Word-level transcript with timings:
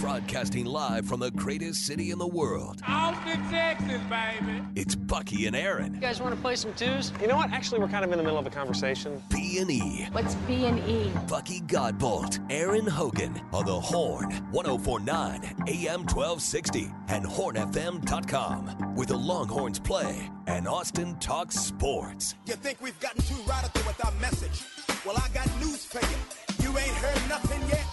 Broadcasting 0.00 0.64
live 0.64 1.04
from 1.06 1.20
the 1.20 1.30
greatest 1.32 1.84
city 1.84 2.10
in 2.10 2.18
the 2.18 2.26
world. 2.26 2.80
Austin, 2.88 3.38
Texas, 3.50 4.00
baby. 4.08 4.62
It's 4.74 4.94
Bucky 4.94 5.46
and 5.46 5.54
Erin. 5.54 5.92
You 5.92 6.00
guys 6.00 6.22
want 6.22 6.34
to 6.34 6.40
play 6.40 6.56
some 6.56 6.72
twos? 6.72 7.12
You 7.20 7.26
know 7.26 7.36
what? 7.36 7.50
Actually, 7.50 7.80
we're 7.80 7.88
kind 7.88 8.02
of 8.02 8.10
in 8.10 8.16
the 8.16 8.24
middle 8.24 8.38
of 8.38 8.46
a 8.46 8.50
conversation. 8.50 9.22
B 9.28 9.58
and 9.58 9.70
E. 9.70 10.08
What's 10.12 10.34
B 10.36 10.64
and 10.64 10.78
E? 10.88 11.12
Bucky 11.28 11.60
Godbolt, 11.60 12.40
Erin 12.50 12.86
Hogan 12.86 13.42
on 13.52 13.66
the 13.66 13.78
Horn, 13.78 14.30
1049 14.52 15.42
AM 15.68 16.00
1260 16.06 16.90
and 17.08 17.26
hornfm.com 17.26 18.94
with 18.96 19.08
the 19.08 19.16
Longhorns 19.16 19.78
play 19.78 20.30
and 20.46 20.66
Austin 20.66 21.14
talks 21.18 21.56
sports. 21.56 22.36
You 22.46 22.54
think 22.54 22.80
we've 22.80 22.98
gotten 23.00 23.20
too 23.22 23.36
radical 23.46 23.82
with 23.86 24.02
our 24.02 24.12
message? 24.12 24.64
Well, 25.04 25.18
I 25.18 25.28
got 25.34 25.46
news 25.60 25.84
for 25.84 26.00
you. 26.00 26.70
You 26.70 26.78
ain't 26.78 26.88
heard 26.88 27.28
nothing 27.28 27.68
yet. 27.68 27.84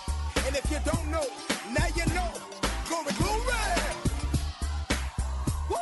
And 0.47 0.55
if 0.55 0.71
you 0.71 0.79
don't 0.85 1.11
know, 1.11 1.25
now 1.73 1.87
you 1.93 2.05
know. 2.15 2.31
Glory, 2.87 3.11
glory! 3.17 3.41
Woo! 5.69 5.75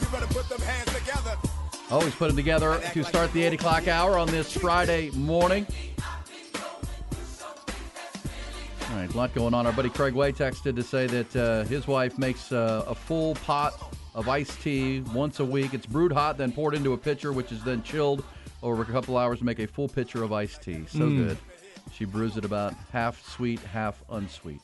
you 0.00 0.06
better 0.12 0.28
put 0.28 0.48
them 0.48 0.60
hands 0.60 0.96
together. 0.96 1.36
Always 1.90 2.14
put 2.14 2.28
them 2.28 2.36
together 2.36 2.80
to 2.92 3.02
start 3.02 3.32
the 3.32 3.42
8 3.42 3.54
o'clock 3.54 3.88
hour 3.88 4.16
on 4.16 4.28
this 4.28 4.56
Friday 4.56 5.10
morning. 5.10 5.66
All 8.88 8.96
right, 8.96 9.12
a 9.12 9.16
lot 9.16 9.34
going 9.34 9.52
on. 9.52 9.66
Our 9.66 9.72
buddy 9.72 9.90
Craig 9.90 10.14
Way 10.14 10.30
texted 10.30 10.76
to 10.76 10.84
say 10.84 11.08
that 11.08 11.34
uh, 11.34 11.64
his 11.64 11.88
wife 11.88 12.16
makes 12.18 12.52
uh, 12.52 12.84
a 12.86 12.94
full 12.94 13.34
pot 13.34 13.96
of 14.14 14.28
iced 14.28 14.62
tea 14.62 15.00
once 15.12 15.40
a 15.40 15.44
week. 15.44 15.74
It's 15.74 15.86
brewed 15.86 16.12
hot, 16.12 16.38
then 16.38 16.52
poured 16.52 16.76
into 16.76 16.92
a 16.92 16.96
pitcher, 16.96 17.32
which 17.32 17.50
is 17.50 17.64
then 17.64 17.82
chilled 17.82 18.22
over 18.62 18.82
a 18.82 18.86
couple 18.86 19.16
hours 19.16 19.40
to 19.40 19.44
make 19.44 19.58
a 19.58 19.66
full 19.66 19.88
pitcher 19.88 20.22
of 20.22 20.32
iced 20.32 20.62
tea. 20.62 20.84
So 20.86 21.08
good. 21.08 21.36
She 21.92 22.04
brews 22.04 22.36
it 22.36 22.44
about 22.44 22.74
half 22.92 23.26
sweet, 23.28 23.60
half 23.60 24.02
unsweet. 24.10 24.60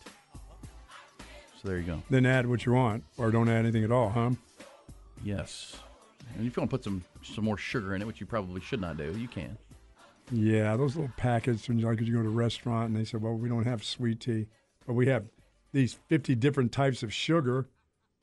So 1.61 1.69
there 1.69 1.79
you 1.79 1.85
go. 1.85 2.03
Then 2.11 2.27
add 2.27 2.47
what 2.47 2.65
you 2.65 2.73
want, 2.73 3.05
or 3.17 3.31
don't 3.31 3.49
add 3.49 3.61
anything 3.61 3.85
at 3.85 3.93
all, 3.93 4.11
huh? 4.11 4.31
Yes. 5.25 5.77
And 6.37 6.47
if 6.47 6.57
you 6.57 6.61
want 6.61 6.71
to 6.71 6.77
put 6.77 6.85
some 6.85 7.05
some 7.23 7.45
more 7.45 7.57
sugar 7.57 7.95
in 7.95 8.03
it, 8.03 8.07
which 8.07 8.21
you 8.21 8.27
probably 8.27 8.61
should 8.61 8.81
not 8.81 8.97
do, 8.97 9.17
you 9.17 9.29
can. 9.29 9.57
Yeah, 10.33 10.77
those 10.77 10.97
little 10.97 11.13
packets 11.17 11.69
when 11.69 11.79
you 11.79 11.87
like 11.87 12.01
you 12.01 12.15
go 12.15 12.23
to 12.23 12.29
a 12.29 12.31
restaurant 12.31 12.89
and 12.89 12.97
they 12.97 13.05
say, 13.05 13.19
"Well, 13.19 13.35
we 13.35 13.49
don't 13.49 13.65
have 13.65 13.85
sweet 13.85 14.21
tea, 14.21 14.49
but 14.87 14.95
we 14.95 15.07
have 15.07 15.25
these 15.73 15.95
fifty 16.09 16.35
different 16.35 16.73
types 16.73 17.03
of 17.03 17.13
sugar 17.13 17.69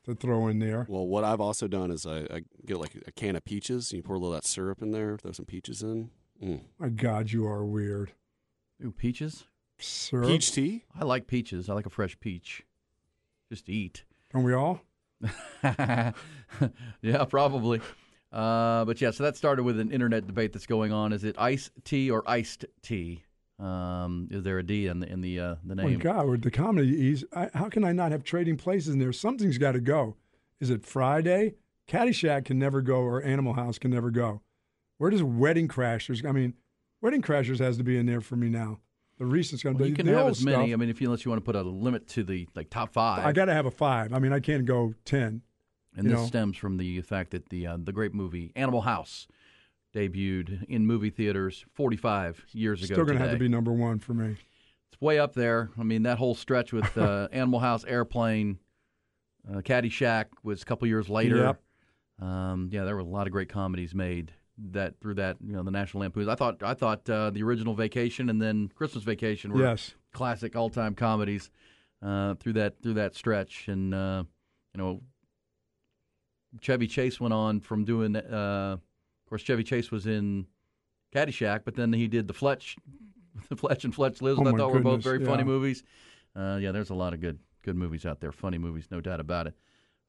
to 0.06 0.14
throw 0.14 0.48
in 0.48 0.60
there." 0.60 0.86
Well, 0.90 1.08
what 1.08 1.24
I've 1.24 1.42
also 1.42 1.68
done 1.68 1.92
is 1.92 2.06
I, 2.06 2.20
I 2.30 2.44
get 2.66 2.80
like 2.80 3.02
a 3.08 3.12
can 3.12 3.36
of 3.36 3.46
peaches. 3.46 3.92
And 3.92 3.98
you 3.98 4.04
pour 4.04 4.16
a 4.16 4.20
little 4.20 4.34
of 4.34 4.42
that 4.42 4.48
syrup 4.48 4.82
in 4.82 4.92
there, 4.92 5.18
throw 5.18 5.32
some 5.32 5.46
peaches 5.46 5.82
in. 5.82 6.10
Mm. 6.44 6.62
My 6.78 6.90
God, 6.90 7.32
you 7.32 7.46
are 7.48 7.66
weird. 7.66 8.12
Ooh, 8.84 8.92
peaches. 8.92 9.46
Syrup? 9.80 10.28
Peach 10.28 10.52
tea? 10.52 10.84
I 11.00 11.04
like 11.04 11.28
peaches. 11.28 11.70
I 11.70 11.74
like 11.74 11.86
a 11.86 11.90
fresh 11.90 12.20
peach. 12.20 12.64
Just 13.52 13.66
to 13.68 13.72
eat. 13.72 14.04
Don't 14.32 14.44
we 14.44 14.54
all? 14.54 14.82
yeah, 15.64 16.12
probably. 17.30 17.82
Uh, 18.32 18.84
but 18.86 19.00
yeah, 19.00 19.12
so 19.12 19.24
that 19.24 19.38
started 19.38 19.64
with 19.64 19.80
an 19.80 19.92
internet 19.92 20.26
debate 20.28 20.54
that's 20.54 20.66
going 20.66 20.92
on. 20.92 21.14
Is 21.14 21.24
it 21.24 21.36
iced 21.38 21.72
tea 21.84 22.10
or 22.10 22.24
iced 22.28 22.66
tea? 22.82 23.24
Um, 23.60 24.28
is 24.32 24.44
there 24.44 24.58
a 24.58 24.64
D 24.64 24.88
in 24.88 25.00
the 25.00 25.08
in 25.08 25.22
the 25.22 25.40
uh, 25.40 25.56
the 25.64 25.80
Oh 25.82 25.88
name? 25.88 26.00
God, 26.00 26.28
with 26.28 26.42
the 26.42 26.52
comedies, 26.52 27.24
I, 27.34 27.50
how 27.54 27.70
can 27.70 27.84
I 27.84 27.92
not 27.92 28.12
have 28.12 28.24
trading 28.24 28.58
places 28.58 28.94
in 28.94 29.00
there? 29.00 29.14
Something's 29.14 29.58
got 29.60 29.74
to 29.74 29.80
go. 29.80 30.16
Is 30.60 30.70
it 30.70 30.86
Friday? 30.86 31.56
Caddyshack 31.88 32.46
can 32.46 32.58
never 32.58 32.82
go, 32.82 32.98
or 33.02 33.22
Animal 33.22 33.54
House 33.54 33.78
can 33.78 33.92
never 33.92 34.10
go. 34.10 34.42
Where 34.98 35.10
does 35.12 35.22
Wedding 35.22 35.68
Crashers? 35.68 36.26
I 36.28 36.32
mean, 36.32 36.56
Wedding 37.04 37.22
Crashers 37.22 37.60
has 37.60 37.76
to 37.78 37.84
be 37.84 37.98
in 37.98 38.06
there 38.06 38.22
for 38.22 38.38
me 38.38 38.48
now. 38.48 38.80
The 39.20 39.26
recent 39.26 39.60
stuff. 39.60 39.74
Well, 39.74 39.84
the, 39.84 39.90
you 39.90 39.96
can 39.96 40.06
the 40.06 40.16
have 40.16 40.28
as 40.28 40.42
many. 40.42 40.70
stuff, 40.70 40.74
I 40.74 40.76
mean, 40.78 40.90
if 40.90 41.02
you 41.02 41.08
unless 41.08 41.26
you 41.26 41.30
want 41.30 41.42
to 41.42 41.46
put 41.46 41.58
a 41.58 41.62
limit 41.62 42.08
to 42.10 42.24
the 42.24 42.48
like 42.56 42.70
top 42.70 42.94
five. 42.94 43.26
I 43.26 43.34
got 43.34 43.46
to 43.46 43.54
have 43.54 43.66
a 43.66 43.72
five. 43.72 44.14
I 44.14 44.20
mean, 44.20 44.32
I 44.32 44.40
can't 44.40 44.66
go 44.66 44.94
ten. 45.04 45.42
and 45.98 46.06
this 46.06 46.14
know. 46.14 46.26
stems 46.26 46.56
from 46.56 46.78
the 46.78 47.02
fact 47.02 47.32
that 47.32 47.50
the 47.50 47.68
uh, 47.68 47.78
the 47.78 47.92
great 47.92 48.14
movie 48.14 48.54
Animal 48.56 48.82
House 48.82 49.28
debuted 49.94 50.64
in 50.70 50.88
movie 50.88 51.10
theaters 51.10 51.66
45 51.74 52.46
years 52.54 52.82
ago. 52.84 52.96
Still 52.96 53.06
going 53.06 53.18
to 53.18 53.24
have 53.24 53.34
to 53.34 53.38
be 53.38 53.50
number 53.50 53.74
one 53.74 54.00
for 54.00 54.14
me. 54.14 54.38
It's 54.92 55.02
way 55.02 55.20
up 55.20 55.34
there. 55.34 55.72
I 55.78 55.84
mean, 55.84 56.04
that 56.04 56.18
whole 56.18 56.36
stretch 56.36 56.72
with 56.72 56.98
uh, 56.98 57.28
Animal 57.34 57.60
House, 57.60 57.84
Airplane, 57.84 58.60
uh, 59.48 59.58
Caddyshack 59.58 60.28
was 60.42 60.62
a 60.62 60.66
couple 60.66 60.88
years 60.88 61.10
later. 61.10 61.36
Yep. 62.20 62.28
Um, 62.28 62.70
yeah, 62.72 62.86
there 62.86 62.96
were 62.96 63.02
a 63.02 63.06
lot 63.06 63.28
of 63.28 63.34
great 63.34 63.50
comedies 63.50 63.94
made 63.94 64.32
that 64.72 65.00
through 65.00 65.16
that. 65.16 65.38
You 65.46 65.54
know, 65.54 65.64
the 65.64 65.72
National 65.72 66.02
Lampoons. 66.02 66.28
I 66.28 66.36
thought 66.36 66.62
I 66.64 66.74
thought 66.74 67.10
uh, 67.10 67.30
the 67.30 67.44
original 67.44 67.74
Vacation 67.74 68.30
and 68.30 68.42
then 68.42 68.70
Christmas 68.76 69.04
Vacation 69.04 69.52
were 69.54 69.62
Yes. 69.62 69.96
classic 70.14 70.56
all 70.56 70.70
time 70.70 70.96
comedies 70.96 71.50
uh, 72.02 72.36
through 72.36 72.54
that 72.54 72.82
through 72.82 72.96
that 72.96 73.16
stretch. 73.16 73.68
And 73.68 73.94
uh, 73.94 74.24
you 74.74 74.78
know, 74.82 75.02
Chevy 76.62 76.88
Chase 76.88 77.20
went 77.20 77.34
on 77.34 77.60
from 77.60 77.86
doing. 77.86 78.16
Uh, 78.16 78.78
of 78.78 79.30
course, 79.30 79.42
Chevy 79.42 79.64
Chase 79.64 79.90
was 79.92 80.06
in 80.06 80.46
Caddyshack, 81.14 81.62
but 81.66 81.76
then 81.76 81.94
he 81.94 82.08
did 82.08 82.28
the 82.28 82.34
Fletch, 82.34 82.76
the 83.50 83.56
Fletch 83.56 83.84
and 83.86 83.94
Fletch 83.96 84.22
Lives. 84.22 84.40
Oh, 84.40 84.48
I 84.48 84.52
thought 84.52 84.72
were 84.72 84.80
both 84.80 85.04
goodness, 85.04 85.04
very 85.06 85.26
funny 85.26 85.44
movies. 85.44 85.84
Uh, 86.36 86.58
yeah, 86.62 86.72
there's 86.72 86.90
a 86.90 86.96
lot 86.96 87.14
of 87.14 87.22
good 87.22 87.40
good 87.64 87.76
movies 87.76 88.06
out 88.06 88.20
there, 88.20 88.32
funny 88.32 88.58
movies, 88.58 88.88
no 88.92 89.02
doubt 89.02 89.20
about 89.20 89.48
it. 89.48 89.56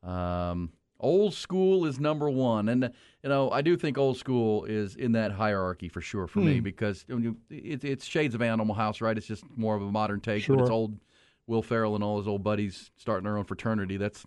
Um, 0.08 0.70
old 1.04 1.34
school 1.34 1.84
is 1.84 2.00
number 2.00 2.28
one, 2.30 2.68
and 2.68 2.90
you 3.22 3.28
know 3.28 3.50
I 3.50 3.60
do 3.62 3.76
think 3.76 3.98
old 3.98 4.16
school 4.16 4.64
is 4.64 4.96
in 4.96 5.12
that 5.12 5.30
hierarchy 5.32 5.88
for 5.88 6.00
sure 6.00 6.26
for 6.26 6.40
me 6.40 6.56
Hmm. 6.58 6.62
because 6.64 7.04
when 7.08 7.22
you, 7.22 7.36
it, 7.50 7.84
it's 7.84 8.04
shades 8.06 8.34
of 8.34 8.42
Animal 8.42 8.74
House, 8.74 9.00
right? 9.00 9.16
It's 9.16 9.26
just 9.26 9.44
more 9.56 9.76
of 9.76 9.82
a 9.82 9.90
modern 9.92 10.20
take, 10.20 10.46
but 10.48 10.58
it's 10.60 10.70
old 10.70 10.98
Will 11.46 11.62
Ferrell 11.62 11.94
and 11.94 12.02
all 12.02 12.18
his 12.18 12.26
old 12.26 12.42
buddies 12.42 12.90
starting 12.96 13.24
their 13.24 13.36
own 13.38 13.44
fraternity. 13.44 13.96
That's 13.98 14.24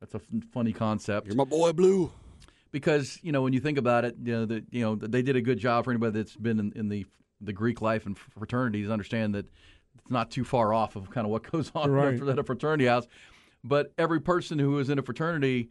that's 0.00 0.14
a 0.14 0.18
f- 0.18 0.42
funny 0.52 0.72
concept 0.72 1.26
You're 1.26 1.34
my 1.36 1.44
boy, 1.44 1.72
Blue. 1.72 2.12
because 2.70 3.18
you 3.22 3.32
know 3.32 3.42
when 3.42 3.52
you 3.52 3.60
think 3.60 3.78
about 3.78 4.04
it, 4.04 4.16
you 4.22 4.32
know 4.32 4.44
that 4.46 4.64
you 4.70 4.82
know 4.82 4.94
they 4.94 5.22
did 5.22 5.34
a 5.36 5.40
good 5.42 5.58
job 5.58 5.84
for 5.84 5.90
anybody 5.90 6.12
that's 6.12 6.36
been 6.36 6.60
in, 6.60 6.72
in 6.76 6.88
the 6.88 7.06
the 7.40 7.52
Greek 7.52 7.80
life 7.80 8.04
and 8.06 8.18
fraternities. 8.18 8.90
Understand 8.90 9.34
that 9.34 9.46
it's 9.98 10.10
not 10.10 10.30
too 10.30 10.44
far 10.44 10.72
off 10.74 10.94
of 10.96 11.10
kind 11.10 11.24
of 11.26 11.30
what 11.30 11.50
goes 11.50 11.72
on 11.74 11.90
Right. 11.90 12.20
at 12.20 12.38
a 12.38 12.44
fraternity 12.44 12.86
house. 12.86 13.06
But 13.64 13.92
every 13.98 14.20
person 14.20 14.58
who 14.60 14.78
is 14.78 14.88
in 14.88 14.98
a 14.98 15.02
fraternity 15.02 15.70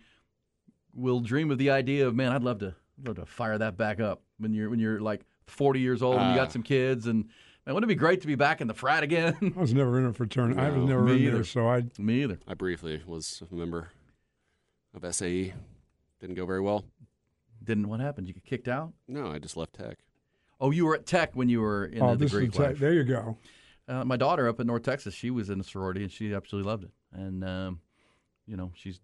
will 0.98 1.22
dream 1.22 1.52
of 1.52 1.58
the 1.58 1.70
idea 1.70 2.06
of 2.08 2.16
man, 2.16 2.32
I'd 2.34 2.44
love 2.44 2.60
to 2.60 2.76
love 3.06 3.16
to 3.18 3.26
fire 3.26 3.58
that 3.58 3.78
back 3.78 4.00
up 4.02 4.22
when 4.40 4.54
you're 4.54 4.70
when 4.70 4.80
you're 4.80 5.00
like 5.00 5.22
40 5.46 5.80
years 5.80 6.02
old 6.02 6.16
and 6.18 6.26
you 6.36 6.40
Ah. 6.42 6.44
got 6.44 6.52
some 6.52 6.64
kids 6.64 7.08
and 7.08 7.26
man, 7.66 7.76
wouldn't 7.76 7.90
it 7.90 7.96
be 7.96 8.00
great 8.00 8.22
to 8.22 8.28
be 8.28 8.36
back 8.36 8.60
in 8.60 8.68
the 8.68 8.74
frat 8.74 9.04
again? 9.04 9.36
I 9.56 9.60
was 9.60 9.74
never 9.74 9.98
in 10.00 10.06
a 10.06 10.14
fraternity. 10.14 10.60
I 10.60 10.70
was 10.72 10.84
never 10.90 11.04
me 11.04 11.14
in 11.14 11.20
either. 11.20 11.32
there, 11.36 11.44
so 11.46 11.68
I 11.70 11.84
Me 11.98 12.24
either. 12.24 12.40
I 12.48 12.54
briefly 12.56 13.02
was 13.06 13.42
a 13.50 13.56
member 13.56 13.92
of 14.94 15.16
SAE. 15.16 15.54
Didn't 16.20 16.36
go 16.36 16.46
very 16.46 16.62
well. 16.62 16.84
Didn't 17.64 17.88
what 17.90 18.00
happened? 18.00 18.28
You 18.28 18.34
get 18.34 18.44
kicked 18.46 18.68
out? 18.68 18.94
No, 19.08 19.32
I 19.32 19.40
just 19.40 19.56
left 19.58 19.74
tech. 19.74 20.00
Oh, 20.60 20.72
you 20.72 20.86
were 20.88 20.96
at 20.96 21.06
Tech 21.06 21.36
when 21.36 21.50
you 21.50 21.62
were 21.62 21.86
in 21.86 22.02
oh, 22.02 22.08
the, 22.12 22.14
the 22.14 22.26
this 22.26 22.34
is 22.34 22.38
Greek 22.40 22.52
te- 22.54 22.60
life. 22.64 22.80
there 22.80 22.94
you 22.94 23.04
go. 23.04 23.38
Uh, 23.88 24.04
my 24.04 24.18
daughter 24.18 24.50
up 24.50 24.60
in 24.60 24.66
North 24.66 24.82
Texas, 24.82 25.14
she 25.14 25.30
was 25.30 25.50
in 25.52 25.60
a 25.60 25.64
sorority 25.64 26.02
and 26.02 26.12
she 26.12 26.34
absolutely 26.34 26.68
loved 26.70 26.86
it. 26.86 26.90
And 27.14 27.44
um, 27.44 27.80
you 28.48 28.56
know, 28.56 28.72
she's 28.74 29.00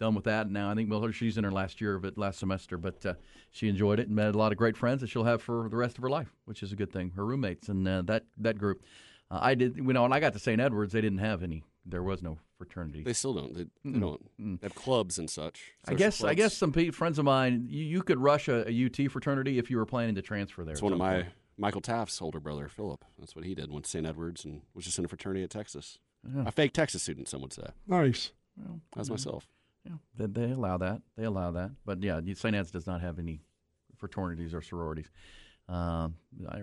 done 0.00 0.14
with 0.14 0.24
that 0.24 0.50
now. 0.50 0.70
I 0.70 0.74
think 0.74 0.90
well, 0.90 1.10
she's 1.10 1.38
in 1.38 1.44
her 1.44 1.52
last 1.52 1.80
year 1.80 1.94
of 1.94 2.04
it, 2.04 2.18
last 2.18 2.38
semester, 2.38 2.76
but 2.76 3.04
uh, 3.06 3.14
she 3.50 3.68
enjoyed 3.68 4.00
it 4.00 4.08
and 4.08 4.16
met 4.16 4.34
a 4.34 4.38
lot 4.38 4.52
of 4.52 4.58
great 4.58 4.76
friends 4.76 5.00
that 5.00 5.06
she'll 5.08 5.24
have 5.24 5.40
for 5.40 5.68
the 5.68 5.76
rest 5.76 5.96
of 5.96 6.02
her 6.02 6.10
life, 6.10 6.34
which 6.44 6.62
is 6.62 6.72
a 6.72 6.76
good 6.76 6.92
thing. 6.92 7.12
Her 7.16 7.24
roommates 7.24 7.68
and 7.68 7.86
uh, 7.86 8.02
that 8.02 8.24
that 8.38 8.58
group. 8.58 8.82
Uh, 9.30 9.38
I 9.42 9.54
did, 9.54 9.76
you 9.76 9.82
know, 9.92 10.02
when 10.02 10.12
I 10.12 10.20
got 10.20 10.32
to 10.32 10.38
St. 10.38 10.60
Edwards, 10.60 10.92
they 10.92 11.00
didn't 11.00 11.18
have 11.18 11.42
any. 11.42 11.62
There 11.84 12.02
was 12.02 12.22
no 12.22 12.38
fraternity. 12.58 13.02
They 13.02 13.12
still 13.12 13.34
don't. 13.34 13.54
They, 13.54 13.66
they 13.84 13.98
don't. 13.98 14.60
They 14.60 14.66
have 14.66 14.74
clubs 14.74 15.18
and 15.18 15.30
such. 15.30 15.72
I 15.86 15.92
social 15.92 15.98
guess 15.98 16.24
I 16.24 16.34
guess 16.34 16.54
some 16.54 16.72
pe- 16.72 16.90
friends 16.90 17.18
of 17.18 17.24
mine, 17.24 17.66
you, 17.68 17.84
you 17.84 18.02
could 18.02 18.18
rush 18.18 18.48
a, 18.48 18.68
a 18.68 18.86
UT 18.86 19.10
fraternity 19.10 19.58
if 19.58 19.70
you 19.70 19.76
were 19.76 19.86
planning 19.86 20.14
to 20.16 20.22
transfer 20.22 20.64
there. 20.64 20.72
It's 20.72 20.82
one 20.82 20.92
of 20.92 20.98
my 20.98 21.14
point. 21.14 21.26
Michael 21.56 21.80
Taft's 21.80 22.22
older 22.22 22.40
brother, 22.40 22.68
Philip. 22.68 23.04
That's 23.18 23.34
what 23.34 23.44
he 23.44 23.54
did. 23.54 23.70
Went 23.72 23.84
to 23.84 23.90
St. 23.90 24.06
Edwards 24.06 24.44
and 24.44 24.62
was 24.74 24.84
just 24.84 24.98
in 24.98 25.04
a 25.04 25.08
fraternity 25.08 25.42
at 25.42 25.50
Texas. 25.50 25.98
Yeah. 26.24 26.44
A 26.46 26.52
fake 26.52 26.72
Texas 26.72 27.02
student, 27.02 27.28
some 27.28 27.42
would 27.42 27.52
say. 27.52 27.66
Nice. 27.86 28.32
Well, 28.58 28.80
yeah. 28.96 29.02
myself. 29.10 29.46
Yeah, 29.84 29.96
they, 30.16 30.26
they 30.26 30.52
allow 30.52 30.78
that. 30.78 31.02
They 31.16 31.24
allow 31.24 31.50
that. 31.52 31.70
But 31.84 32.02
yeah, 32.02 32.20
St. 32.34 32.54
Ed's 32.54 32.70
does 32.70 32.86
not 32.86 33.00
have 33.00 33.18
any 33.18 33.40
fraternities 33.96 34.54
or 34.54 34.62
sororities. 34.62 35.10
Uh, 35.68 36.08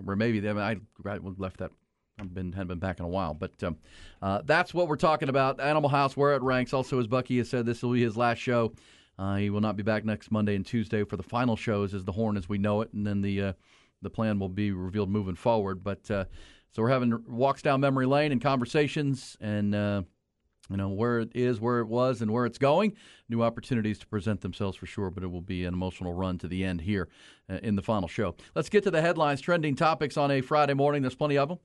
or 0.05 0.15
maybe 0.15 0.39
they, 0.39 0.49
I, 0.49 0.77
I 1.05 1.17
left 1.37 1.57
that. 1.57 1.71
I've 2.19 2.33
been 2.33 2.53
hadn't 2.53 2.69
been 2.69 2.79
back 2.79 2.99
in 2.99 3.05
a 3.05 3.09
while, 3.09 3.33
but 3.33 3.61
um, 3.61 3.75
uh, 4.21 4.41
that's 4.45 4.73
what 4.73 4.87
we're 4.87 4.95
talking 4.95 5.27
about. 5.27 5.59
Animal 5.59 5.89
House, 5.89 6.15
where 6.15 6.33
it 6.33 6.41
ranks. 6.41 6.73
Also, 6.73 6.97
as 6.97 7.07
Bucky 7.07 7.37
has 7.39 7.49
said, 7.49 7.65
this 7.65 7.83
will 7.83 7.91
be 7.91 8.01
his 8.01 8.15
last 8.15 8.37
show. 8.37 8.73
Uh, 9.19 9.35
he 9.35 9.49
will 9.49 9.59
not 9.59 9.75
be 9.75 9.83
back 9.83 10.05
next 10.05 10.31
Monday 10.31 10.55
and 10.55 10.65
Tuesday 10.65 11.03
for 11.03 11.17
the 11.17 11.23
final 11.23 11.57
shows 11.57 11.93
as 11.93 12.05
the 12.05 12.13
Horn 12.13 12.37
as 12.37 12.47
we 12.47 12.57
know 12.57 12.81
it, 12.81 12.93
and 12.93 13.05
then 13.05 13.21
the 13.21 13.41
uh, 13.41 13.53
the 14.01 14.09
plan 14.09 14.39
will 14.39 14.49
be 14.49 14.71
revealed 14.71 15.09
moving 15.09 15.35
forward. 15.35 15.83
But 15.83 16.09
uh, 16.09 16.25
so 16.71 16.81
we're 16.81 16.89
having 16.89 17.21
walks 17.27 17.61
down 17.61 17.81
memory 17.81 18.05
lane 18.05 18.31
and 18.31 18.41
conversations, 18.41 19.35
and 19.41 19.75
uh, 19.75 20.03
you 20.69 20.77
know 20.77 20.89
where 20.89 21.19
it 21.19 21.31
is, 21.35 21.59
where 21.59 21.79
it 21.79 21.87
was, 21.87 22.21
and 22.21 22.31
where 22.31 22.45
it's 22.45 22.57
going. 22.57 22.93
New 23.29 23.43
opportunities 23.43 23.99
to 23.99 24.07
present 24.07 24.41
themselves 24.41 24.77
for 24.77 24.85
sure, 24.85 25.09
but 25.09 25.23
it 25.23 25.27
will 25.27 25.41
be 25.41 25.65
an 25.65 25.73
emotional 25.73 26.13
run 26.13 26.37
to 26.39 26.47
the 26.47 26.63
end 26.63 26.81
here 26.81 27.07
uh, 27.49 27.59
in 27.63 27.75
the 27.75 27.81
final 27.81 28.07
show. 28.07 28.35
Let's 28.55 28.69
get 28.69 28.83
to 28.83 28.91
the 28.91 29.01
headlines, 29.01 29.41
trending 29.41 29.75
topics 29.75 30.17
on 30.17 30.31
a 30.31 30.41
Friday 30.41 30.73
morning. 30.73 31.01
There's 31.01 31.15
plenty 31.15 31.37
of 31.37 31.49
them. 31.49 31.59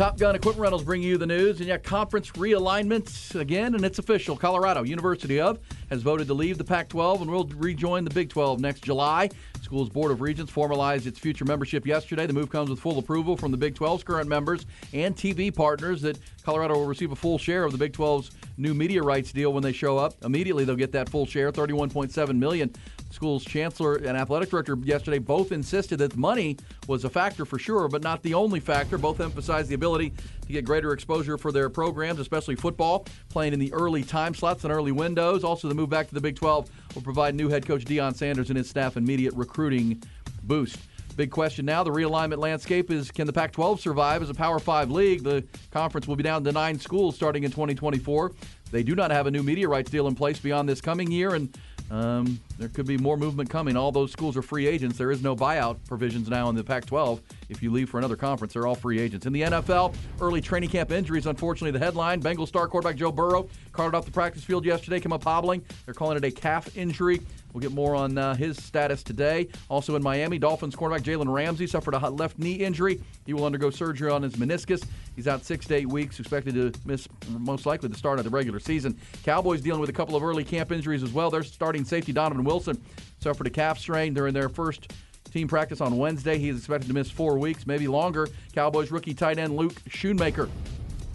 Top 0.00 0.16
Gun 0.16 0.34
Equipment 0.34 0.62
Rentals 0.62 0.82
bring 0.82 1.02
you 1.02 1.18
the 1.18 1.26
news. 1.26 1.58
And 1.58 1.68
yeah, 1.68 1.76
conference 1.76 2.30
realignments 2.30 3.38
again, 3.38 3.74
and 3.74 3.84
it's 3.84 3.98
official. 3.98 4.34
Colorado 4.34 4.82
University 4.82 5.38
of 5.38 5.58
has 5.90 6.02
voted 6.02 6.26
to 6.28 6.34
leave 6.34 6.56
the 6.56 6.64
Pac 6.64 6.88
12 6.88 7.22
and 7.22 7.30
will 7.30 7.44
rejoin 7.56 8.04
the 8.04 8.10
Big 8.10 8.30
12 8.30 8.60
next 8.60 8.82
July. 8.82 9.28
School's 9.60 9.88
Board 9.88 10.10
of 10.10 10.20
Regents 10.20 10.50
formalized 10.50 11.06
its 11.06 11.18
future 11.18 11.44
membership 11.44 11.86
yesterday. 11.86 12.26
The 12.26 12.32
move 12.32 12.48
comes 12.48 12.70
with 12.70 12.80
full 12.80 12.98
approval 12.98 13.36
from 13.36 13.50
the 13.50 13.56
Big 13.56 13.74
12's 13.74 14.04
current 14.04 14.28
members 14.28 14.66
and 14.92 15.14
TV 15.14 15.54
partners 15.54 16.00
that 16.02 16.18
Colorado 16.42 16.74
will 16.74 16.86
receive 16.86 17.12
a 17.12 17.16
full 17.16 17.38
share 17.38 17.64
of 17.64 17.72
the 17.72 17.78
Big 17.78 17.92
12's 17.92 18.30
new 18.56 18.74
media 18.74 19.02
rights 19.02 19.32
deal 19.32 19.52
when 19.52 19.62
they 19.62 19.72
show 19.72 19.98
up. 19.98 20.14
Immediately 20.24 20.64
they'll 20.64 20.76
get 20.76 20.92
that 20.92 21.08
full 21.08 21.26
share, 21.26 21.52
31.7 21.52 22.38
million 22.38 22.72
school's 23.10 23.44
chancellor 23.44 23.96
and 23.96 24.16
athletic 24.16 24.50
director 24.50 24.78
yesterday 24.82 25.18
both 25.18 25.52
insisted 25.52 25.98
that 25.98 26.16
money 26.16 26.56
was 26.86 27.04
a 27.04 27.10
factor 27.10 27.44
for 27.44 27.58
sure, 27.58 27.88
but 27.88 28.02
not 28.02 28.22
the 28.22 28.34
only 28.34 28.60
factor. 28.60 28.96
Both 28.98 29.20
emphasized 29.20 29.68
the 29.68 29.74
ability 29.74 30.12
to 30.50 30.58
get 30.58 30.64
greater 30.64 30.92
exposure 30.92 31.38
for 31.38 31.52
their 31.52 31.70
programs, 31.70 32.18
especially 32.18 32.56
football, 32.56 33.06
playing 33.28 33.52
in 33.52 33.58
the 33.58 33.72
early 33.72 34.02
time 34.02 34.34
slots 34.34 34.64
and 34.64 34.72
early 34.72 34.92
windows. 34.92 35.44
Also, 35.44 35.68
the 35.68 35.74
move 35.74 35.90
back 35.90 36.08
to 36.08 36.14
the 36.14 36.20
Big 36.20 36.36
12 36.36 36.70
will 36.94 37.02
provide 37.02 37.34
new 37.34 37.48
head 37.48 37.66
coach 37.66 37.84
Deion 37.84 38.14
Sanders 38.14 38.50
and 38.50 38.56
his 38.56 38.68
staff 38.68 38.96
immediate 38.96 39.34
recruiting 39.34 40.02
boost. 40.42 40.78
Big 41.16 41.30
question 41.30 41.66
now 41.66 41.82
the 41.82 41.90
realignment 41.90 42.38
landscape 42.38 42.90
is 42.90 43.10
can 43.10 43.26
the 43.26 43.32
Pac 43.32 43.52
12 43.52 43.80
survive 43.80 44.22
as 44.22 44.30
a 44.30 44.34
Power 44.34 44.58
5 44.58 44.90
league? 44.90 45.22
The 45.22 45.44
conference 45.70 46.06
will 46.06 46.16
be 46.16 46.22
down 46.22 46.44
to 46.44 46.52
nine 46.52 46.78
schools 46.78 47.14
starting 47.14 47.44
in 47.44 47.50
2024. 47.50 48.32
They 48.70 48.82
do 48.82 48.94
not 48.94 49.10
have 49.10 49.26
a 49.26 49.30
new 49.30 49.42
media 49.42 49.68
rights 49.68 49.90
deal 49.90 50.06
in 50.06 50.14
place 50.14 50.38
beyond 50.38 50.68
this 50.68 50.80
coming 50.80 51.10
year, 51.10 51.34
and 51.34 51.56
um, 51.90 52.40
there 52.58 52.68
could 52.68 52.86
be 52.86 52.96
more 52.96 53.16
movement 53.16 53.50
coming. 53.50 53.76
All 53.76 53.90
those 53.90 54.12
schools 54.12 54.36
are 54.36 54.42
free 54.42 54.66
agents. 54.66 54.96
There 54.96 55.10
is 55.10 55.22
no 55.22 55.34
buyout 55.34 55.78
provisions 55.88 56.28
now 56.28 56.48
in 56.48 56.54
the 56.54 56.62
Pac 56.62 56.86
12. 56.86 57.20
If 57.48 57.62
you 57.62 57.72
leave 57.72 57.90
for 57.90 57.98
another 57.98 58.16
conference, 58.16 58.52
they're 58.54 58.66
all 58.66 58.76
free 58.76 59.00
agents. 59.00 59.26
In 59.26 59.32
the 59.32 59.42
NFL, 59.42 59.94
early 60.20 60.40
training 60.40 60.70
camp 60.70 60.92
injuries, 60.92 61.26
unfortunately, 61.26 61.72
the 61.72 61.84
headline 61.84 62.22
Bengals 62.22 62.48
star 62.48 62.68
quarterback 62.68 62.96
Joe 62.96 63.10
Burrow 63.10 63.48
carted 63.72 63.96
off 63.96 64.04
the 64.04 64.12
practice 64.12 64.44
field 64.44 64.64
yesterday, 64.64 65.00
came 65.00 65.12
up 65.12 65.24
hobbling. 65.24 65.64
They're 65.84 65.94
calling 65.94 66.16
it 66.16 66.24
a 66.24 66.30
calf 66.30 66.76
injury. 66.76 67.20
We'll 67.52 67.60
get 67.60 67.72
more 67.72 67.94
on 67.94 68.16
uh, 68.16 68.34
his 68.34 68.56
status 68.62 69.02
today. 69.02 69.48
Also 69.68 69.96
in 69.96 70.02
Miami, 70.02 70.38
Dolphins 70.38 70.76
cornerback 70.76 71.02
Jalen 71.02 71.32
Ramsey 71.32 71.66
suffered 71.66 71.94
a 71.94 72.10
left 72.10 72.38
knee 72.38 72.54
injury. 72.54 73.00
He 73.26 73.34
will 73.34 73.44
undergo 73.44 73.70
surgery 73.70 74.10
on 74.10 74.22
his 74.22 74.34
meniscus. 74.34 74.84
He's 75.16 75.28
out 75.28 75.44
six 75.44 75.66
to 75.66 75.74
eight 75.74 75.88
weeks, 75.88 76.18
expected 76.18 76.54
to 76.54 76.72
miss 76.84 77.08
most 77.28 77.66
likely 77.66 77.88
the 77.88 77.98
start 77.98 78.18
of 78.18 78.24
the 78.24 78.30
regular 78.30 78.60
season. 78.60 78.98
Cowboys 79.24 79.60
dealing 79.60 79.80
with 79.80 79.90
a 79.90 79.94
couple 79.94 80.16
of 80.16 80.22
early 80.22 80.44
camp 80.44 80.72
injuries 80.72 81.02
as 81.02 81.12
well. 81.12 81.30
Their 81.30 81.42
starting 81.42 81.84
safety 81.84 82.12
Donovan 82.12 82.44
Wilson 82.44 82.80
suffered 83.18 83.46
a 83.46 83.50
calf 83.50 83.78
strain 83.78 84.14
during 84.14 84.34
their 84.34 84.48
first 84.48 84.92
team 85.30 85.48
practice 85.48 85.80
on 85.80 85.96
Wednesday. 85.96 86.38
He 86.38 86.48
is 86.48 86.58
expected 86.58 86.88
to 86.88 86.94
miss 86.94 87.10
four 87.10 87.38
weeks, 87.38 87.66
maybe 87.66 87.86
longer. 87.88 88.28
Cowboys 88.54 88.90
rookie 88.90 89.14
tight 89.14 89.38
end 89.38 89.56
Luke 89.56 89.74
Schoonmaker, 89.88 90.48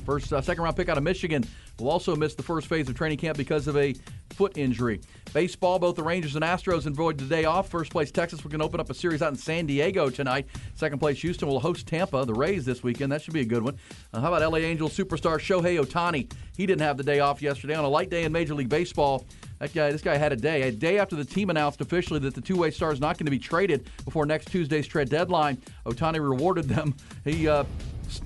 first 0.05 0.31
uh, 0.31 0.41
second 0.41 0.63
round 0.63 0.75
pick 0.75 0.89
out 0.89 0.97
of 0.97 1.03
Michigan, 1.03 1.43
will 1.79 1.89
also 1.89 2.15
miss 2.15 2.35
the 2.35 2.43
first 2.43 2.67
phase 2.67 2.87
of 2.87 2.95
training 2.95 3.17
camp 3.17 3.37
because 3.37 3.67
of 3.67 3.75
a 3.77 3.93
foot 4.31 4.57
injury. 4.57 5.01
Baseball, 5.33 5.79
both 5.79 5.95
the 5.95 6.03
Rangers 6.03 6.35
and 6.35 6.43
Astros 6.43 6.87
enjoyed 6.87 7.17
the 7.17 7.25
day 7.25 7.45
off. 7.45 7.69
First 7.69 7.91
place 7.91 8.11
Texas, 8.11 8.43
we're 8.43 8.51
going 8.51 8.59
to 8.59 8.65
open 8.65 8.79
up 8.79 8.89
a 8.89 8.93
series 8.93 9.21
out 9.21 9.31
in 9.31 9.37
San 9.37 9.65
Diego 9.65 10.09
tonight. 10.09 10.47
Second 10.75 10.99
place 10.99 11.21
Houston 11.21 11.47
will 11.47 11.59
host 11.59 11.87
Tampa, 11.87 12.25
the 12.25 12.33
Rays, 12.33 12.65
this 12.65 12.83
weekend. 12.83 13.11
That 13.11 13.21
should 13.21 13.33
be 13.33 13.41
a 13.41 13.45
good 13.45 13.63
one. 13.63 13.77
Uh, 14.13 14.21
how 14.21 14.33
about 14.33 14.51
LA 14.51 14.59
Angels 14.59 14.95
superstar 14.95 15.37
Shohei 15.37 15.83
Ohtani? 15.83 16.31
He 16.55 16.65
didn't 16.65 16.81
have 16.81 16.97
the 16.97 17.03
day 17.03 17.19
off 17.19 17.41
yesterday 17.41 17.75
on 17.75 17.83
a 17.83 17.89
light 17.89 18.09
day 18.09 18.23
in 18.23 18.31
Major 18.31 18.53
League 18.53 18.69
Baseball. 18.69 19.25
That 19.59 19.73
guy, 19.73 19.91
this 19.91 20.01
guy 20.01 20.17
had 20.17 20.33
a 20.33 20.35
day. 20.35 20.63
A 20.63 20.71
day 20.71 20.99
after 20.99 21.15
the 21.15 21.23
team 21.23 21.49
announced 21.49 21.79
officially 21.81 22.19
that 22.21 22.35
the 22.35 22.41
two-way 22.41 22.71
star 22.71 22.91
is 22.91 22.99
not 22.99 23.17
going 23.17 23.25
to 23.25 23.31
be 23.31 23.39
traded 23.39 23.89
before 24.03 24.25
next 24.25 24.49
Tuesday's 24.49 24.87
trade 24.87 25.09
deadline, 25.09 25.61
Ohtani 25.85 26.19
rewarded 26.19 26.65
them. 26.65 26.95
He 27.23 27.47
uh, 27.47 27.63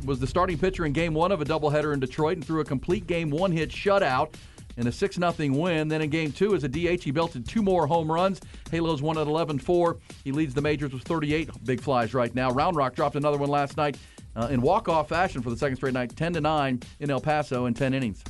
was 0.06 0.20
the 0.20 0.28
starting 0.28 0.58
pitcher 0.58 0.86
in 0.86 0.94
Game 0.94 1.14
One 1.14 1.32
of 1.32 1.42
a 1.42 1.46
doubleheader 1.46 1.94
in 1.94 2.00
Detroit 2.00 2.38
and 2.38 2.46
threw 2.46 2.62
a 2.62 2.66
complete 2.66 3.08
game 3.08 3.30
one-hit 3.30 3.70
shutout 3.70 4.34
in 4.78 4.88
a 4.88 4.92
6 4.92 5.16
0 5.16 5.34
win. 5.52 5.88
Then 5.88 6.02
in 6.02 6.10
game 6.10 6.32
two, 6.32 6.56
as 6.56 6.64
a 6.64 6.70
DH, 6.70 7.04
he 7.04 7.12
belted 7.12 7.48
two 7.48 7.62
more 7.62 7.86
home 7.86 8.12
runs. 8.12 8.40
Halos 8.72 9.02
won 9.02 9.18
at 9.18 9.28
11 9.28 9.60
4. 9.60 9.98
He 10.24 10.32
leads 10.32 10.54
the 10.54 10.62
majors 10.62 10.94
with 10.94 11.04
38 11.04 11.66
big 11.66 11.82
flies 11.82 12.14
right 12.14 12.34
now. 12.34 12.52
Round 12.52 12.76
Rock 12.76 12.96
dropped 12.96 13.16
another 13.16 13.38
one 13.38 13.50
last 13.50 13.78
night 13.78 13.98
uh, 14.36 14.48
in 14.50 14.62
walk 14.62 14.88
off 14.88 15.10
fashion 15.10 15.42
for 15.42 15.50
the 15.50 15.58
second 15.58 15.76
straight 15.76 15.94
night, 15.94 16.16
10 16.16 16.34
9 16.34 16.80
in 17.00 17.10
El 17.10 17.22
Paso 17.22 17.66
in 17.66 17.74
10 17.74 17.94
innings. 17.94 18.24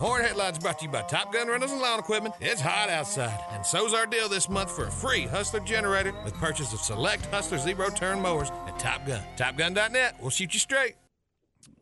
Horn 0.00 0.22
Headlines 0.22 0.60
brought 0.60 0.78
to 0.78 0.84
you 0.84 0.92
by 0.92 1.02
Top 1.02 1.32
Gun 1.32 1.48
Rentals 1.48 1.72
and 1.72 1.80
Lawn 1.80 1.98
Equipment. 1.98 2.32
It's 2.40 2.60
hot 2.60 2.88
outside, 2.88 3.44
and 3.50 3.66
so's 3.66 3.92
our 3.92 4.06
deal 4.06 4.28
this 4.28 4.48
month 4.48 4.70
for 4.70 4.86
a 4.86 4.90
free 4.92 5.22
Hustler 5.22 5.58
generator 5.58 6.14
with 6.22 6.34
purchase 6.34 6.72
of 6.72 6.78
select 6.78 7.26
Hustler 7.26 7.58
zero 7.58 7.90
turn 7.90 8.22
mowers 8.22 8.52
at 8.68 8.78
Top 8.78 9.04
Gun. 9.04 9.20
TopGun.net. 9.36 10.16
We'll 10.20 10.30
shoot 10.30 10.54
you 10.54 10.60
straight. 10.60 10.94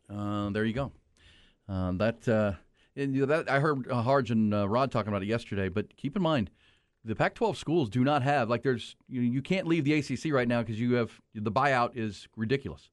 Uh, 0.09 0.49
there 0.49 0.65
you 0.65 0.73
go. 0.73 0.93
Uh, 1.69 1.93
that, 1.93 2.27
uh, 2.27 2.53
and, 2.97 3.15
you 3.15 3.27
know, 3.27 3.27
that 3.27 3.51
I 3.51 3.61
heard 3.61 3.87
uh, 3.91 4.01
Harge 4.01 4.31
and 4.31 4.55
uh, 4.55 4.67
Rod 4.67 4.91
talking 4.91 5.09
about 5.09 5.23
it 5.23 5.27
yesterday. 5.27 5.69
But 5.69 5.95
keep 5.99 6.17
in 6.17 6.23
mind, 6.23 6.51
the 7.05 7.15
Pac-12 7.15 7.57
schools 7.57 7.91
do 7.91 8.03
not 8.03 8.23
have 8.23 8.49
like 8.49 8.63
there's 8.63 8.97
you, 9.11 9.21
you 9.21 9.43
can't 9.43 9.67
leave 9.67 9.85
the 9.85 9.93
ACC 9.93 10.33
right 10.33 10.49
now 10.49 10.63
because 10.63 10.81
you 10.81 10.95
have 10.95 11.21
the 11.35 11.53
buyout 11.53 11.91
is 11.95 12.29
ridiculous. 12.35 12.89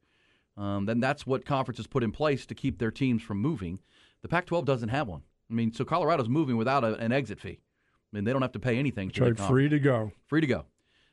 Um, 0.58 0.86
then 0.86 1.00
that's 1.00 1.25
what 1.25 1.46
conferences 1.46 1.88
put 1.88 2.04
in 2.04 2.12
place 2.12 2.46
to 2.46 2.54
keep 2.54 2.78
their 2.78 2.92
teams 2.92 3.24
from 3.24 3.38
moving. 3.40 3.80
The 4.24 4.28
Pac 4.28 4.48
12 4.48 4.66
doesn't 4.66 4.90
have 4.90 5.08
one. 5.08 5.22
I 5.52 5.54
mean, 5.54 5.72
so 5.72 5.86
Colorado's 5.86 6.30
moving 6.30 6.58
without 6.58 6.84
a, 6.84 6.96
an 6.96 7.12
exit 7.12 7.40
fee. 7.40 7.60
I 7.60 8.16
mean, 8.16 8.24
they 8.24 8.34
don't 8.34 8.42
have 8.42 8.54
to 8.54 8.60
pay 8.60 8.80
anything. 8.80 9.10
That's 9.10 9.20
right, 9.20 9.40
free 9.48 9.70
to 9.70 9.80
go. 9.80 10.12
Free 10.25 10.42
to 10.42 10.48
go. 10.48 10.66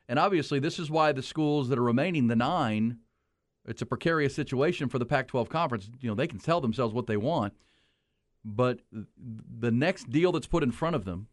And 0.07 0.17
obviously, 0.17 0.59
this 0.59 0.79
is 0.79 0.89
why 0.89 1.11
the 1.11 1.21
schools 1.21 1.69
that 1.69 1.77
are 1.77 1.83
remaining, 1.83 2.27
the 2.27 2.35
nine, 2.35 2.97
it's 3.65 3.81
a 3.81 3.85
precarious 3.85 4.33
situation 4.33 4.89
for 4.89 4.97
the 4.97 5.05
Pac 5.05 5.27
12 5.27 5.49
conference. 5.49 5.89
You 5.99 6.09
know, 6.09 6.15
they 6.15 6.27
can 6.27 6.39
tell 6.39 6.61
themselves 6.61 6.93
what 6.93 7.07
they 7.07 7.17
want, 7.17 7.53
but 8.43 8.79
the 8.91 9.71
next 9.71 10.09
deal 10.09 10.31
that's 10.31 10.47
put 10.47 10.63
in 10.63 10.71
front 10.71 10.95
of 10.95 11.05
them, 11.05 11.27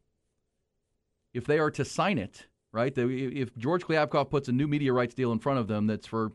if 1.32 1.44
they 1.44 1.58
are 1.58 1.70
to 1.70 1.84
sign 1.84 2.18
it, 2.18 2.46
right, 2.72 2.92
if 2.96 3.56
George 3.56 3.84
Kliavkoff 3.84 4.30
puts 4.30 4.48
a 4.48 4.52
new 4.52 4.66
media 4.66 4.92
rights 4.92 5.14
deal 5.14 5.32
in 5.32 5.38
front 5.38 5.58
of 5.58 5.68
them 5.68 5.86
that's 5.86 6.06
for 6.06 6.32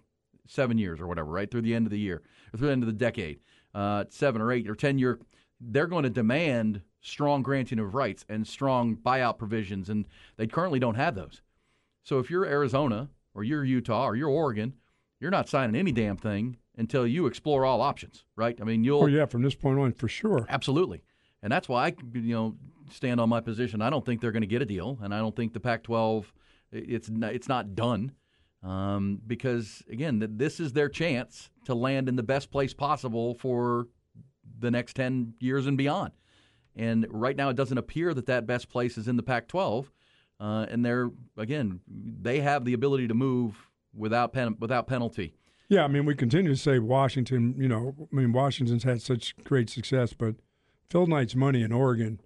seven 0.48 0.78
years 0.78 1.00
or 1.00 1.08
whatever, 1.08 1.30
right, 1.32 1.50
through 1.50 1.62
the 1.62 1.74
end 1.74 1.86
of 1.86 1.92
the 1.92 2.00
year, 2.00 2.22
or 2.54 2.58
through 2.58 2.68
the 2.68 2.74
end 2.74 2.84
of 2.84 2.88
the 2.88 2.94
decade, 2.94 3.40
uh, 3.76 4.06
seven 4.10 4.42
or 4.42 4.52
eight 4.52 4.70
or 4.70 4.76
ten 4.76 4.98
year, 4.98 5.20
they're 5.72 5.88
going 5.88 6.04
to 6.04 6.10
demand 6.10 6.82
strong 7.02 7.44
granting 7.44 7.80
of 7.80 7.94
rights 7.94 8.26
and 8.30 8.48
strong 8.48 8.96
buyout 8.96 9.38
provisions, 9.38 9.90
and 9.90 10.08
they 10.38 10.48
currently 10.48 10.80
don't 10.80 10.96
have 10.96 11.16
those. 11.16 11.42
So 12.04 12.20
if 12.20 12.30
you're 12.30 12.46
Arizona 12.46 13.10
or 13.34 13.44
you're 13.44 13.64
Utah 13.64 14.06
or 14.06 14.16
you're 14.16 14.30
Oregon, 14.30 14.74
you're 15.20 15.32
not 15.32 15.50
signing 15.50 15.76
any 15.76 15.92
damn 15.92 16.18
thing 16.18 16.58
until 16.78 17.06
you 17.08 17.28
explore 17.28 17.66
all 17.66 17.82
options, 17.82 18.26
right? 18.36 18.58
I 18.60 18.64
mean, 18.64 18.84
you'll. 18.84 19.04
Oh 19.04 19.08
yeah, 19.08 19.26
from 19.26 19.42
this 19.42 19.56
point 19.56 19.80
on, 19.80 19.94
for 19.94 20.08
sure. 20.08 20.46
Absolutely, 20.50 21.04
and 21.42 21.52
that's 21.52 21.70
why 21.70 21.88
I, 21.88 21.96
you 22.14 22.34
know, 22.34 22.56
stand 22.92 23.20
on 23.20 23.30
my 23.30 23.42
position. 23.42 23.82
I 23.82 23.90
don't 23.90 24.06
think 24.06 24.22
they're 24.22 24.32
going 24.32 24.42
to 24.42 24.48
get 24.48 24.62
a 24.62 24.66
deal, 24.66 25.00
and 25.02 25.14
I 25.14 25.20
don't 25.20 25.36
think 25.36 25.54
the 25.54 25.60
Pac-12 25.60 26.26
it's 26.72 27.10
it's 27.10 27.48
not 27.48 27.76
done 27.76 28.14
um, 28.64 29.22
because 29.26 29.84
again, 29.90 30.26
this 30.38 30.60
is 30.60 30.74
their 30.74 30.90
chance 30.90 31.50
to 31.66 31.76
land 31.76 32.10
in 32.10 32.16
the 32.16 32.24
best 32.24 32.52
place 32.52 32.74
possible 32.74 33.36
for 33.36 33.88
the 34.64 34.72
next 34.72 34.96
10 34.96 35.36
years 35.40 35.68
and 35.68 35.78
beyond. 35.78 36.12
And 36.76 37.06
right 37.10 37.36
now, 37.36 37.50
it 37.50 37.56
doesn't 37.56 37.78
appear 37.78 38.14
that 38.14 38.26
that 38.26 38.48
best 38.48 38.70
place 38.70 38.98
is 38.98 39.08
in 39.08 39.16
the 39.16 39.24
Pac 39.24 39.48
12. 39.48 39.92
Uh, 40.40 40.66
and 40.70 40.84
they're, 40.84 41.12
again, 41.38 41.80
they 41.88 42.40
have 42.40 42.66
the 42.66 42.74
ability 42.74 43.08
to 43.08 43.14
move 43.14 43.70
without, 43.96 44.34
pen, 44.34 44.56
without 44.60 44.88
penalty. 44.88 45.36
Yeah, 45.70 45.84
I 45.84 45.88
mean, 45.88 46.06
we 46.06 46.16
continue 46.16 46.52
to 46.52 46.60
say 46.60 46.80
Washington, 46.80 47.56
you 47.58 47.68
know, 47.68 47.96
I 48.12 48.16
mean, 48.16 48.34
Washington's 48.34 48.84
had 48.84 49.02
such 49.02 49.36
great 49.44 49.70
success, 49.70 50.14
but 50.14 50.36
Phil 50.90 51.08
Knight's 51.08 51.36
money 51.36 51.62
in 51.62 51.72
Oregon. 51.72 52.20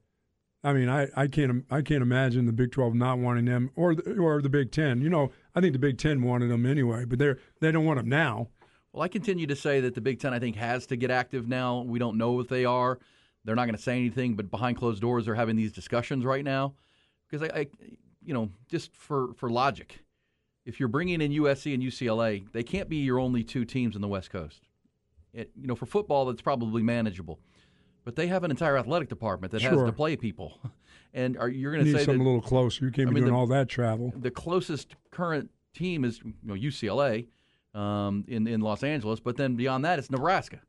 I 0.63 0.73
mean, 0.73 0.89
I, 0.89 1.07
I 1.15 1.27
can't 1.27 1.65
I 1.69 1.81
can't 1.81 2.01
imagine 2.01 2.45
the 2.45 2.51
Big 2.51 2.71
Twelve 2.71 2.93
not 2.93 3.19
wanting 3.19 3.45
them 3.45 3.69
or 3.75 3.95
the, 3.95 4.17
or 4.17 4.41
the 4.41 4.49
Big 4.49 4.71
Ten. 4.71 5.01
You 5.01 5.09
know, 5.09 5.31
I 5.55 5.61
think 5.61 5.73
the 5.73 5.79
Big 5.79 5.97
Ten 5.97 6.23
wanted 6.23 6.49
them 6.49 6.65
anyway, 6.65 7.05
but 7.05 7.19
they're 7.19 7.37
they 7.61 7.71
don't 7.71 7.85
want 7.85 7.99
them 7.99 8.09
now. 8.09 8.49
Well, 8.93 9.03
I 9.03 9.07
continue 9.07 9.47
to 9.47 9.55
say 9.55 9.81
that 9.81 9.95
the 9.95 10.01
Big 10.01 10.19
Ten, 10.19 10.33
I 10.33 10.39
think, 10.39 10.55
has 10.55 10.85
to 10.87 10.95
get 10.95 11.11
active 11.11 11.47
now. 11.47 11.81
We 11.81 11.99
don't 11.99 12.17
know 12.17 12.39
if 12.39 12.47
they 12.47 12.65
are. 12.65 12.99
They're 13.43 13.55
not 13.55 13.65
going 13.65 13.75
to 13.75 13.81
say 13.81 13.95
anything, 13.97 14.35
but 14.35 14.49
behind 14.51 14.77
closed 14.77 15.01
doors, 15.01 15.25
they're 15.25 15.35
having 15.35 15.55
these 15.55 15.71
discussions 15.71 16.25
right 16.25 16.43
now. 16.43 16.73
Because 17.29 17.49
I, 17.49 17.59
I, 17.59 17.67
you 18.23 18.33
know, 18.33 18.49
just 18.69 18.95
for 18.95 19.33
for 19.35 19.49
logic, 19.49 20.03
if 20.65 20.79
you're 20.79 20.89
bringing 20.89 21.21
in 21.21 21.31
USC 21.31 21.73
and 21.73 21.81
UCLA, 21.83 22.51
they 22.51 22.63
can't 22.63 22.89
be 22.89 22.97
your 22.97 23.19
only 23.19 23.43
two 23.43 23.65
teams 23.65 23.95
in 23.95 24.01
the 24.01 24.07
West 24.07 24.31
Coast. 24.31 24.63
It, 25.33 25.51
you 25.55 25.67
know, 25.67 25.75
for 25.75 25.85
football, 25.85 26.25
that's 26.25 26.41
probably 26.41 26.81
manageable, 26.81 27.39
but 28.03 28.15
they 28.15 28.27
have 28.27 28.43
an 28.43 28.51
entire 28.51 28.77
athletic 28.77 29.07
department 29.09 29.51
that 29.51 29.61
has 29.61 29.77
to 29.77 29.91
play 29.91 30.15
people. 30.15 30.59
And 31.13 31.37
are 31.37 31.47
you're 31.47 31.71
going 31.71 31.85
to 31.85 31.89
need 31.89 31.97
say 31.97 32.03
something 32.05 32.19
that 32.19 32.23
a 32.23 32.27
little 32.31 32.41
closer. 32.41 32.85
You 32.85 32.91
can't 32.91 33.07
I 33.07 33.11
be 33.11 33.15
mean, 33.15 33.23
doing 33.23 33.33
the- 33.33 33.39
all 33.39 33.47
that 33.47 33.69
travel. 33.69 34.13
the 34.15 34.29
closest 34.29 34.95
current 35.09 35.49
team 35.73 36.03
is 36.03 36.19
you 36.19 36.33
know, 36.43 36.53
UCLA 36.53 37.27
um, 37.73 38.25
in 38.27 38.47
in 38.47 38.61
Los 38.61 38.83
Angeles, 38.83 39.19
but 39.19 39.37
then 39.37 39.55
beyond 39.55 39.85
that, 39.85 39.99
it's 39.99 40.11
Nebraska, 40.11 40.59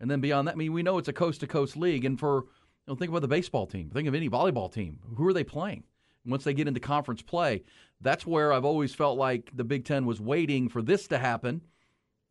and 0.00 0.10
then 0.10 0.20
beyond 0.20 0.48
that, 0.48 0.52
I 0.52 0.56
mean, 0.56 0.72
we 0.72 0.82
know 0.82 0.98
it's 0.98 1.08
a 1.08 1.12
coast 1.12 1.40
to 1.40 1.46
coast 1.46 1.76
league, 1.76 2.04
and 2.04 2.18
for 2.18 2.44
you 2.44 2.92
know, 2.92 2.94
think 2.94 3.10
about 3.10 3.22
the 3.22 3.28
baseball 3.28 3.66
team, 3.66 3.90
think 3.90 4.08
of 4.08 4.14
any 4.14 4.28
volleyball 4.28 4.72
team. 4.72 4.98
Who 5.16 5.26
are 5.26 5.32
they 5.32 5.44
playing? 5.44 5.84
Once 6.26 6.44
they 6.44 6.54
get 6.54 6.66
into 6.68 6.80
conference 6.80 7.20
play, 7.20 7.64
that's 8.00 8.26
where 8.26 8.52
I've 8.52 8.64
always 8.64 8.94
felt 8.94 9.18
like 9.18 9.50
the 9.54 9.64
Big 9.64 9.84
Ten 9.84 10.06
was 10.06 10.20
waiting 10.20 10.68
for 10.68 10.80
this 10.80 11.06
to 11.08 11.18
happen, 11.18 11.60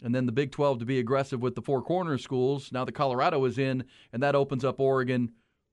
and 0.01 0.13
then 0.15 0.25
the 0.25 0.32
Big 0.32 0.51
Twelve 0.51 0.79
to 0.79 0.86
be 0.86 1.00
aggressive 1.00 1.41
with 1.41 1.55
the 1.55 1.62
four 1.62 1.82
corner 1.82 2.17
schools. 2.17 2.72
Now 2.72 2.86
that 2.86 2.93
Colorado 2.93 3.43
is 3.46 3.58
in, 3.58 3.84
and 4.12 4.24
that 4.24 4.36
opens 4.36 4.65
up 4.65 4.79
Oregon, 4.79 5.32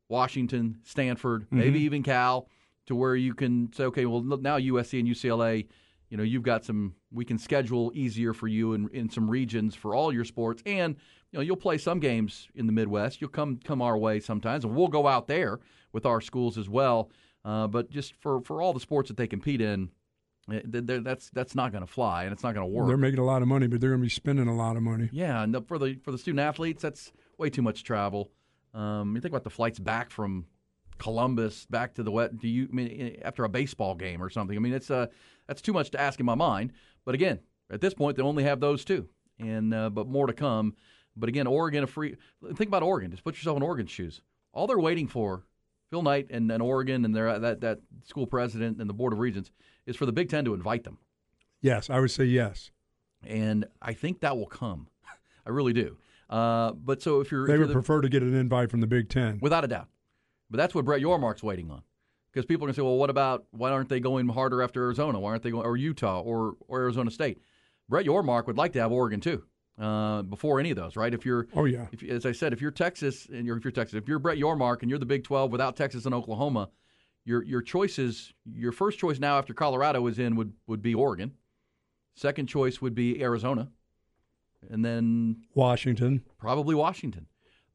Washington, 0.08 0.78
Stanford, 0.84 1.46
maybe 1.50 1.80
even 1.80 2.02
Cal, 2.02 2.48
to 2.86 2.94
where 2.94 3.16
you 3.16 3.32
can 3.34 3.72
say, 3.72 3.84
okay, 3.84 4.04
well 4.06 4.20
now 4.22 4.58
USC 4.58 4.98
and 4.98 5.08
UCLA, 5.08 5.66
you 6.10 6.16
know, 6.16 6.24
you've 6.24 6.42
got 6.42 6.64
some. 6.64 6.94
We 7.12 7.24
can 7.24 7.38
schedule 7.38 7.92
easier 7.94 8.34
for 8.34 8.48
you 8.48 8.74
in, 8.74 8.88
in 8.90 9.08
some 9.08 9.30
regions 9.30 9.74
for 9.74 9.94
all 9.94 10.12
your 10.12 10.24
sports, 10.24 10.62
and 10.66 10.96
you 11.30 11.38
know, 11.38 11.42
you'll 11.42 11.56
play 11.56 11.78
some 11.78 12.00
games 12.00 12.48
in 12.54 12.66
the 12.66 12.72
Midwest. 12.72 13.20
You'll 13.20 13.30
come 13.30 13.60
come 13.64 13.80
our 13.80 13.96
way 13.96 14.18
sometimes, 14.20 14.64
and 14.64 14.74
we'll 14.74 14.88
go 14.88 15.06
out 15.06 15.28
there 15.28 15.60
with 15.92 16.04
our 16.04 16.20
schools 16.20 16.58
as 16.58 16.68
well. 16.68 17.10
Uh, 17.44 17.68
but 17.68 17.90
just 17.90 18.14
for 18.16 18.40
for 18.42 18.60
all 18.60 18.72
the 18.72 18.80
sports 18.80 19.08
that 19.08 19.16
they 19.16 19.28
compete 19.28 19.60
in, 19.60 19.90
eh, 20.52 20.60
th- 20.70 20.86
th- 20.86 21.04
that's 21.04 21.30
that's 21.30 21.54
not 21.54 21.70
going 21.70 21.86
to 21.86 21.90
fly, 21.90 22.24
and 22.24 22.32
it's 22.32 22.42
not 22.42 22.54
going 22.54 22.66
to 22.66 22.72
work. 22.72 22.88
They're 22.88 22.96
making 22.96 23.20
a 23.20 23.24
lot 23.24 23.40
of 23.40 23.48
money, 23.48 23.68
but 23.68 23.80
they're 23.80 23.90
going 23.90 24.02
to 24.02 24.06
be 24.06 24.10
spending 24.10 24.48
a 24.48 24.56
lot 24.56 24.76
of 24.76 24.82
money. 24.82 25.08
Yeah, 25.12 25.42
and 25.42 25.54
the, 25.54 25.62
for 25.62 25.78
the 25.78 25.94
for 26.02 26.10
the 26.10 26.18
student 26.18 26.40
athletes, 26.40 26.82
that's 26.82 27.12
way 27.38 27.50
too 27.50 27.62
much 27.62 27.84
travel. 27.84 28.32
Um, 28.74 29.14
you 29.14 29.20
think 29.20 29.32
about 29.32 29.44
the 29.44 29.50
flights 29.50 29.78
back 29.78 30.10
from 30.10 30.46
Columbus 31.00 31.66
back 31.66 31.94
to 31.94 32.02
the 32.02 32.10
wet. 32.10 32.38
Do 32.38 32.46
you 32.46 32.68
I 32.70 32.74
mean 32.74 33.00
eh, 33.00 33.20
after 33.22 33.44
a 33.44 33.48
baseball 33.48 33.94
game 33.94 34.22
or 34.22 34.30
something? 34.30 34.56
I 34.56 34.60
mean, 34.60 34.74
it's 34.74 34.90
uh 34.90 35.06
that's 35.50 35.60
too 35.60 35.72
much 35.72 35.90
to 35.90 36.00
ask 36.00 36.20
in 36.20 36.26
my 36.26 36.36
mind. 36.36 36.72
But 37.04 37.16
again, 37.16 37.40
at 37.70 37.80
this 37.80 37.92
point, 37.92 38.16
they 38.16 38.22
only 38.22 38.44
have 38.44 38.60
those 38.60 38.84
two, 38.84 39.08
and 39.40 39.74
uh, 39.74 39.90
but 39.90 40.06
more 40.06 40.28
to 40.28 40.32
come. 40.32 40.76
But 41.16 41.28
again, 41.28 41.48
Oregon 41.48 41.82
a 41.82 41.88
free. 41.88 42.14
Think 42.54 42.68
about 42.68 42.84
Oregon. 42.84 43.10
Just 43.10 43.24
put 43.24 43.34
yourself 43.34 43.56
in 43.56 43.62
Oregon's 43.64 43.90
shoes. 43.90 44.22
All 44.52 44.68
they're 44.68 44.78
waiting 44.78 45.08
for, 45.08 45.44
Phil 45.90 46.02
Knight 46.02 46.28
and, 46.30 46.50
and 46.52 46.62
Oregon 46.62 47.04
and 47.04 47.14
their 47.16 47.36
that 47.40 47.60
that 47.62 47.80
school 48.04 48.28
president 48.28 48.80
and 48.80 48.88
the 48.88 48.94
board 48.94 49.12
of 49.12 49.18
regents 49.18 49.50
is 49.86 49.96
for 49.96 50.06
the 50.06 50.12
Big 50.12 50.28
Ten 50.28 50.44
to 50.44 50.54
invite 50.54 50.84
them. 50.84 50.98
Yes, 51.60 51.90
I 51.90 51.98
would 51.98 52.12
say 52.12 52.24
yes. 52.26 52.70
and 53.26 53.66
I 53.82 53.92
think 53.92 54.20
that 54.20 54.36
will 54.36 54.46
come. 54.46 54.86
I 55.46 55.50
really 55.50 55.72
do. 55.72 55.96
Uh, 56.30 56.70
but 56.72 57.02
so 57.02 57.20
if 57.20 57.32
you're, 57.32 57.44
They 57.48 57.54
if 57.54 57.58
you're 57.58 57.66
would 57.66 57.70
the- 57.70 57.74
prefer 57.74 58.00
to 58.02 58.08
get 58.08 58.22
an 58.22 58.34
invite 58.34 58.70
from 58.70 58.80
the 58.80 58.86
Big 58.86 59.08
Ten. 59.08 59.40
without 59.42 59.64
a 59.64 59.68
doubt, 59.68 59.88
but 60.48 60.58
that's 60.58 60.76
what 60.76 60.84
Brett 60.84 61.02
Yormark's 61.02 61.42
waiting 61.42 61.72
on, 61.72 61.82
because 62.32 62.46
people 62.46 62.64
are 62.64 62.68
going 62.68 62.74
to 62.74 62.78
say, 62.78 62.82
well, 62.82 62.96
what 62.96 63.10
about 63.10 63.44
why 63.50 63.70
aren't 63.70 63.88
they 63.88 64.00
going 64.00 64.28
harder 64.28 64.62
after 64.62 64.82
Arizona? 64.84 65.18
Why 65.20 65.30
aren't 65.30 65.42
they 65.42 65.50
going 65.50 65.66
or 65.66 65.76
Utah 65.76 66.20
or 66.20 66.54
or 66.68 66.80
Arizona 66.80 67.10
State? 67.10 67.40
Brett 67.88 68.06
Yormark 68.06 68.46
would 68.46 68.56
like 68.56 68.72
to 68.74 68.80
have 68.80 68.92
Oregon 68.92 69.20
too. 69.20 69.42
Uh, 69.78 70.20
before 70.22 70.60
any 70.60 70.70
of 70.70 70.76
those, 70.76 70.94
right? 70.94 71.14
If 71.14 71.24
you're, 71.24 71.46
Oh, 71.56 71.64
yeah. 71.64 71.86
if, 71.90 72.02
as 72.02 72.26
I 72.26 72.32
said, 72.32 72.52
if 72.52 72.60
you're 72.60 72.70
Texas 72.70 73.26
and 73.32 73.46
you're 73.46 73.56
if 73.56 73.64
you're 73.64 73.72
Texas, 73.72 73.94
if 73.94 74.06
you're 74.08 74.18
Brett 74.18 74.36
Yormark 74.36 74.82
and 74.82 74.90
you're 74.90 74.98
the 74.98 75.06
Big 75.06 75.24
12 75.24 75.50
without 75.50 75.74
Texas 75.74 76.04
and 76.04 76.14
Oklahoma, 76.14 76.68
your 77.24 77.42
your 77.44 77.62
choices, 77.62 78.34
your 78.52 78.72
first 78.72 78.98
choice 78.98 79.18
now 79.18 79.38
after 79.38 79.54
Colorado 79.54 80.06
is 80.06 80.18
in 80.18 80.36
would 80.36 80.52
would 80.66 80.82
be 80.82 80.94
Oregon. 80.94 81.32
Second 82.14 82.46
choice 82.48 82.82
would 82.82 82.94
be 82.94 83.22
Arizona, 83.22 83.70
and 84.68 84.84
then 84.84 85.36
Washington. 85.54 86.24
probably 86.38 86.74
Washington. 86.74 87.26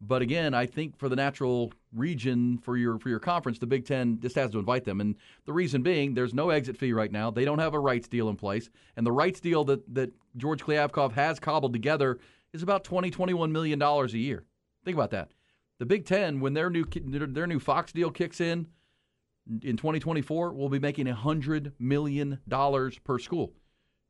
But 0.01 0.21
again, 0.21 0.53
I 0.53 0.65
think 0.65 0.97
for 0.97 1.09
the 1.09 1.15
natural 1.15 1.71
region 1.93 2.57
for 2.57 2.77
your 2.77 2.99
for 2.99 3.09
your 3.09 3.19
conference, 3.19 3.59
the 3.59 3.67
Big 3.67 3.85
Ten 3.85 4.19
just 4.19 4.35
has 4.35 4.51
to 4.51 4.59
invite 4.59 4.83
them. 4.83 4.99
And 4.99 5.15
the 5.45 5.53
reason 5.53 5.81
being, 5.83 6.13
there's 6.13 6.33
no 6.33 6.49
exit 6.49 6.77
fee 6.77 6.93
right 6.93 7.11
now. 7.11 7.31
They 7.31 7.45
don't 7.45 7.59
have 7.59 7.73
a 7.73 7.79
rights 7.79 8.07
deal 8.07 8.29
in 8.29 8.35
place, 8.35 8.69
and 8.97 9.05
the 9.05 9.11
rights 9.11 9.39
deal 9.39 9.63
that 9.65 9.95
that 9.95 10.11
George 10.37 10.61
Kliavkoff 10.63 11.13
has 11.13 11.39
cobbled 11.39 11.73
together 11.73 12.19
is 12.53 12.61
about 12.61 12.83
20, 12.83 13.09
21 13.09 13.51
million 13.51 13.79
dollars 13.79 14.13
a 14.13 14.17
year. 14.17 14.43
Think 14.83 14.95
about 14.95 15.11
that. 15.11 15.31
The 15.79 15.85
Big 15.85 16.05
Ten, 16.05 16.39
when 16.39 16.53
their 16.53 16.69
new 16.69 16.85
their 16.85 17.47
new 17.47 17.59
Fox 17.59 17.91
deal 17.91 18.11
kicks 18.11 18.41
in 18.41 18.67
in 19.61 19.77
2024, 19.77 20.53
will 20.53 20.69
be 20.69 20.79
making 20.79 21.07
hundred 21.07 21.73
million 21.79 22.39
dollars 22.47 22.99
per 22.99 23.17
school. 23.17 23.53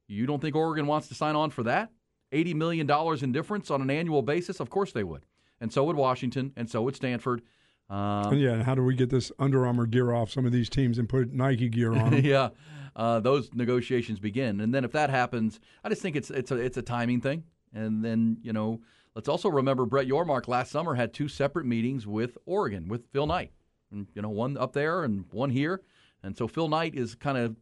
You 0.08 0.26
don't 0.26 0.42
think 0.42 0.56
Oregon 0.56 0.88
wants 0.88 1.08
to 1.10 1.16
sign 1.16 1.36
on 1.36 1.52
for 1.52 1.64
that? 1.64 1.92
$80 2.32 2.56
million 2.56 2.90
in 3.24 3.32
difference 3.32 3.72
on 3.72 3.82
an 3.82 3.90
annual 3.90 4.22
basis? 4.22 4.60
Of 4.60 4.70
course 4.70 4.92
they 4.92 5.04
would. 5.04 5.26
And 5.62 5.72
so 5.72 5.84
would 5.86 5.96
Washington, 5.96 6.52
and 6.56 6.70
so 6.70 6.82
would 6.84 6.96
Stanford. 6.96 7.42
And 7.90 8.40
yeah, 8.42 8.52
and 8.54 8.64
how 8.64 8.76
do 8.76 8.84
we 8.84 8.96
get 8.96 9.10
this 9.10 9.32
Under 9.40 9.66
Armour 9.66 9.86
gear 9.86 10.12
off 10.14 10.32
some 10.32 10.46
of 10.46 10.52
these 10.52 10.70
teams 10.70 10.98
and 10.98 11.08
put 11.08 11.32
Nike 11.32 11.70
gear 11.70 11.94
on 11.96 12.14
yeah, 12.24 12.50
uh, 12.96 13.20
those 13.20 13.50
negotiations 13.54 14.20
begin, 14.20 14.60
and 14.60 14.74
then 14.74 14.84
if 14.84 14.92
that 14.94 15.10
happens, 15.10 15.60
I 15.84 15.90
just 15.90 16.02
think 16.02 16.16
it's 16.16 16.30
it's 16.32 16.52
a 16.52 16.56
it's 16.56 16.78
a 16.78 16.82
timing 16.82 17.22
thing. 17.22 17.44
And 17.74 18.04
then 18.04 18.38
you 18.42 18.54
know, 18.54 18.82
let's 19.16 19.30
also 19.30 19.50
remember 19.50 19.86
Brett 19.86 20.08
Yormark 20.08 20.48
last 20.48 20.72
summer 20.72 20.96
had 20.96 21.14
two 21.14 21.28
separate 21.28 21.66
meetings 21.66 22.08
with 22.08 22.38
Oregon 22.46 22.88
with 22.88 23.06
Phil 23.12 23.28
Knight, 23.28 23.52
and 23.92 24.08
you 24.14 24.22
know 24.22 24.30
one 24.30 24.58
up 24.58 24.74
there 24.74 25.04
and 25.04 25.26
one 25.32 25.52
here, 25.52 25.82
and 26.24 26.36
so 26.36 26.48
Phil 26.48 26.68
Knight 26.68 26.96
is 26.96 27.14
kind 27.16 27.38
of 27.38 27.56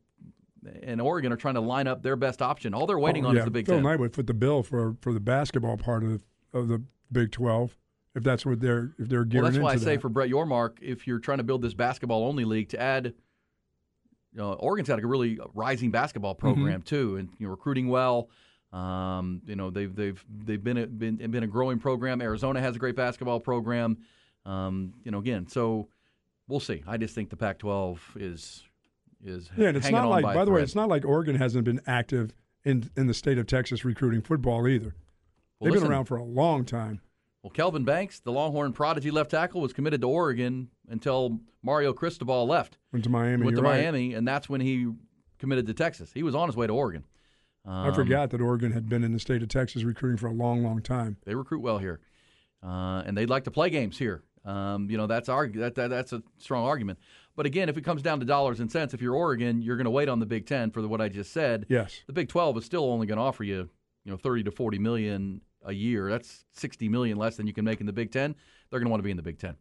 and 0.84 1.02
Oregon 1.02 1.34
are 1.34 1.38
trying 1.38 1.56
to 1.56 1.62
line 1.62 1.88
up 1.88 2.02
their 2.02 2.16
best 2.16 2.42
option. 2.42 2.74
All 2.74 2.88
they're 2.88 2.98
waiting 2.98 3.26
Oh, 3.26 3.30
on 3.30 3.36
yeah, 3.36 3.42
is 3.42 3.46
the 3.46 3.52
Big 3.52 3.66
Phil 3.66 3.76
Ten. 3.76 3.84
Knight 3.84 4.00
would 4.00 4.14
foot 4.14 4.28
the 4.28 4.34
bill 4.34 4.64
for 4.64 4.96
for 5.02 5.12
the 5.14 5.20
basketball 5.20 5.76
part 5.78 6.04
of 6.04 6.10
the, 6.12 6.58
of 6.58 6.68
the 6.70 6.82
Big 7.12 7.32
Twelve, 7.32 7.76
if 8.16 8.24
that's 8.24 8.46
what 8.46 8.60
they're 8.60 8.94
if 9.00 9.10
they're 9.10 9.20
Well, 9.20 9.26
gearing 9.30 9.46
that's 9.46 9.58
why 9.60 9.70
I 9.72 9.74
into 9.74 9.86
say 9.86 9.96
that. 9.96 10.02
for 10.02 10.10
Brett 10.10 10.30
Yormark, 10.30 10.78
if 10.82 11.08
you're 11.08 11.20
trying 11.20 11.40
to 11.40 11.44
build 11.44 11.62
this 11.62 11.74
basketball 11.74 12.26
only 12.26 12.46
league, 12.46 12.70
to 12.70 12.80
add, 12.80 13.06
you 13.06 13.14
know, 14.34 14.54
Oregon's 14.54 14.90
a 14.90 14.98
really 14.98 15.40
rising 15.54 15.92
basketball 15.92 16.36
program 16.36 16.82
Mm-hmm. 16.82 16.96
too, 16.96 17.18
and 17.18 17.30
you 17.40 17.48
know, 17.48 17.52
recruiting 17.52 17.88
well. 17.88 18.30
Um, 18.72 19.42
you 19.46 19.56
know, 19.56 19.70
they've 19.70 19.96
they've 19.96 20.24
they've 20.46 20.64
been 20.64 20.78
a, 20.78 20.88
been 20.88 21.18
been 21.18 21.44
a 21.44 21.48
growing 21.48 21.80
program. 21.80 22.22
Arizona 22.22 22.60
has 22.60 22.76
a 22.76 22.80
great 22.80 22.96
basketball 22.96 23.40
program. 23.40 23.98
Um, 24.46 24.94
you 25.04 25.12
know, 25.12 25.20
again, 25.20 25.48
so 25.48 25.88
we'll 26.48 26.60
see. 26.60 26.84
I 26.88 26.98
just 26.98 27.14
think 27.16 27.30
the 27.30 27.38
Pac-12 27.38 28.00
is 28.16 28.64
is 29.24 29.50
yeah, 29.56 29.68
and 29.70 29.78
it's 29.78 29.90
not 29.90 30.10
like 30.10 30.24
by, 30.24 30.34
by 30.34 30.46
the 30.46 30.52
way, 30.52 30.62
it's 30.62 30.76
not 30.76 30.90
like 30.90 31.06
Oregon 31.06 31.36
hasn't 31.36 31.64
been 31.66 31.82
active 31.88 32.34
in 32.66 32.90
in 32.98 33.08
the 33.08 33.14
state 33.14 33.38
of 33.38 33.46
Texas 33.48 33.86
recruiting 33.86 34.22
football 34.22 34.68
either. 34.68 34.96
Well, 35.60 35.66
They've 35.68 35.74
listen, 35.74 35.88
been 35.88 35.92
around 35.94 36.06
for 36.06 36.18
a 36.18 36.24
long 36.24 36.66
time. 36.66 37.00
Well, 37.44 37.52
Kelvin 37.52 37.84
Banks, 37.84 38.20
the 38.22 38.32
Longhorn 38.32 38.72
prodigy 38.72 39.12
left 39.12 39.32
tackle, 39.32 39.60
was 39.60 39.74
committed 39.74 40.00
to 40.02 40.08
Oregon 40.08 40.70
until 40.90 41.42
Mario 41.62 41.92
Cristobal 41.92 42.48
left. 42.48 42.78
Went 42.94 43.04
to 43.04 43.10
Miami. 43.10 43.44
went 43.44 43.58
to 43.58 43.62
right. 43.62 43.82
Miami, 43.82 44.14
and 44.14 44.26
that's 44.26 44.48
when 44.48 44.62
he 44.62 44.88
committed 45.40 45.68
to 45.68 45.74
Texas. 45.74 46.12
He 46.14 46.24
was 46.24 46.36
on 46.36 46.48
his 46.48 46.56
way 46.56 46.68
to 46.68 46.74
Oregon. 46.74 47.04
I 47.66 47.90
Um, 47.90 47.94
forgot 47.94 48.30
that 48.32 48.40
Oregon 48.42 48.72
had 48.72 48.88
been 48.88 49.04
in 49.04 49.12
the 49.12 49.20
state 49.20 49.42
of 49.44 49.50
Texas 49.50 49.84
recruiting 49.84 50.18
for 50.18 50.28
a 50.28 50.34
long, 50.34 50.64
long 50.64 50.82
time. 50.82 51.18
They 51.26 51.36
recruit 51.36 51.60
well 51.60 51.80
here, 51.80 52.00
uh, 52.62 53.04
and 53.06 53.18
they'd 53.18 53.30
like 53.30 53.44
to 53.44 53.52
play 53.52 53.70
games 53.70 53.98
here. 53.98 54.24
Um, 54.46 54.90
you 54.90 54.98
know, 54.98 55.08
that's 55.08 55.30
argu- 55.30 55.60
that, 55.60 55.76
that 55.76 55.90
that's 55.90 56.12
a 56.14 56.22
strong 56.38 56.66
argument. 56.66 57.00
But 57.36 57.46
again, 57.46 57.68
if 57.70 57.78
it 57.78 57.82
comes 57.84 58.02
down 58.02 58.20
to 58.20 58.26
dollars 58.26 58.60
and 58.60 58.70
cents, 58.72 58.94
if 58.94 59.02
you're 59.02 59.16
Oregon, 59.16 59.62
you're 59.62 59.78
going 59.78 59.86
to 59.86 59.92
wait 59.92 60.08
on 60.10 60.20
the 60.20 60.26
Big 60.26 60.46
Ten 60.46 60.70
for 60.72 60.82
the, 60.82 60.88
what 60.88 61.00
I 61.02 61.08
just 61.10 61.32
said. 61.32 61.66
Yes. 61.70 62.02
The 62.08 62.14
Big 62.14 62.28
Twelve 62.30 62.58
is 62.58 62.66
still 62.66 62.86
only 62.86 63.08
going 63.08 63.18
to 63.18 63.24
offer 63.24 63.44
you, 63.46 63.70
you 64.06 64.12
know, 64.12 64.18
thirty 64.18 64.44
to 64.44 64.52
forty 64.52 64.78
million 64.80 65.42
a 65.66 65.74
year. 65.74 66.10
That's 66.10 66.46
sixty 66.52 66.90
million 66.90 67.18
less 67.18 67.36
than 67.36 67.48
you 67.48 67.54
can 67.54 67.66
make 67.66 67.80
in 67.80 67.86
the 67.86 67.94
Big 67.94 68.12
Ten. 68.12 68.36
They're 68.70 68.80
going 68.80 68.88
to 68.88 68.92
want 68.92 69.00
to 69.00 69.04
be 69.04 69.12
in 69.12 69.18
the 69.18 69.24
Big 69.24 69.40
Ten. 69.40 69.56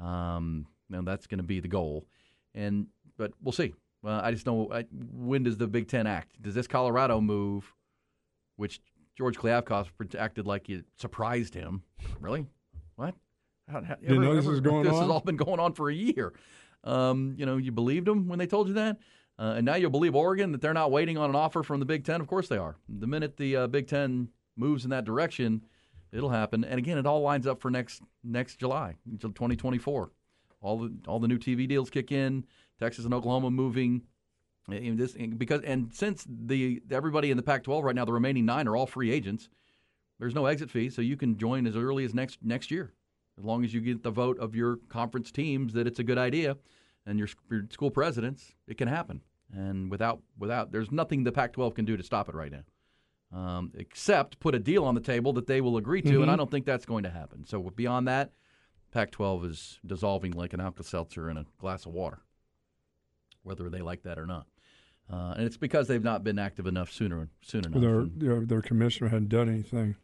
Um, 0.00 0.66
and 0.92 1.06
that's 1.06 1.26
going 1.26 1.38
to 1.38 1.44
be 1.44 1.60
the 1.60 1.68
goal. 1.68 2.06
And 2.54 2.86
but 3.16 3.32
we'll 3.42 3.52
see. 3.52 3.74
Uh, 4.04 4.20
I 4.22 4.30
just 4.30 4.46
know 4.46 4.70
I, 4.72 4.84
when 4.92 5.42
does 5.42 5.56
the 5.56 5.66
Big 5.66 5.88
Ten 5.88 6.06
act? 6.06 6.40
Does 6.40 6.54
this 6.54 6.66
Colorado 6.66 7.20
move, 7.20 7.72
which 8.56 8.80
George 9.16 9.36
Kliavkoff 9.36 9.88
acted 10.18 10.46
like 10.46 10.68
it 10.68 10.84
surprised 10.98 11.54
him? 11.54 11.82
Really? 12.20 12.46
What? 12.96 13.14
How, 13.68 13.82
how, 13.82 13.96
Didn't 13.96 14.22
know 14.22 14.34
this 14.34 14.44
was 14.44 14.60
going 14.60 14.84
this 14.84 14.92
on? 14.92 15.02
has 15.02 15.10
all 15.10 15.20
been 15.20 15.36
going 15.36 15.58
on 15.58 15.72
for 15.72 15.90
a 15.90 15.94
year. 15.94 16.34
Um, 16.84 17.34
you 17.36 17.46
know, 17.46 17.56
you 17.56 17.72
believed 17.72 18.06
them 18.06 18.28
when 18.28 18.38
they 18.38 18.46
told 18.46 18.68
you 18.68 18.74
that, 18.74 18.98
uh, 19.38 19.54
and 19.56 19.66
now 19.66 19.74
you'll 19.74 19.90
believe 19.90 20.14
Oregon 20.14 20.52
that 20.52 20.60
they're 20.60 20.72
not 20.72 20.92
waiting 20.92 21.18
on 21.18 21.30
an 21.30 21.36
offer 21.36 21.64
from 21.64 21.80
the 21.80 21.86
Big 21.86 22.04
Ten. 22.04 22.20
Of 22.20 22.28
course 22.28 22.46
they 22.46 22.58
are. 22.58 22.76
The 22.88 23.08
minute 23.08 23.36
the 23.36 23.56
uh, 23.56 23.66
Big 23.66 23.88
Ten 23.88 24.28
moves 24.56 24.84
in 24.84 24.90
that 24.90 25.04
direction, 25.04 25.62
it'll 26.12 26.30
happen. 26.30 26.64
And 26.64 26.78
again, 26.78 26.98
it 26.98 27.06
all 27.06 27.20
lines 27.20 27.46
up 27.46 27.60
for 27.60 27.70
next 27.70 28.02
next 28.24 28.56
July 28.56 28.96
until 29.10 29.30
2024. 29.30 30.10
All 30.60 30.78
the 30.78 30.92
all 31.06 31.20
the 31.20 31.28
new 31.28 31.38
TV 31.38 31.68
deals 31.68 31.90
kick 31.90 32.10
in. 32.12 32.44
Texas 32.78 33.04
and 33.04 33.14
Oklahoma 33.14 33.50
moving. 33.50 34.02
In 34.68 34.96
this 34.96 35.12
because 35.12 35.62
and 35.62 35.94
since 35.94 36.26
the 36.28 36.82
everybody 36.90 37.30
in 37.30 37.36
the 37.36 37.42
Pac-12 37.42 37.84
right 37.84 37.94
now, 37.94 38.04
the 38.04 38.12
remaining 38.12 38.44
nine 38.44 38.66
are 38.66 38.74
all 38.74 38.86
free 38.86 39.12
agents. 39.12 39.48
There's 40.18 40.34
no 40.34 40.46
exit 40.46 40.70
fee, 40.70 40.90
so 40.90 41.02
you 41.02 41.16
can 41.16 41.38
join 41.38 41.66
as 41.66 41.76
early 41.76 42.04
as 42.04 42.14
next 42.14 42.38
next 42.42 42.72
year, 42.72 42.92
as 43.38 43.44
long 43.44 43.64
as 43.64 43.72
you 43.72 43.80
get 43.80 44.02
the 44.02 44.10
vote 44.10 44.38
of 44.40 44.56
your 44.56 44.78
conference 44.88 45.30
teams 45.30 45.72
that 45.74 45.86
it's 45.86 46.00
a 46.00 46.04
good 46.04 46.18
idea, 46.18 46.56
and 47.06 47.16
your, 47.18 47.28
your 47.48 47.66
school 47.70 47.92
presidents. 47.92 48.54
It 48.66 48.76
can 48.76 48.88
happen. 48.88 49.22
and 49.52 49.88
without 49.90 50.20
without 50.36 50.72
there's 50.72 50.90
nothing 50.90 51.22
the 51.22 51.30
Pac-12 51.30 51.74
can 51.76 51.84
do 51.84 51.96
to 51.96 52.02
stop 52.02 52.28
it 52.28 52.34
right 52.34 52.50
now, 52.50 52.64
um, 53.32 53.72
except 53.76 54.38
put 54.40 54.54
a 54.54 54.58
deal 54.58 54.84
on 54.84 54.94
the 54.94 55.00
table 55.00 55.32
that 55.34 55.46
they 55.46 55.60
will 55.60 55.76
agree 55.76 56.02
to, 56.02 56.22
and 56.22 56.30
I 56.30 56.36
don't 56.36 56.50
think 56.50 56.64
that's 56.66 56.86
going 56.86 57.04
to 57.04 57.10
happen. 57.10 57.44
So 57.44 57.60
beyond 57.74 58.08
that, 58.08 58.32
Pac-12 58.92 59.50
is 59.50 59.80
dissolving 59.84 60.32
like 60.32 60.52
an 60.52 60.60
Alka-Seltzer 60.60 61.28
in 61.28 61.36
a 61.36 61.44
glass 61.58 61.86
of 61.86 61.92
water, 61.92 62.20
whether 63.42 63.68
they 63.68 63.80
like 63.80 64.02
that 64.04 64.18
or 64.18 64.26
not. 64.26 64.46
Uh, 65.12 65.34
and 65.36 65.44
it's 65.44 65.56
because 65.56 65.86
they've 65.86 66.02
not 66.02 66.24
been 66.24 66.38
active 66.38 66.66
enough 66.66 66.90
sooner 66.90 67.28
soon 67.42 67.64
enough. 67.64 67.80
Their, 67.80 68.04
their 68.04 68.46
their 68.46 68.62
commissioner 68.62 69.08
hadn't 69.08 69.28
done 69.28 69.48
anything. 69.48 69.96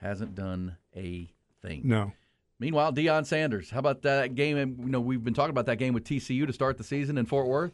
hasn't 0.00 0.34
done 0.34 0.76
a 0.94 1.30
thing. 1.62 1.82
No. 1.84 2.12
Meanwhile, 2.58 2.94
Deion 2.94 3.26
Sanders, 3.26 3.70
how 3.70 3.80
about 3.80 4.02
that 4.02 4.34
game? 4.34 4.56
You 4.56 4.88
know, 4.88 5.00
we've 5.00 5.22
been 5.22 5.34
talking 5.34 5.50
about 5.50 5.66
that 5.66 5.76
game 5.76 5.92
with 5.92 6.04
TCU 6.04 6.46
to 6.46 6.52
start 6.54 6.78
the 6.78 6.84
season 6.84 7.18
in 7.18 7.26
Fort 7.26 7.48
Worth. 7.48 7.72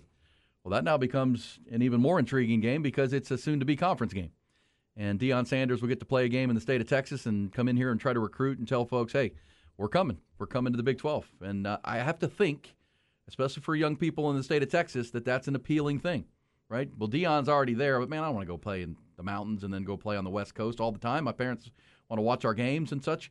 Well, 0.65 0.73
that 0.73 0.83
now 0.83 0.97
becomes 0.97 1.61
an 1.71 1.83
even 1.83 2.01
more 2.01 2.19
intriguing 2.19 2.61
game 2.61 2.83
because 2.83 3.13
it's 3.13 3.31
a 3.31 3.39
soon-to-be 3.39 3.77
conference 3.77 4.13
game, 4.13 4.31
and 4.97 5.19
Deion 5.19 5.47
Sanders 5.47 5.81
will 5.81 5.89
get 5.89 6.01
to 6.01 6.07
play 6.07 6.25
a 6.25 6.29
game 6.29 6.51
in 6.51 6.55
the 6.55 6.61
state 6.61 6.81
of 6.81 6.89
Texas 6.89 7.27
and 7.27 7.53
come 7.53 7.69
in 7.69 7.77
here 7.77 7.91
and 7.91 8.01
try 8.01 8.13
to 8.13 8.21
recruit 8.21 8.59
and 8.59 8.69
tell 8.69 8.85
folks, 8.85 9.13
"Hey, 9.13 9.33
we're 9.77 9.89
coming. 9.89 10.19
We're 10.39 10.47
coming 10.47 10.73
to 10.73 10.77
the 10.77 10.83
Big 10.83 10.99
12." 10.99 11.27
And 11.41 11.67
uh, 11.67 11.79
I 11.85 11.99
have 11.99 12.19
to 12.21 12.29
think, 12.29 12.75
especially 13.29 13.63
for 13.63 13.75
young 13.75 13.97
people 13.97 14.31
in 14.31 14.37
the 14.37 14.43
state 14.43 14.63
of 14.63 14.71
Texas, 14.71 15.11
that 15.13 15.25
that's 15.25 15.49
an 15.49 15.55
appealing 15.55 15.99
thing, 16.01 16.25
right? 16.69 16.91
Well, 16.99 17.09
Deion's 17.09 17.49
already 17.49 17.75
there, 17.75 17.99
but 18.01 18.09
man, 18.09 18.25
I 18.25 18.29
want 18.31 18.43
to 18.47 18.53
go 18.53 18.59
play 18.59 18.83
in 18.83 18.97
the 19.17 19.23
mountains 19.23 19.65
and 19.65 19.73
then 19.73 19.85
go 19.85 19.97
play 19.97 20.17
on 20.17 20.25
the 20.25 20.31
West 20.31 20.55
Coast 20.55 20.81
all 20.81 20.93
the 20.93 20.99
time. 20.99 21.25
My 21.25 21.33
parents 21.33 21.71
want 22.09 22.19
to 22.19 22.23
watch 22.23 22.45
our 22.45 22.55
games 22.55 22.93
and 22.93 23.03
such. 23.03 23.31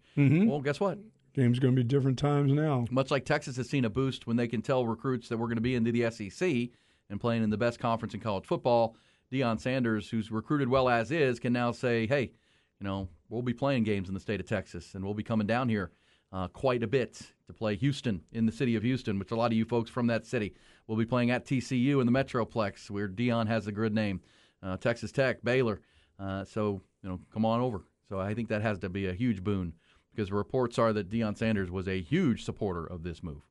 Well, 0.50 0.62
guess 0.62 0.80
what? 0.80 0.98
Game's 1.34 1.60
going 1.60 1.76
to 1.76 1.82
be 1.82 1.88
different 1.88 2.20
times 2.20 2.52
now. 2.52 2.86
much 2.92 3.10
like 3.10 3.24
Texas 3.24 3.56
has 3.56 3.70
seen 3.70 3.86
a 3.86 3.90
boost 3.90 4.28
when 4.28 4.36
they 4.36 4.48
can 4.48 4.62
tell 4.62 4.86
recruits 4.86 5.30
that 5.30 5.38
we're 5.38 5.48
going 5.48 5.56
to 5.56 5.62
be 5.62 5.76
into 5.76 5.92
the 5.92 6.10
SEC 6.12 6.70
and 7.10 7.22
playing 7.22 7.44
in 7.44 7.50
the 7.50 7.58
best 7.58 7.80
conference 7.80 8.14
in 8.14 8.20
college 8.20 8.46
football. 8.46 8.96
Deion 9.32 9.60
Sanders, 9.60 10.10
who's 10.10 10.32
recruited 10.32 10.68
well 10.68 10.90
as 10.90 11.12
is, 11.12 11.40
can 11.40 11.54
now 11.54 11.72
say, 11.72 12.06
"Hey, 12.08 12.32
you 12.80 12.86
know, 12.86 13.08
we'll 13.30 13.42
be 13.42 13.54
playing 13.54 13.84
games 13.84 14.08
in 14.08 14.14
the 14.14 14.20
state 14.20 14.40
of 14.40 14.48
Texas, 14.48 14.94
and 14.96 15.04
we'll 15.06 15.14
be 15.14 15.24
coming 15.24 15.48
down 15.48 15.70
here 15.70 15.92
uh, 16.32 16.48
quite 16.50 16.84
a 16.84 16.88
bit 16.88 17.22
to 17.48 17.54
play 17.54 17.76
Houston 17.76 18.22
in 18.32 18.46
the 18.46 18.52
city 18.52 18.76
of 18.76 18.84
Houston, 18.84 19.20
which 19.20 19.32
a 19.32 19.36
lot 19.36 19.52
of 19.52 19.58
you 19.58 19.66
folks 19.66 19.90
from 19.90 20.08
that 20.08 20.26
city 20.26 20.54
will 20.88 20.96
be 20.96 21.06
playing 21.06 21.32
at 21.32 21.46
TCU 21.46 22.00
in 22.02 22.06
the 22.06 22.12
Metroplex, 22.12 22.90
where 22.90 23.08
Deion 23.08 23.48
has 23.48 23.68
a 23.68 23.72
good 23.72 23.94
name, 23.94 24.22
uh, 24.64 24.78
Texas 24.78 25.12
Tech, 25.12 25.44
Baylor. 25.44 25.82
Uh, 26.20 26.44
so 26.44 26.82
you 27.04 27.10
know, 27.10 27.20
come 27.34 27.46
on 27.46 27.62
over. 27.62 27.86
So 28.10 28.20
I 28.20 28.34
think 28.34 28.50
that 28.50 28.62
has 28.62 28.80
to 28.80 28.90
be 28.90 29.08
a 29.08 29.14
huge 29.14 29.44
boon 29.44 29.74
because 30.14 30.30
the 30.30 30.36
reports 30.36 30.78
are 30.78 30.92
that 30.94 31.10
Deion 31.10 31.38
Sanders 31.38 31.72
was 31.72 31.88
a 31.88 32.02
huge 32.02 32.44
supporter 32.44 32.86
of 32.86 33.04
this 33.04 33.24
move 33.24 33.42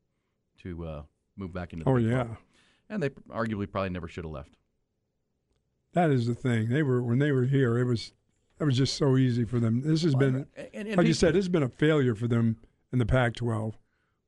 to 0.63 0.85
uh, 0.85 1.03
move 1.37 1.53
back 1.55 1.73
into 1.73 1.85
the 1.85 1.91
Oh 1.91 1.97
yeah, 1.97 2.25
12. 2.25 2.37
and 2.91 3.03
they 3.03 3.09
arguably 3.31 3.71
probably 3.71 3.89
never 3.91 4.09
should 4.09 4.25
have 4.25 4.33
left. 4.33 4.57
That 5.93 6.11
is 6.11 6.27
the 6.27 6.35
thing. 6.35 6.69
They 6.69 6.83
were 6.83 7.03
when 7.03 7.19
they 7.19 7.33
were 7.33 7.45
here. 7.45 7.79
It 7.79 7.85
was 7.85 8.13
it 8.61 8.65
was 8.65 8.77
just 8.77 8.97
so 8.97 9.17
easy 9.17 9.45
for 9.45 9.59
them. 9.59 9.81
This 9.83 10.03
has 10.03 10.15
been, 10.15 10.47
And, 10.75 10.89
and 10.89 10.97
like 10.97 11.07
you 11.07 11.15
said, 11.15 11.35
this 11.35 11.45
has 11.45 11.49
been 11.49 11.63
a 11.63 11.69
failure 11.69 12.15
for 12.15 12.29
them 12.29 12.59
in 12.93 12.99
the 12.99 13.07
Pac-12. 13.07 13.73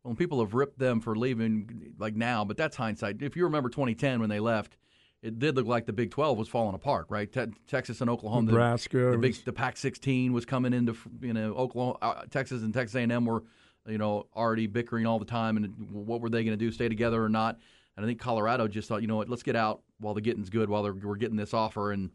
Well, 0.05 0.15
people 0.15 0.41
have 0.41 0.55
ripped 0.55 0.79
them 0.79 1.01
for 1.01 1.15
leaving 1.15 1.93
like 1.99 2.17
now, 2.17 2.45
but 2.45 2.57
that's 2.57 2.77
hindsight. 2.77 3.23
If 3.23 3.37
you 3.37 3.45
remember 3.45 3.69
2010 3.69 4.21
when 4.21 4.31
they 4.31 4.41
left, 4.41 4.77
it 5.23 5.39
did 5.39 5.55
look 5.55 5.67
like 5.67 5.87
the 5.87 5.93
Big 5.93 6.11
12 6.11 6.39
was 6.39 6.49
falling 6.49 6.75
apart, 6.75 7.07
right? 7.09 7.31
Te- 7.31 7.53
Texas 7.69 8.01
and 8.01 8.11
Oklahoma, 8.11 8.47
the- 8.47 8.53
Nebraska 8.53 9.11
the, 9.13 9.19
big, 9.19 9.33
was- 9.33 9.43
the 9.43 9.53
Pac-16 9.53 10.33
was 10.33 10.45
coming 10.45 10.73
into 10.73 10.97
you 11.21 11.33
know 11.35 11.53
Oklahoma, 11.55 11.99
uh, 12.03 12.25
Texas, 12.31 12.63
and 12.63 12.73
Texas 12.75 12.97
A&M 12.97 13.25
were 13.27 13.45
you 13.87 13.99
know 13.99 14.27
already 14.35 14.67
bickering 14.67 15.07
all 15.07 15.19
the 15.19 15.25
time, 15.25 15.57
and 15.57 15.73
what 15.91 16.21
were 16.21 16.31
they 16.31 16.43
going 16.43 16.59
to 16.59 16.65
do, 16.65 16.73
stay 16.73 16.89
together 16.89 17.23
or 17.23 17.29
not? 17.29 17.59
And 17.97 18.05
I 18.05 18.09
think 18.09 18.21
Colorado 18.21 18.69
just 18.69 18.89
thought, 18.89 19.03
you 19.03 19.09
know 19.09 19.17
what, 19.17 19.29
let's 19.29 19.43
get 19.43 19.57
out 19.57 19.83
while 20.01 20.15
the 20.15 20.21
getting's 20.21 20.51
good, 20.51 20.69
while 20.69 20.83
we're 20.83 21.17
getting 21.17 21.37
this 21.37 21.55
offer, 21.55 21.93
and 21.93 22.11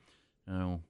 you 0.48 0.54
know 0.54 0.82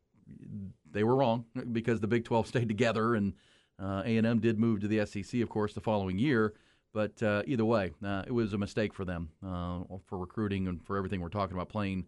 they 0.91 1.03
were 1.03 1.15
wrong 1.15 1.45
because 1.71 1.99
the 1.99 2.07
Big 2.07 2.25
12 2.25 2.47
stayed 2.47 2.67
together, 2.67 3.15
and 3.15 3.33
uh, 3.79 4.03
A&M 4.05 4.39
did 4.39 4.59
move 4.59 4.81
to 4.81 4.87
the 4.87 5.05
SEC, 5.05 5.41
of 5.41 5.49
course, 5.49 5.73
the 5.73 5.81
following 5.81 6.17
year. 6.17 6.53
But 6.93 7.21
uh, 7.21 7.43
either 7.45 7.65
way, 7.65 7.91
uh, 8.03 8.23
it 8.25 8.31
was 8.31 8.53
a 8.53 8.57
mistake 8.57 8.93
for 8.93 9.05
them 9.05 9.29
uh, 9.45 9.81
for 10.05 10.17
recruiting 10.17 10.67
and 10.67 10.83
for 10.83 10.97
everything 10.97 11.21
we're 11.21 11.29
talking 11.29 11.55
about 11.55 11.69
playing, 11.69 12.07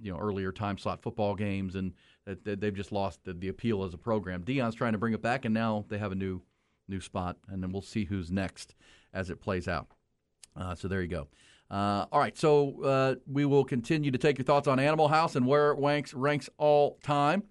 you 0.00 0.10
know, 0.10 0.18
earlier 0.18 0.52
time 0.52 0.78
slot 0.78 1.02
football 1.02 1.34
games, 1.34 1.74
and 1.74 1.92
that, 2.24 2.44
that 2.44 2.60
they've 2.60 2.74
just 2.74 2.92
lost 2.92 3.24
the, 3.24 3.34
the 3.34 3.48
appeal 3.48 3.84
as 3.84 3.92
a 3.92 3.98
program. 3.98 4.42
Deion's 4.42 4.74
trying 4.74 4.92
to 4.92 4.98
bring 4.98 5.12
it 5.12 5.20
back, 5.20 5.44
and 5.44 5.52
now 5.52 5.84
they 5.88 5.98
have 5.98 6.12
a 6.12 6.16
new 6.16 6.40
new 6.88 7.00
spot, 7.00 7.36
and 7.48 7.62
then 7.62 7.72
we'll 7.72 7.82
see 7.82 8.04
who's 8.04 8.30
next 8.30 8.74
as 9.12 9.28
it 9.28 9.40
plays 9.40 9.66
out. 9.66 9.88
Uh, 10.54 10.74
so 10.74 10.88
there 10.88 11.02
you 11.02 11.08
go. 11.08 11.28
Uh, 11.70 12.06
all 12.12 12.20
right, 12.20 12.36
so 12.38 12.82
uh, 12.84 13.14
we 13.26 13.44
will 13.44 13.64
continue 13.64 14.10
to 14.10 14.18
take 14.18 14.38
your 14.38 14.44
thoughts 14.44 14.68
on 14.68 14.78
Animal 14.78 15.08
House 15.08 15.34
and 15.34 15.46
where 15.46 15.72
it 15.72 15.78
ranks 15.80 16.14
ranks 16.14 16.48
all 16.58 16.98
time. 17.02 17.42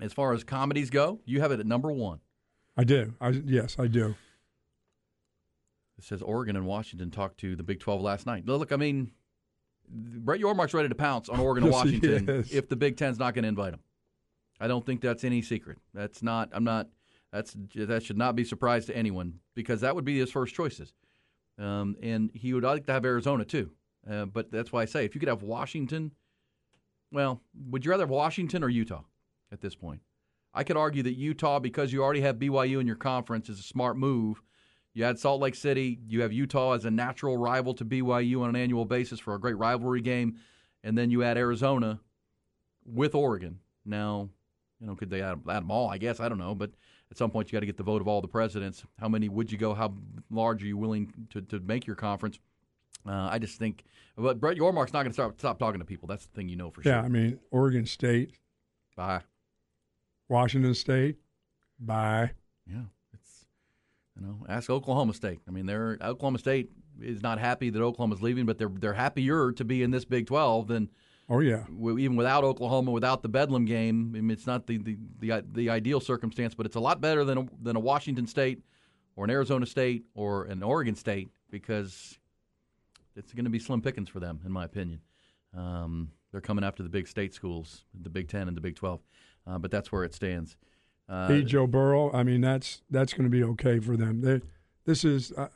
As 0.00 0.12
far 0.12 0.32
as 0.32 0.42
comedies 0.44 0.88
go, 0.88 1.20
you 1.26 1.40
have 1.40 1.52
it 1.52 1.60
at 1.60 1.66
number 1.66 1.92
one. 1.92 2.20
I 2.76 2.84
do. 2.84 3.14
I 3.20 3.28
yes, 3.28 3.76
I 3.78 3.88
do. 3.88 4.14
It 5.98 6.04
says 6.04 6.22
Oregon 6.22 6.56
and 6.56 6.66
Washington 6.66 7.10
talked 7.10 7.38
to 7.40 7.54
the 7.54 7.62
Big 7.62 7.78
12 7.80 8.00
last 8.00 8.24
night. 8.24 8.46
Look, 8.46 8.72
I 8.72 8.76
mean, 8.76 9.10
Brett 9.86 10.40
Yormark's 10.40 10.72
ready 10.72 10.88
to 10.88 10.94
pounce 10.94 11.28
on 11.28 11.38
Oregon 11.40 11.64
and 11.64 11.72
Yes, 11.74 11.84
Washington 11.84 12.44
if 12.50 12.68
the 12.70 12.76
Big 12.76 12.96
Ten's 12.96 13.18
not 13.18 13.34
going 13.34 13.42
to 13.42 13.48
invite 13.48 13.74
him. 13.74 13.80
I 14.58 14.66
don't 14.66 14.84
think 14.84 15.02
that's 15.02 15.24
any 15.24 15.42
secret. 15.42 15.76
That's 15.92 16.22
not. 16.22 16.48
I'm 16.52 16.64
not. 16.64 16.88
That's 17.32 17.54
that 17.74 18.02
should 18.02 18.18
not 18.18 18.34
be 18.34 18.42
a 18.42 18.46
surprise 18.46 18.86
to 18.86 18.96
anyone 18.96 19.40
because 19.54 19.82
that 19.82 19.94
would 19.94 20.04
be 20.04 20.18
his 20.18 20.30
first 20.30 20.54
choices, 20.54 20.94
um, 21.60 21.96
and 22.02 22.30
he 22.34 22.52
would 22.54 22.64
like 22.64 22.86
to 22.86 22.92
have 22.92 23.04
Arizona 23.04 23.44
too. 23.44 23.70
Uh, 24.10 24.24
but 24.24 24.50
that's 24.50 24.72
why 24.72 24.82
I 24.82 24.86
say 24.86 25.04
if 25.04 25.14
you 25.14 25.20
could 25.20 25.28
have 25.28 25.42
Washington, 25.42 26.12
well, 27.12 27.42
would 27.68 27.84
you 27.84 27.90
rather 27.90 28.04
have 28.04 28.10
Washington 28.10 28.64
or 28.64 28.68
Utah 28.68 29.02
at 29.52 29.60
this 29.60 29.74
point? 29.74 30.00
I 30.52 30.64
could 30.64 30.76
argue 30.76 31.02
that 31.04 31.14
Utah, 31.14 31.60
because 31.60 31.92
you 31.92 32.02
already 32.02 32.22
have 32.22 32.36
BYU 32.36 32.80
in 32.80 32.86
your 32.86 32.96
conference, 32.96 33.48
is 33.48 33.60
a 33.60 33.64
smart 33.64 33.96
move. 33.96 34.42
You 34.94 35.04
add 35.04 35.18
Salt 35.18 35.40
Lake 35.40 35.54
City, 35.54 36.00
you 36.08 36.22
have 36.22 36.32
Utah 36.32 36.72
as 36.72 36.84
a 36.84 36.90
natural 36.90 37.36
rival 37.36 37.74
to 37.74 37.84
BYU 37.84 38.42
on 38.42 38.48
an 38.48 38.56
annual 38.56 38.84
basis 38.84 39.20
for 39.20 39.34
a 39.34 39.40
great 39.40 39.56
rivalry 39.56 40.00
game, 40.00 40.38
and 40.82 40.98
then 40.98 41.10
you 41.10 41.22
add 41.22 41.38
Arizona 41.38 42.00
with 42.84 43.14
Oregon. 43.14 43.60
Now, 43.84 44.30
you 44.80 44.88
know, 44.88 44.96
could 44.96 45.10
they 45.10 45.22
add, 45.22 45.40
add 45.48 45.62
them 45.62 45.70
all? 45.70 45.88
I 45.88 45.98
guess 45.98 46.18
I 46.18 46.28
don't 46.28 46.38
know, 46.38 46.56
but 46.56 46.72
at 47.10 47.18
some 47.18 47.30
point 47.30 47.50
you 47.50 47.56
got 47.56 47.60
to 47.60 47.66
get 47.66 47.76
the 47.76 47.82
vote 47.82 48.00
of 48.00 48.08
all 48.08 48.20
the 48.20 48.28
presidents. 48.28 48.84
How 48.98 49.08
many 49.08 49.28
would 49.28 49.50
you 49.50 49.58
go? 49.58 49.74
How 49.74 49.94
large 50.30 50.62
are 50.62 50.66
you 50.66 50.76
willing 50.76 51.12
to, 51.30 51.42
to 51.42 51.60
make 51.60 51.86
your 51.86 51.96
conference? 51.96 52.38
Uh, 53.08 53.28
I 53.30 53.38
just 53.38 53.58
think, 53.58 53.84
but 54.16 54.38
Brett 54.40 54.56
Yormark's 54.58 54.92
not 54.92 55.02
going 55.02 55.10
to 55.10 55.14
stop 55.14 55.38
stop 55.38 55.58
talking 55.58 55.80
to 55.80 55.86
people. 55.86 56.06
That's 56.06 56.26
the 56.26 56.32
thing 56.32 56.48
you 56.48 56.56
know 56.56 56.70
for 56.70 56.82
Yeah, 56.82 56.84
sure. 56.84 56.92
Yeah, 57.00 57.02
I 57.02 57.08
mean 57.08 57.38
Oregon 57.50 57.86
State, 57.86 58.34
Bye. 58.96 59.22
Washington 60.28 60.74
State, 60.74 61.16
bye. 61.78 62.30
Yeah, 62.66 62.82
it's 63.14 63.46
you 64.14 64.26
know, 64.26 64.44
ask 64.48 64.68
Oklahoma 64.70 65.14
State. 65.14 65.40
I 65.48 65.50
mean, 65.50 65.66
they're 65.66 65.96
Oklahoma 66.02 66.38
State 66.38 66.70
is 67.00 67.22
not 67.22 67.38
happy 67.38 67.70
that 67.70 67.80
Oklahoma's 67.80 68.20
leaving, 68.22 68.44
but 68.44 68.58
they're 68.58 68.68
they're 68.68 68.92
happier 68.92 69.50
to 69.52 69.64
be 69.64 69.82
in 69.82 69.90
this 69.90 70.04
Big 70.04 70.26
Twelve 70.26 70.68
than 70.68 70.90
Oh 71.32 71.38
yeah, 71.38 71.62
even 71.80 72.16
without 72.16 72.42
Oklahoma, 72.42 72.90
without 72.90 73.22
the 73.22 73.28
Bedlam 73.28 73.64
game. 73.64 74.12
I 74.16 74.20
mean, 74.20 74.32
it's 74.32 74.48
not 74.48 74.66
the 74.66 74.78
the, 74.78 74.98
the 75.20 75.44
the 75.52 75.70
ideal 75.70 76.00
circumstance, 76.00 76.56
but 76.56 76.66
it's 76.66 76.74
a 76.74 76.80
lot 76.80 77.00
better 77.00 77.24
than 77.24 77.38
a, 77.38 77.46
than 77.62 77.76
a 77.76 77.80
Washington 77.80 78.26
State 78.26 78.64
or 79.14 79.24
an 79.24 79.30
Arizona 79.30 79.64
State 79.64 80.04
or 80.14 80.46
an 80.46 80.64
Oregon 80.64 80.96
State 80.96 81.30
because 81.48 82.18
it's 83.14 83.32
going 83.32 83.44
to 83.44 83.50
be 83.50 83.60
slim 83.60 83.80
pickings 83.80 84.08
for 84.08 84.18
them, 84.18 84.40
in 84.44 84.50
my 84.50 84.64
opinion. 84.64 85.00
Um, 85.56 86.10
they're 86.32 86.40
coming 86.40 86.64
after 86.64 86.82
the 86.82 86.88
big 86.88 87.06
state 87.06 87.32
schools, 87.32 87.84
the 87.94 88.10
Big 88.10 88.28
Ten 88.28 88.48
and 88.48 88.56
the 88.56 88.60
Big 88.60 88.74
Twelve, 88.74 89.00
uh, 89.46 89.58
but 89.58 89.70
that's 89.70 89.92
where 89.92 90.02
it 90.02 90.14
stands. 90.14 90.56
Uh, 91.08 91.28
beat 91.28 91.46
Joe 91.46 91.68
Burrow. 91.68 92.12
I 92.12 92.24
mean 92.24 92.40
that's 92.40 92.82
that's 92.90 93.12
going 93.12 93.24
to 93.24 93.30
be 93.30 93.44
okay 93.44 93.78
for 93.78 93.96
them. 93.96 94.20
They, 94.22 94.40
this 94.84 95.04
is 95.04 95.32
I, 95.38 95.46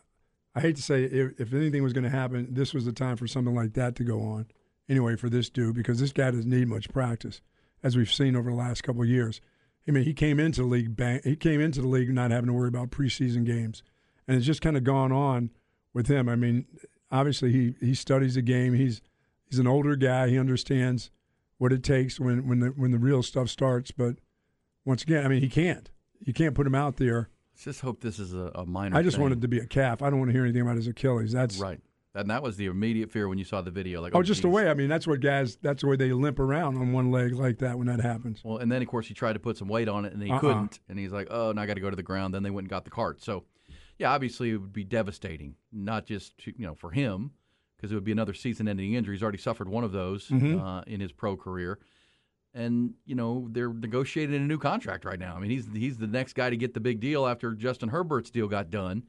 I 0.54 0.60
hate 0.60 0.76
to 0.76 0.82
say 0.82 1.02
if, 1.02 1.40
if 1.40 1.52
anything 1.52 1.82
was 1.82 1.92
going 1.92 2.04
to 2.04 2.10
happen, 2.10 2.46
this 2.50 2.72
was 2.72 2.84
the 2.84 2.92
time 2.92 3.16
for 3.16 3.26
something 3.26 3.56
like 3.56 3.72
that 3.72 3.96
to 3.96 4.04
go 4.04 4.20
on. 4.20 4.46
Anyway, 4.88 5.16
for 5.16 5.30
this 5.30 5.48
dude 5.48 5.74
because 5.74 6.00
this 6.00 6.12
guy 6.12 6.30
doesn't 6.30 6.50
need 6.50 6.68
much 6.68 6.90
practice, 6.90 7.40
as 7.82 7.96
we've 7.96 8.12
seen 8.12 8.36
over 8.36 8.50
the 8.50 8.56
last 8.56 8.82
couple 8.82 9.02
of 9.02 9.08
years. 9.08 9.40
I 9.86 9.90
mean, 9.90 10.04
he 10.04 10.14
came 10.14 10.40
into 10.40 10.62
the 10.62 10.66
league 10.66 10.96
bang, 10.96 11.20
he 11.24 11.36
came 11.36 11.60
into 11.60 11.80
the 11.80 11.88
league 11.88 12.12
not 12.12 12.30
having 12.30 12.46
to 12.46 12.52
worry 12.52 12.68
about 12.68 12.90
preseason 12.90 13.44
games, 13.44 13.82
and 14.26 14.36
it's 14.36 14.46
just 14.46 14.62
kind 14.62 14.76
of 14.76 14.84
gone 14.84 15.12
on 15.12 15.50
with 15.92 16.06
him. 16.08 16.28
I 16.28 16.36
mean, 16.36 16.66
obviously 17.10 17.52
he 17.52 17.74
he 17.80 17.94
studies 17.94 18.34
the 18.34 18.42
game. 18.42 18.74
He's 18.74 19.00
he's 19.48 19.58
an 19.58 19.66
older 19.66 19.96
guy. 19.96 20.28
He 20.28 20.38
understands 20.38 21.10
what 21.58 21.72
it 21.72 21.82
takes 21.82 22.18
when 22.20 22.46
when 22.48 22.60
the 22.60 22.68
when 22.68 22.90
the 22.90 22.98
real 22.98 23.22
stuff 23.22 23.48
starts. 23.48 23.90
But 23.90 24.16
once 24.84 25.02
again, 25.02 25.24
I 25.24 25.28
mean, 25.28 25.40
he 25.40 25.48
can't. 25.48 25.90
You 26.20 26.32
can't 26.32 26.54
put 26.54 26.66
him 26.66 26.74
out 26.74 26.96
there. 26.96 27.28
Let's 27.52 27.64
just 27.64 27.80
hope 27.82 28.00
this 28.00 28.18
is 28.18 28.34
a, 28.34 28.50
a 28.54 28.66
minor. 28.66 28.96
I 28.96 29.02
just 29.02 29.16
thing. 29.16 29.22
wanted 29.22 29.42
to 29.42 29.48
be 29.48 29.58
a 29.58 29.66
calf. 29.66 30.02
I 30.02 30.10
don't 30.10 30.18
want 30.18 30.30
to 30.30 30.32
hear 30.32 30.44
anything 30.44 30.62
about 30.62 30.76
his 30.76 30.88
Achilles. 30.88 31.32
That's 31.32 31.58
right, 31.58 31.80
and 32.14 32.30
that 32.30 32.42
was 32.42 32.56
the 32.56 32.66
immediate 32.66 33.10
fear 33.10 33.28
when 33.28 33.38
you 33.38 33.44
saw 33.44 33.60
the 33.60 33.70
video. 33.70 34.00
Like, 34.00 34.14
Oh, 34.14 34.22
just 34.22 34.42
the 34.42 34.48
way. 34.48 34.68
I 34.68 34.74
mean, 34.74 34.88
that's 34.88 35.06
what 35.06 35.20
guys. 35.20 35.56
That's 35.62 35.82
the 35.82 35.88
way 35.88 35.96
they 35.96 36.12
limp 36.12 36.38
around 36.38 36.76
on 36.76 36.92
one 36.92 37.10
leg 37.10 37.34
like 37.34 37.58
that 37.58 37.76
when 37.76 37.86
that 37.88 38.00
happens. 38.00 38.40
Well, 38.44 38.58
and 38.58 38.70
then 38.70 38.82
of 38.82 38.88
course 38.88 39.06
he 39.08 39.14
tried 39.14 39.32
to 39.34 39.38
put 39.40 39.56
some 39.56 39.68
weight 39.68 39.88
on 39.88 40.04
it 40.04 40.12
and 40.12 40.22
he 40.22 40.30
Uh-uh. 40.30 40.38
couldn't, 40.40 40.80
and 40.88 40.98
he's 40.98 41.12
like, 41.12 41.28
"Oh, 41.30 41.52
now 41.52 41.62
I 41.62 41.66
got 41.66 41.74
to 41.74 41.80
go 41.80 41.90
to 41.90 41.96
the 41.96 42.02
ground." 42.02 42.34
Then 42.34 42.42
they 42.42 42.50
went 42.50 42.64
and 42.64 42.70
got 42.70 42.84
the 42.84 42.90
cart. 42.90 43.22
So, 43.22 43.44
yeah, 43.98 44.12
obviously 44.12 44.50
it 44.50 44.56
would 44.56 44.72
be 44.72 44.84
devastating, 44.84 45.54
not 45.72 46.06
just 46.06 46.38
to, 46.38 46.52
you 46.56 46.66
know 46.66 46.74
for 46.74 46.90
him 46.90 47.32
because 47.76 47.90
it 47.92 47.96
would 47.96 48.04
be 48.04 48.12
another 48.12 48.32
season-ending 48.34 48.94
injury. 48.94 49.14
He's 49.16 49.22
already 49.22 49.36
suffered 49.38 49.68
one 49.68 49.84
of 49.84 49.92
those 49.92 50.28
Mhm. 50.28 50.58
uh, 50.60 50.82
in 50.86 51.00
his 51.00 51.12
pro 51.12 51.36
career, 51.36 51.78
and 52.54 52.94
you 53.04 53.14
know 53.14 53.48
they're 53.50 53.72
negotiating 53.72 54.36
a 54.36 54.38
new 54.38 54.58
contract 54.58 55.04
right 55.04 55.18
now. 55.18 55.36
I 55.36 55.40
mean, 55.40 55.50
he's 55.50 55.68
he's 55.72 55.98
the 55.98 56.06
next 56.06 56.34
guy 56.34 56.50
to 56.50 56.56
get 56.56 56.74
the 56.74 56.80
big 56.80 57.00
deal 57.00 57.26
after 57.26 57.54
Justin 57.54 57.88
Herbert's 57.90 58.30
deal 58.30 58.46
got 58.48 58.70
done. 58.70 59.02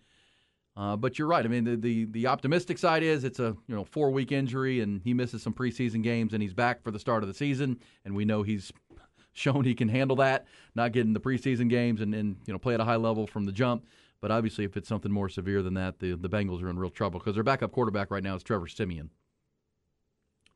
Uh, 0.78 0.96
but 0.98 1.18
you're 1.18 1.28
right. 1.28 1.46
I 1.46 1.48
mean, 1.48 1.64
the, 1.64 1.76
the 1.78 2.06
the 2.06 2.28
optimistic 2.28 2.78
side 2.78 3.02
is 3.02 3.24
it's 3.24 3.40
a 3.40 3.56
you 3.68 3.76
know 3.76 3.86
four 3.86 4.10
week 4.12 4.32
injury, 4.32 4.82
and 4.82 5.02
he 5.04 5.14
misses 5.14 5.42
some 5.42 5.54
preseason 5.54 6.04
games, 6.04 6.34
and 6.34 6.42
he's 6.42 6.54
back 6.54 6.84
for 6.84 6.92
the 6.92 7.00
start 7.00 7.24
of 7.24 7.28
the 7.30 7.34
season, 7.34 7.80
and 8.04 8.14
we 8.16 8.26
know 8.26 8.44
he's 8.44 8.74
shown 9.34 9.64
he 9.64 9.74
can 9.74 9.88
handle 9.88 10.18
that, 10.18 10.46
not 10.76 10.92
getting 10.92 11.14
the 11.14 11.20
preseason 11.22 11.70
games, 11.70 12.02
and, 12.02 12.14
and 12.14 12.36
you 12.46 12.52
know 12.54 12.60
play 12.60 12.74
at 12.74 12.82
a 12.82 12.86
high 12.86 12.98
level 12.98 13.26
from 13.26 13.46
the 13.46 13.52
jump. 13.54 13.86
But 14.20 14.32
obviously, 14.32 14.66
if 14.66 14.76
it's 14.76 14.90
something 14.90 15.12
more 15.12 15.30
severe 15.30 15.62
than 15.62 15.76
that, 15.76 16.00
the 16.00 16.16
the 16.16 16.30
Bengals 16.30 16.62
are 16.62 16.70
in 16.70 16.78
real 16.78 16.90
trouble 16.90 17.20
because 17.20 17.36
their 17.36 17.44
backup 17.44 17.72
quarterback 17.72 18.12
right 18.12 18.24
now 18.24 18.36
is 18.36 18.44
Trevor 18.44 18.68
Siemian. 18.68 19.12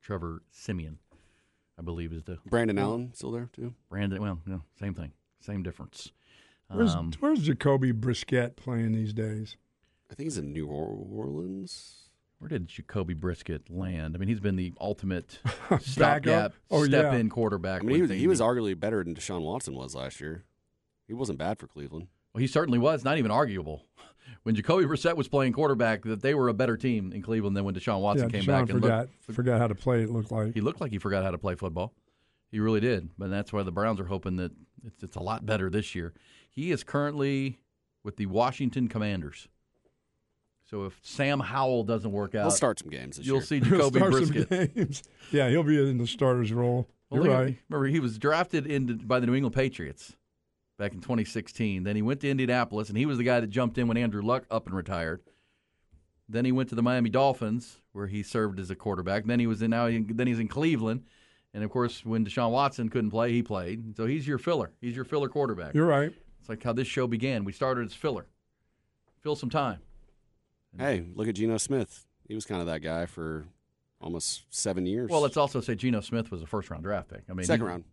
Trevor 0.01 0.41
Siemian, 0.51 0.97
I 1.77 1.81
believe, 1.81 2.11
is 2.11 2.23
the 2.23 2.39
Brandon 2.45 2.77
Allen 2.77 3.11
still 3.13 3.31
there 3.31 3.49
too. 3.53 3.73
Brandon. 3.89 4.21
Well, 4.21 4.39
you 4.45 4.51
know, 4.53 4.63
same 4.79 4.93
thing, 4.93 5.11
same 5.39 5.63
difference. 5.63 6.11
Where's, 6.71 6.93
Um, 6.93 7.11
where's 7.19 7.41
Jacoby 7.41 7.93
Brissett 7.93 8.55
playing 8.55 8.91
these 8.91 9.13
days? 9.13 9.55
I 10.11 10.15
think 10.15 10.25
he's 10.25 10.37
in 10.37 10.53
New 10.53 10.67
Orleans. 10.67 12.09
Where 12.39 12.47
did 12.47 12.67
Jacoby 12.67 13.15
Brissett 13.15 13.63
land? 13.69 14.15
I 14.15 14.17
mean, 14.17 14.29
he's 14.29 14.39
been 14.39 14.55
the 14.55 14.73
ultimate 14.79 15.39
stopgap, 15.81 16.53
Oh, 16.71 16.83
yeah. 16.83 16.87
step-in 16.87 17.29
quarterback. 17.29 17.81
I 17.81 17.85
mean, 17.85 17.95
he 17.97 18.01
was, 18.01 18.11
he 18.11 18.27
was 18.27 18.39
arguably 18.39 18.79
better 18.79 19.03
than 19.03 19.13
Deshaun 19.13 19.41
Watson 19.41 19.75
was 19.75 19.93
last 19.93 20.21
year. 20.21 20.45
He 21.05 21.13
wasn't 21.13 21.37
bad 21.37 21.59
for 21.59 21.67
Cleveland. 21.67 22.07
Well, 22.33 22.39
he 22.39 22.47
certainly 22.47 22.79
was. 22.79 23.03
Not 23.03 23.17
even 23.17 23.31
arguable. 23.31 23.85
When 24.43 24.53
Jacoby 24.55 24.85
Brissett 24.85 25.17
was 25.17 25.27
playing 25.27 25.53
quarterback, 25.53 26.03
that 26.03 26.21
they 26.21 26.33
were 26.35 26.49
a 26.49 26.53
better 26.53 26.77
team 26.77 27.11
in 27.11 27.21
Cleveland 27.21 27.57
than 27.57 27.65
when 27.65 27.73
Deshaun 27.73 27.99
Watson 27.99 28.29
yeah, 28.29 28.39
came 28.39 28.43
Deshaun 28.43 28.47
back 28.47 28.69
and 28.69 28.81
forgot 28.81 28.99
looked. 28.99 29.35
forgot 29.35 29.59
how 29.59 29.67
to 29.67 29.75
play. 29.75 30.03
It 30.03 30.11
looked 30.11 30.31
like 30.31 30.53
He 30.53 30.61
looked 30.61 30.79
like 30.79 30.91
he 30.91 30.97
forgot 30.99 31.23
how 31.23 31.31
to 31.31 31.37
play 31.37 31.55
football. 31.55 31.93
He 32.51 32.59
really 32.59 32.79
did. 32.79 33.09
But 33.17 33.31
that's 33.31 33.51
why 33.51 33.63
the 33.63 33.71
Browns 33.71 33.99
are 33.99 34.05
hoping 34.05 34.37
that 34.37 34.51
it's, 34.85 35.03
it's 35.03 35.15
a 35.15 35.19
lot 35.19 35.45
better 35.47 35.69
this 35.69 35.95
year. 35.95 36.13
He 36.49 36.71
is 36.71 36.83
currently 36.83 37.59
with 38.03 38.17
the 38.17 38.27
Washington 38.27 38.87
Commanders. 38.87 39.47
So 40.69 40.85
if 40.85 40.99
Sam 41.01 41.39
Howell 41.39 41.83
doesn't 41.85 42.11
work 42.11 42.35
out, 42.35 42.43
He'll 42.43 42.51
start 42.51 42.77
some 42.79 42.89
games 42.89 43.17
this 43.17 43.25
you'll 43.25 43.37
year. 43.37 43.45
see 43.45 43.59
He'll 43.63 43.89
Jacoby 43.89 43.99
start 43.99 44.13
some 44.13 44.35
Brissett. 44.35 44.75
games. 44.75 45.03
Yeah, 45.31 45.49
he'll 45.49 45.63
be 45.63 45.79
in 45.89 45.97
the 45.97 46.07
starter's 46.07 46.51
role. 46.53 46.87
Well, 47.09 47.23
You're 47.23 47.31
look 47.31 47.39
at- 47.39 47.43
right. 47.45 47.57
Remember, 47.69 47.87
he 47.87 47.99
was 47.99 48.17
drafted 48.19 48.67
in 48.67 48.97
by 48.97 49.19
the 49.19 49.25
New 49.27 49.33
England 49.35 49.55
Patriots 49.55 50.15
back 50.77 50.93
in 50.93 50.99
2016. 51.01 51.83
Then 51.83 51.95
he 51.95 52.01
went 52.01 52.19
to 52.21 52.29
Indianapolis, 52.29 52.89
and 52.89 52.97
he 52.97 53.05
was 53.07 53.17
the 53.17 53.23
guy 53.23 53.39
that 53.39 53.47
jumped 53.49 53.77
in 53.79 53.87
when 53.87 53.97
Andrew 53.97 54.21
Luck 54.21 54.45
up 54.51 54.67
and 54.67 54.75
retired. 54.75 55.21
Then 56.27 56.45
he 56.45 56.51
went 56.51 56.69
to 56.69 56.75
the 56.75 56.83
Miami 56.83 57.09
Dolphins, 57.09 57.79
where 57.93 58.05
he 58.07 58.21
served 58.21 58.59
as 58.59 58.69
a 58.69 58.75
quarterback. 58.75 59.25
Then 59.25 59.39
he 59.39 59.47
was 59.47 59.63
in 59.63 59.71
now. 59.71 59.87
He, 59.87 59.99
then 60.03 60.27
he's 60.27 60.39
in 60.39 60.47
Cleveland, 60.47 61.03
and 61.55 61.63
of 61.63 61.71
course, 61.71 62.05
when 62.05 62.23
Deshaun 62.23 62.51
Watson 62.51 62.89
couldn't 62.89 63.09
play, 63.09 63.31
he 63.31 63.41
played. 63.41 63.97
So 63.97 64.05
he's 64.05 64.27
your 64.27 64.37
filler. 64.37 64.71
He's 64.79 64.95
your 64.95 65.05
filler 65.05 65.29
quarterback. 65.29 65.73
You're 65.73 65.87
right. 65.87 66.13
It's 66.39 66.47
like 66.49 66.61
how 66.63 66.73
this 66.73 66.87
show 66.87 67.07
began. 67.07 67.43
We 67.43 67.51
started 67.53 67.87
as 67.87 67.93
filler. 67.95 68.27
Fill 69.21 69.35
some 69.35 69.49
time. 69.49 69.79
Hey, 70.77 71.05
look 71.15 71.27
at 71.27 71.35
Geno 71.35 71.57
Smith. 71.57 72.05
He 72.27 72.35
was 72.35 72.45
kind 72.45 72.61
of 72.61 72.67
that 72.67 72.79
guy 72.81 73.05
for 73.05 73.45
almost 74.01 74.43
seven 74.49 74.85
years. 74.85 75.09
Well, 75.09 75.21
let's 75.21 75.37
also 75.37 75.61
say 75.61 75.75
Geno 75.75 76.01
Smith 76.01 76.31
was 76.31 76.41
a 76.41 76.45
first 76.45 76.69
round 76.69 76.83
draft 76.83 77.09
pick. 77.09 77.23
I 77.29 77.33
mean, 77.33 77.45
second 77.45 77.65
he- 77.65 77.69
round. 77.69 77.83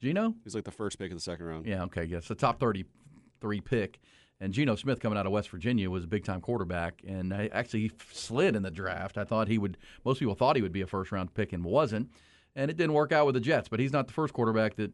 Geno. 0.00 0.34
He's 0.44 0.54
like 0.54 0.64
the 0.64 0.70
first 0.70 0.98
pick 0.98 1.10
of 1.10 1.16
the 1.16 1.22
second 1.22 1.44
round. 1.44 1.66
Yeah, 1.66 1.82
okay, 1.84 2.04
yes. 2.04 2.26
The 2.26 2.34
top 2.34 2.58
33 2.58 3.60
pick. 3.60 4.00
And 4.40 4.54
Geno 4.54 4.74
Smith 4.74 4.98
coming 5.00 5.18
out 5.18 5.26
of 5.26 5.32
West 5.32 5.50
Virginia 5.50 5.90
was 5.90 6.04
a 6.04 6.06
big 6.06 6.24
time 6.24 6.40
quarterback. 6.40 7.02
And 7.06 7.34
I, 7.34 7.50
actually, 7.52 7.80
he 7.80 7.92
slid 8.10 8.56
in 8.56 8.62
the 8.62 8.70
draft. 8.70 9.18
I 9.18 9.24
thought 9.24 9.48
he 9.48 9.58
would, 9.58 9.76
most 10.04 10.18
people 10.18 10.34
thought 10.34 10.56
he 10.56 10.62
would 10.62 10.72
be 10.72 10.80
a 10.80 10.86
first 10.86 11.12
round 11.12 11.34
pick 11.34 11.52
and 11.52 11.62
wasn't. 11.62 12.10
And 12.56 12.70
it 12.70 12.78
didn't 12.78 12.94
work 12.94 13.12
out 13.12 13.26
with 13.26 13.34
the 13.34 13.40
Jets. 13.40 13.68
But 13.68 13.80
he's 13.80 13.92
not 13.92 14.06
the 14.06 14.14
first 14.14 14.32
quarterback 14.32 14.76
that 14.76 14.92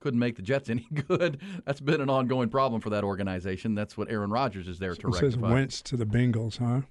couldn't 0.00 0.18
make 0.20 0.36
the 0.36 0.42
Jets 0.42 0.68
any 0.70 0.86
good. 1.08 1.40
That's 1.64 1.80
been 1.80 2.00
an 2.00 2.10
ongoing 2.10 2.48
problem 2.48 2.80
for 2.80 2.90
that 2.90 3.04
organization. 3.04 3.74
That's 3.74 3.96
what 3.96 4.10
Aaron 4.10 4.30
Rodgers 4.30 4.66
is 4.68 4.78
there 4.78 4.94
to 4.94 5.08
It 5.08 5.14
says 5.14 5.22
rectify. 5.36 5.52
Wentz 5.52 5.82
to 5.82 5.96
the 5.96 6.06
Bengals, 6.06 6.58
huh? 6.58 6.82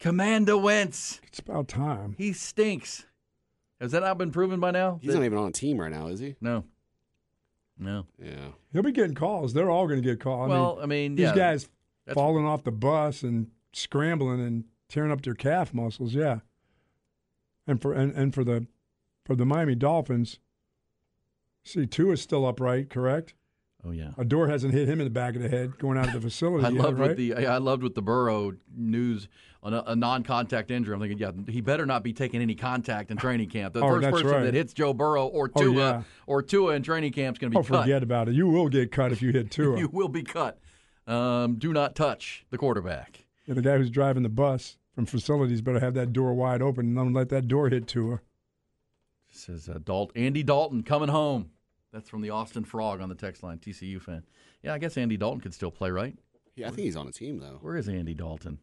Commander 0.00 0.56
Wentz. 0.56 1.20
It's 1.24 1.38
about 1.38 1.68
time. 1.68 2.14
He 2.18 2.32
stinks. 2.32 3.06
Has 3.80 3.92
that 3.92 4.00
not 4.00 4.18
been 4.18 4.30
proven 4.30 4.58
by 4.60 4.70
now? 4.70 4.98
He's 5.02 5.14
not 5.14 5.24
even 5.24 5.38
on 5.38 5.48
a 5.48 5.52
team 5.52 5.78
right 5.80 5.90
now, 5.90 6.06
is 6.08 6.20
he? 6.20 6.34
No. 6.40 6.64
No. 7.78 8.06
Yeah. 8.22 8.48
He'll 8.72 8.82
be 8.82 8.92
getting 8.92 9.14
calls. 9.14 9.52
They're 9.54 9.70
all 9.70 9.86
going 9.86 10.00
to 10.02 10.08
get 10.08 10.20
calls. 10.20 10.48
Well, 10.48 10.78
I 10.82 10.86
mean, 10.86 11.14
these 11.16 11.24
yeah, 11.28 11.34
guys 11.34 11.68
that's- 12.06 12.14
falling 12.14 12.44
off 12.46 12.64
the 12.64 12.70
bus 12.72 13.22
and 13.22 13.48
scrambling 13.72 14.40
and 14.40 14.64
tearing 14.88 15.10
up 15.12 15.22
their 15.22 15.34
calf 15.34 15.72
muscles. 15.74 16.14
Yeah, 16.14 16.40
and 17.66 17.80
for 17.80 17.92
and, 17.92 18.12
and 18.14 18.34
for 18.34 18.44
the 18.44 18.66
for 19.24 19.34
the 19.34 19.44
Miami 19.46 19.74
Dolphins, 19.74 20.38
see, 21.64 21.86
two 21.86 22.10
is 22.12 22.20
still 22.20 22.46
upright, 22.46 22.90
correct? 22.90 23.34
Oh 23.84 23.90
yeah. 23.90 24.12
A 24.16 24.24
door 24.24 24.46
hasn't 24.48 24.72
hit 24.74 24.88
him 24.88 25.00
in 25.00 25.04
the 25.06 25.10
back 25.10 25.34
of 25.34 25.42
the 25.42 25.48
head 25.48 25.76
going 25.78 25.98
out 25.98 26.06
of 26.06 26.12
the 26.12 26.20
facility. 26.20 26.64
I 26.66 26.68
yet, 26.70 26.80
loved 26.82 26.98
right? 27.00 27.08
with 27.08 27.16
the 27.16 27.34
I 27.34 27.58
loved 27.58 27.82
with 27.82 27.94
the 27.96 28.02
Burrow 28.02 28.52
news 28.76 29.26
on 29.60 29.74
a, 29.74 29.82
a 29.88 29.96
non-contact 29.96 30.70
injury. 30.70 30.94
I'm 30.94 31.00
thinking, 31.00 31.18
yeah, 31.18 31.32
he 31.48 31.60
better 31.60 31.84
not 31.84 32.02
be 32.04 32.12
taking 32.12 32.40
any 32.42 32.54
contact 32.54 33.10
in 33.10 33.16
training 33.16 33.48
camp. 33.48 33.74
The 33.74 33.80
Oh, 33.82 33.88
first 34.00 34.08
person 34.10 34.30
right. 34.30 34.42
that 34.44 34.54
hits 34.54 34.72
Joe 34.72 34.92
Burrow 34.92 35.26
or 35.26 35.50
Oh, 35.56 35.60
Tua 35.62 35.74
yeah. 35.74 36.02
or 36.26 36.42
Tua 36.42 36.74
in 36.74 36.82
training 36.84 37.12
camp 37.12 37.36
is 37.36 37.38
going 37.40 37.52
to 37.52 37.58
be 37.58 37.60
oh, 37.60 37.68
cut. 37.68 37.82
forget 37.82 38.02
about 38.04 38.28
it. 38.28 38.34
You 38.34 38.46
will 38.48 38.68
get 38.68 38.92
cut 38.92 39.10
if 39.12 39.20
you 39.20 39.32
hit 39.32 39.50
Tua. 39.52 39.78
you 39.78 39.88
will 39.88 40.08
be 40.08 40.22
cut. 40.22 40.58
Um, 41.08 41.56
do 41.56 41.72
not 41.72 41.96
touch 41.96 42.44
the 42.50 42.58
quarterback. 42.58 43.24
Yeah, 43.46 43.54
the 43.54 43.62
guy 43.62 43.76
who's 43.78 43.90
driving 43.90 44.22
the 44.22 44.28
bus 44.28 44.76
from 44.94 45.06
facilities 45.06 45.60
better 45.60 45.80
have 45.80 45.94
that 45.94 46.12
door 46.12 46.34
wide 46.34 46.62
open 46.62 46.86
and 46.86 46.96
don't 46.96 47.12
let 47.12 47.28
that 47.30 47.48
door 47.48 47.68
hit 47.68 47.88
Tua. 47.88 48.20
Says 49.30 49.68
uh, 49.68 49.78
Dalt 49.82 50.12
Andy 50.14 50.42
Dalton 50.42 50.82
coming 50.82 51.08
home. 51.08 51.50
That's 51.92 52.08
from 52.08 52.22
the 52.22 52.30
Austin 52.30 52.64
Frog 52.64 53.00
on 53.00 53.08
the 53.08 53.14
text 53.14 53.42
line. 53.42 53.58
TCU 53.58 54.00
fan. 54.00 54.24
Yeah, 54.62 54.72
I 54.74 54.78
guess 54.78 54.96
Andy 54.96 55.16
Dalton 55.16 55.40
could 55.40 55.52
still 55.54 55.70
play, 55.70 55.90
right? 55.90 56.16
Yeah, 56.56 56.66
I 56.68 56.70
think 56.70 56.80
he's 56.84 56.96
on 56.96 57.06
a 57.08 57.12
team 57.12 57.38
though. 57.38 57.58
Where 57.60 57.76
is 57.76 57.88
Andy 57.88 58.14
Dalton? 58.14 58.58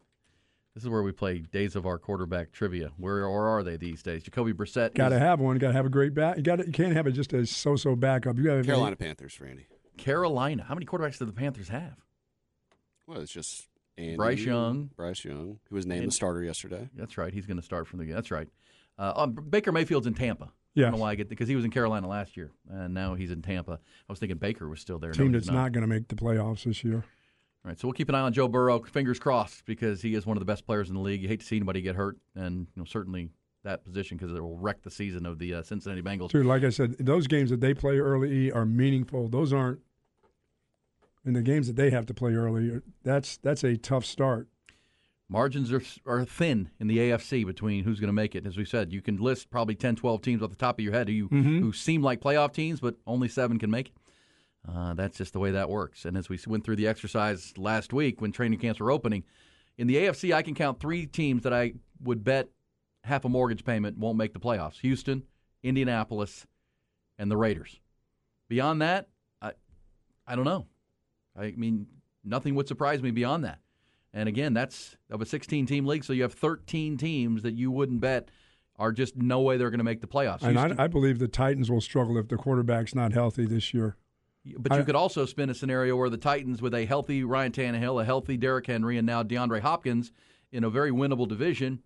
This 0.74 0.84
is 0.84 0.88
where 0.90 1.02
we 1.02 1.10
play 1.12 1.38
days 1.38 1.74
of 1.74 1.84
our 1.84 1.98
quarterback 1.98 2.52
trivia. 2.52 2.92
Where 2.96 3.26
or 3.26 3.48
are 3.48 3.62
they 3.64 3.76
these 3.76 4.02
days? 4.02 4.22
Jacoby 4.22 4.52
Brissett. 4.52 4.94
Got 4.94 5.08
to 5.08 5.18
have 5.18 5.40
one. 5.40 5.58
Got 5.58 5.68
to 5.68 5.72
have 5.74 5.86
a 5.86 5.90
great 5.90 6.14
back. 6.14 6.36
You 6.36 6.42
got. 6.44 6.64
You 6.64 6.72
can't 6.72 6.92
have 6.94 7.06
it 7.08 7.12
just 7.12 7.32
a 7.32 7.44
so-so 7.44 7.96
backup. 7.96 8.36
You 8.36 8.44
got 8.44 8.56
to 8.56 8.62
Carolina 8.62 8.94
Panthers, 8.96 9.40
Randy. 9.40 9.66
Carolina. 9.96 10.62
How 10.62 10.74
many 10.74 10.86
quarterbacks 10.86 11.18
do 11.18 11.24
the 11.24 11.32
Panthers 11.32 11.68
have? 11.68 11.96
Well, 13.06 13.20
it's 13.20 13.32
just 13.32 13.66
Andy, 13.98 14.16
Bryce 14.16 14.38
Young. 14.40 14.90
Bryce 14.96 15.24
Young, 15.24 15.58
who 15.68 15.74
was 15.74 15.86
named 15.86 16.02
And- 16.04 16.12
the 16.12 16.14
starter 16.14 16.42
yesterday. 16.44 16.88
That's 16.94 17.18
right. 17.18 17.32
He's 17.34 17.46
going 17.46 17.56
to 17.58 17.64
start 17.64 17.88
from 17.88 17.98
the. 17.98 18.12
That's 18.12 18.30
right. 18.30 18.48
Uh, 18.96 19.12
um, 19.16 19.32
Baker 19.32 19.72
Mayfield's 19.72 20.06
in 20.06 20.14
Tampa. 20.14 20.52
I 20.76 20.80
don't 20.82 20.92
know 20.92 20.98
why 20.98 21.10
I 21.10 21.14
get 21.16 21.28
because 21.28 21.48
he 21.48 21.56
was 21.56 21.64
in 21.64 21.70
Carolina 21.70 22.08
last 22.08 22.36
year, 22.36 22.52
and 22.68 22.94
now 22.94 23.14
he's 23.14 23.30
in 23.30 23.42
Tampa. 23.42 23.72
I 23.72 24.12
was 24.12 24.18
thinking 24.18 24.38
Baker 24.38 24.68
was 24.68 24.80
still 24.80 24.98
there. 24.98 25.10
No, 25.10 25.14
team 25.14 25.32
he's 25.32 25.46
that's 25.46 25.54
not, 25.54 25.72
going 25.72 25.82
to 25.82 25.88
make 25.88 26.08
the 26.08 26.14
playoffs 26.14 26.64
this 26.64 26.84
year. 26.84 27.04
All 27.62 27.68
right, 27.68 27.78
so 27.78 27.88
we'll 27.88 27.92
keep 27.92 28.08
an 28.08 28.14
eye 28.14 28.20
on 28.20 28.32
Joe 28.32 28.48
Burrow. 28.48 28.80
Fingers 28.80 29.18
crossed 29.18 29.66
because 29.66 30.00
he 30.00 30.14
is 30.14 30.24
one 30.24 30.36
of 30.36 30.40
the 30.40 30.46
best 30.46 30.64
players 30.64 30.88
in 30.88 30.94
the 30.94 31.00
league. 31.00 31.20
You 31.20 31.28
hate 31.28 31.40
to 31.40 31.46
see 31.46 31.56
anybody 31.56 31.82
get 31.82 31.96
hurt, 31.96 32.16
and 32.34 32.66
you 32.74 32.80
know 32.80 32.84
certainly 32.84 33.30
that 33.64 33.84
position 33.84 34.16
because 34.16 34.34
it 34.34 34.40
will 34.40 34.56
wreck 34.56 34.82
the 34.82 34.90
season 34.90 35.26
of 35.26 35.38
the 35.38 35.54
uh, 35.54 35.62
Cincinnati 35.62 36.02
Bengals. 36.02 36.30
Dude, 36.30 36.46
like 36.46 36.64
I 36.64 36.70
said, 36.70 36.96
those 36.98 37.26
games 37.26 37.50
that 37.50 37.60
they 37.60 37.74
play 37.74 37.98
early 37.98 38.50
are 38.50 38.64
meaningful. 38.64 39.28
Those 39.28 39.52
aren't. 39.52 39.80
And 41.24 41.36
the 41.36 41.42
games 41.42 41.66
that 41.66 41.76
they 41.76 41.90
have 41.90 42.06
to 42.06 42.14
play 42.14 42.32
early, 42.32 42.80
that's 43.04 43.36
that's 43.38 43.62
a 43.62 43.76
tough 43.76 44.06
start. 44.06 44.48
Margins 45.30 45.72
are, 45.72 45.82
are 46.06 46.24
thin 46.24 46.70
in 46.80 46.88
the 46.88 46.98
AFC 46.98 47.46
between 47.46 47.84
who's 47.84 48.00
going 48.00 48.08
to 48.08 48.12
make 48.12 48.34
it. 48.34 48.46
As 48.46 48.56
we 48.56 48.64
said, 48.64 48.92
you 48.92 49.00
can 49.00 49.16
list 49.16 49.48
probably 49.48 49.76
10, 49.76 49.94
12 49.94 50.20
teams 50.22 50.42
off 50.42 50.50
the 50.50 50.56
top 50.56 50.78
of 50.78 50.84
your 50.84 50.92
head 50.92 51.08
who, 51.08 51.28
Mhm. 51.28 51.60
who 51.60 51.72
seem 51.72 52.02
like 52.02 52.20
playoff 52.20 52.52
teams, 52.52 52.80
but 52.80 52.96
only 53.06 53.28
seven 53.28 53.58
can 53.58 53.70
make 53.70 53.88
it. 53.90 53.94
Uh, 54.68 54.92
that's 54.94 55.18
just 55.18 55.32
the 55.32 55.38
way 55.38 55.52
that 55.52 55.70
works. 55.70 56.04
And 56.04 56.16
as 56.18 56.28
we 56.28 56.38
went 56.48 56.64
through 56.64 56.76
the 56.76 56.88
exercise 56.88 57.56
last 57.56 57.92
week 57.92 58.20
when 58.20 58.32
training 58.32 58.58
camps 58.58 58.80
were 58.80 58.90
opening, 58.90 59.22
in 59.78 59.86
the 59.86 59.96
AFC, 59.98 60.34
I 60.34 60.42
can 60.42 60.54
count 60.54 60.80
three 60.80 61.06
teams 61.06 61.44
that 61.44 61.52
I 61.52 61.74
would 62.02 62.24
bet 62.24 62.48
half 63.04 63.24
a 63.24 63.28
mortgage 63.28 63.64
payment 63.64 63.96
won't 63.98 64.18
make 64.18 64.32
the 64.34 64.40
playoffs 64.40 64.80
Houston, 64.80 65.22
Indianapolis, 65.62 66.46
and 67.18 67.30
the 67.30 67.36
Raiders. 67.36 67.78
Beyond 68.48 68.82
that, 68.82 69.08
I, 69.40 69.52
I 70.26 70.34
don't 70.34 70.44
know. 70.44 70.66
I 71.38 71.52
mean, 71.56 71.86
nothing 72.24 72.56
would 72.56 72.66
surprise 72.68 73.00
me 73.00 73.12
beyond 73.12 73.44
that. 73.44 73.60
And 74.12 74.28
again, 74.28 74.54
that's 74.54 74.96
of 75.10 75.20
a 75.20 75.26
16 75.26 75.66
team 75.66 75.86
league, 75.86 76.04
so 76.04 76.12
you 76.12 76.22
have 76.22 76.34
13 76.34 76.96
teams 76.96 77.42
that 77.42 77.54
you 77.54 77.70
wouldn't 77.70 78.00
bet 78.00 78.30
are 78.76 78.92
just 78.92 79.16
no 79.16 79.40
way 79.40 79.56
they're 79.56 79.70
going 79.70 79.78
to 79.78 79.84
make 79.84 80.00
the 80.00 80.06
playoffs. 80.06 80.42
And 80.42 80.58
I, 80.58 80.84
I 80.84 80.86
believe 80.86 81.18
the 81.18 81.28
Titans 81.28 81.70
will 81.70 81.82
struggle 81.82 82.16
if 82.18 82.28
the 82.28 82.36
quarterback's 82.36 82.94
not 82.94 83.12
healthy 83.12 83.44
this 83.44 83.74
year. 83.74 83.96
but 84.58 84.76
you 84.76 84.84
could 84.84 84.96
also 84.96 85.26
spin 85.26 85.50
a 85.50 85.54
scenario 85.54 85.96
where 85.96 86.08
the 86.08 86.16
Titans, 86.16 86.62
with 86.62 86.74
a 86.74 86.86
healthy 86.86 87.22
Ryan 87.22 87.52
Tannehill, 87.52 88.00
a 88.00 88.04
healthy 88.04 88.36
Derrick 88.36 88.66
Henry, 88.66 88.96
and 88.96 89.06
now 89.06 89.22
DeAndre 89.22 89.60
Hopkins 89.60 90.12
in 90.50 90.64
a 90.64 90.70
very 90.70 90.90
winnable 90.90 91.28
division, 91.28 91.82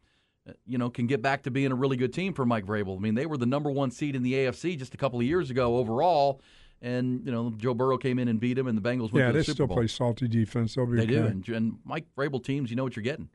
uh, 0.48 0.52
you 0.64 0.78
know, 0.78 0.88
can 0.88 1.06
get 1.06 1.20
back 1.20 1.42
to 1.42 1.50
being 1.50 1.72
a 1.72 1.74
really 1.74 1.96
good 1.96 2.12
team 2.12 2.32
for 2.32 2.46
Mike 2.46 2.64
Vrabel. 2.64 2.96
I 2.96 3.00
mean, 3.00 3.16
they 3.16 3.26
were 3.26 3.37
the 3.37 3.44
number 3.44 3.70
one 3.70 3.90
seed 3.90 4.14
in 4.14 4.22
the 4.22 4.34
AFC 4.34 4.78
just 4.78 4.94
a 4.94 4.96
couple 4.96 5.18
of 5.18 5.26
years 5.26 5.50
ago 5.50 5.76
overall, 5.78 6.40
and 6.84 7.24
you 7.26 7.32
know, 7.32 7.52
Joe 7.56 7.74
Burrow 7.74 7.96
came 7.98 8.18
in 8.20 8.28
and 8.28 8.38
beat 8.38 8.54
them, 8.54 8.66
and 8.68 8.76
the 8.78 8.82
Bengals 8.82 9.10
went 9.12 9.14
Yeah, 9.14 9.26
to 9.26 9.32
the 9.32 9.32
biggest 9.32 9.32
thing. 9.32 9.32
Yeah, 9.32 9.32
they 9.38 9.42
Super 9.44 9.54
still 9.54 9.66
Bowl. 9.66 9.76
play 9.78 9.86
salty 9.88 10.28
defense. 10.28 10.74
They'll 10.74 10.86
be 10.86 10.96
They 10.98 11.02
okay. 11.04 11.12
do, 11.14 11.24
and, 11.26 11.48
and 11.48 11.78
Mike 11.84 12.04
Vrabel 12.16 12.44
teams, 12.44 12.70
you 12.70 12.76
know 12.76 12.84
what 12.84 12.94
you're 12.94 13.02
getting. 13.02 13.28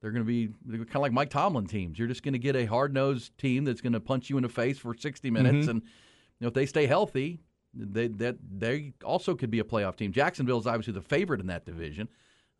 they're 0.00 0.10
going 0.12 0.24
to 0.24 0.26
be 0.26 0.48
kind 0.68 0.96
of 0.96 1.02
like 1.02 1.12
Mike 1.12 1.30
Tomlin 1.30 1.66
teams. 1.66 1.98
You're 1.98 2.08
just 2.08 2.22
going 2.22 2.32
to 2.34 2.38
get 2.38 2.56
a 2.56 2.64
hard 2.66 2.92
nosed 2.94 3.36
team 3.38 3.64
that's 3.64 3.80
going 3.80 3.94
to 3.94 4.00
punch 4.00 4.30
you 4.30 4.36
in 4.36 4.42
the 4.42 4.48
face 4.48 4.78
for 4.78 4.94
60 4.96 5.30
minutes, 5.30 5.66
Mm-hmm. 5.66 5.70
and 5.70 5.82
you 5.82 6.44
know 6.44 6.48
if 6.48 6.54
they 6.54 6.66
stay 6.66 6.86
healthy, 6.86 7.40
they 7.74 8.06
that 8.08 8.36
they 8.58 8.92
also 9.04 9.34
could 9.34 9.50
be 9.50 9.58
a 9.60 9.64
playoff 9.64 9.96
team. 9.96 10.12
Jacksonville 10.12 10.58
is 10.60 10.66
obviously 10.66 10.92
the 10.92 11.00
favorite 11.02 11.40
in 11.40 11.46
that 11.48 11.64
division, 11.66 12.08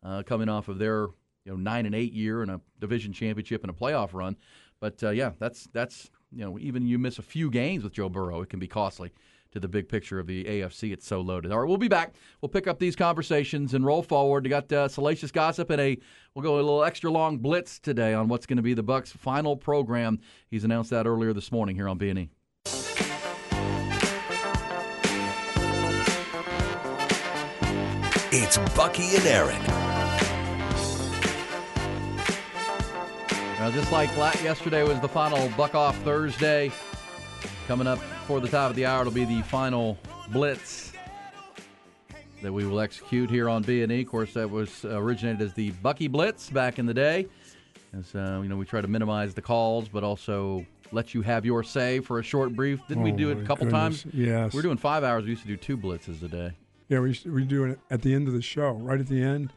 uh, 0.03 0.23
coming 0.23 0.49
off 0.49 0.67
of 0.67 0.77
their 0.79 1.03
you 1.45 1.51
know 1.51 1.55
nine 1.55 1.85
and 1.85 1.93
eight 1.95 2.11
year 2.13 2.41
and 2.41 2.51
a 2.51 2.59
division 2.79 3.13
championship 3.13 3.61
and 3.63 3.69
a 3.69 3.73
playoff 3.73 4.13
run. 4.13 4.35
But 4.81 5.01
uh, 5.03 5.11
yeah, 5.11 5.31
that's 5.39 5.67
that's 5.71 6.09
you 6.35 6.45
know 6.45 6.59
even 6.59 6.85
you 6.85 6.99
miss 6.99 7.17
a 7.17 7.23
few 7.23 7.49
games 7.49 7.83
with 7.83 7.93
Joe 7.93 8.09
Burrow, 8.09 8.41
it 8.41 8.49
can 8.49 8.59
be 8.59 8.67
costly 8.67 9.11
to 9.55 9.59
the 9.59 9.67
big 9.69 9.87
picture 9.87 10.19
of 10.19 10.27
the 10.27 10.43
AFC. 10.43 10.91
It's 10.91 11.07
so 11.07 11.21
loaded. 11.21 11.51
All 11.51 11.59
right, 11.59 11.67
we'll 11.67 11.77
be 11.77 11.87
back. 11.87 12.13
We'll 12.41 12.49
pick 12.49 12.67
up 12.67 12.77
these 12.77 12.95
conversations 12.95 13.73
and 13.73 13.85
roll 13.85 14.03
forward. 14.03 14.43
We 14.43 14.49
got 14.49 14.71
uh, 14.71 14.89
salacious 14.89 15.31
gossip 15.31 15.69
and 15.69 15.79
a 15.79 15.97
we'll 16.35 16.43
go 16.43 16.55
a 16.55 16.57
little 16.57 16.83
extra 16.83 17.09
long 17.09 17.37
blitz 17.37 17.79
today 17.79 18.13
on 18.13 18.27
what's 18.27 18.45
going 18.45 18.57
to 18.57 18.63
be 18.63 18.73
the 18.73 18.83
Bucks' 18.83 19.13
final 19.13 19.55
program. 19.55 20.19
He's 20.49 20.65
announced 20.65 20.89
that 20.89 21.07
earlier 21.07 21.31
this 21.31 21.51
morning 21.53 21.75
here 21.75 21.87
on 21.87 21.97
B 21.97 22.09
and 22.09 22.19
E. 22.19 22.29
It's 28.37 28.57
Bucky 28.75 29.15
and 29.15 29.25
Erin. 29.25 29.94
Now, 33.65 33.71
just 33.71 33.91
like 33.91 34.15
yesterday 34.43 34.83
was 34.83 34.99
the 34.99 35.07
final 35.07 35.49
Buck 35.57 35.73
Off 35.73 35.97
Thursday, 36.03 36.71
coming 37.67 37.87
up 37.87 37.97
for 38.27 38.39
the 38.39 38.47
top 38.47 38.69
of 38.69 38.75
the 38.75 38.85
hour, 38.85 39.01
it'll 39.01 39.11
be 39.11 39.25
the 39.25 39.41
final 39.41 39.97
blitz 40.29 40.93
that 42.43 42.53
we 42.53 42.63
will 42.67 42.79
execute 42.79 43.27
here 43.27 43.49
on 43.49 43.63
B 43.63 43.81
and 43.81 43.91
E. 43.91 44.01
Of 44.03 44.07
course, 44.07 44.33
that 44.33 44.47
was 44.47 44.85
originated 44.85 45.41
as 45.41 45.55
the 45.55 45.71
Bucky 45.71 46.07
Blitz 46.07 46.51
back 46.51 46.77
in 46.77 46.85
the 46.85 46.93
day. 46.93 47.25
As 47.97 48.13
uh, 48.13 48.39
you 48.43 48.49
know, 48.49 48.55
we 48.55 48.65
try 48.65 48.81
to 48.81 48.87
minimize 48.87 49.33
the 49.33 49.41
calls, 49.41 49.89
but 49.89 50.03
also 50.03 50.63
let 50.91 51.15
you 51.15 51.23
have 51.23 51.43
your 51.43 51.63
say 51.63 52.01
for 52.01 52.19
a 52.19 52.23
short 52.23 52.55
brief. 52.55 52.81
Didn't 52.87 53.01
we 53.01 53.13
Oh, 53.13 53.17
do 53.17 53.31
it 53.31 53.39
a 53.39 53.45
couple 53.47 53.65
goodness. 53.65 54.03
times? 54.03 54.13
Yes. 54.13 54.53
we 54.53 54.59
are 54.59 54.61
doing 54.61 54.77
five 54.77 55.03
hours. 55.03 55.23
We 55.23 55.31
used 55.31 55.41
to 55.41 55.47
do 55.47 55.57
two 55.57 55.75
blitzes 55.75 56.21
a 56.21 56.27
day. 56.27 56.51
Yeah, 56.87 56.99
we 56.99 57.19
we 57.25 57.45
do 57.45 57.63
it 57.63 57.79
at 57.89 58.03
the 58.03 58.13
end 58.13 58.27
of 58.27 58.35
the 58.35 58.43
show, 58.43 58.73
right 58.73 58.99
at 58.99 59.07
the 59.07 59.23
end. 59.23 59.51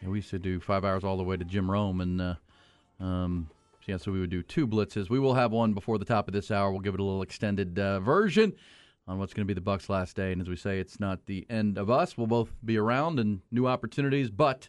Yeah, 0.00 0.08
we 0.08 0.20
used 0.20 0.30
to 0.30 0.38
do 0.38 0.58
five 0.58 0.86
hours 0.86 1.04
all 1.04 1.18
the 1.18 1.22
way 1.22 1.36
to 1.36 1.44
Jim 1.44 1.70
Rome, 1.70 2.00
and 2.00 2.18
uh, 2.18 2.34
um, 3.02 3.48
so 3.80 3.84
yeah, 3.92 3.96
so 3.96 4.12
we 4.12 4.20
would 4.20 4.30
do 4.30 4.42
two 4.42 4.66
blitzes. 4.66 5.10
We 5.10 5.18
will 5.18 5.34
have 5.34 5.50
one 5.50 5.72
before 5.74 5.98
the 5.98 6.04
top 6.04 6.28
of 6.28 6.34
this 6.34 6.50
hour. 6.50 6.70
We'll 6.70 6.80
give 6.80 6.94
it 6.94 7.00
a 7.00 7.02
little 7.02 7.22
extended 7.22 7.78
uh, 7.78 7.98
version 8.00 8.52
on 9.08 9.18
what's 9.18 9.34
going 9.34 9.44
to 9.44 9.50
be 9.50 9.54
the 9.54 9.60
Bucks' 9.60 9.88
last 9.88 10.14
day. 10.14 10.30
And 10.30 10.40
as 10.40 10.48
we 10.48 10.54
say, 10.54 10.78
it's 10.78 11.00
not 11.00 11.26
the 11.26 11.44
end 11.50 11.76
of 11.78 11.90
us. 11.90 12.16
We'll 12.16 12.28
both 12.28 12.54
be 12.64 12.78
around 12.78 13.18
and 13.18 13.40
new 13.50 13.66
opportunities, 13.66 14.30
but 14.30 14.68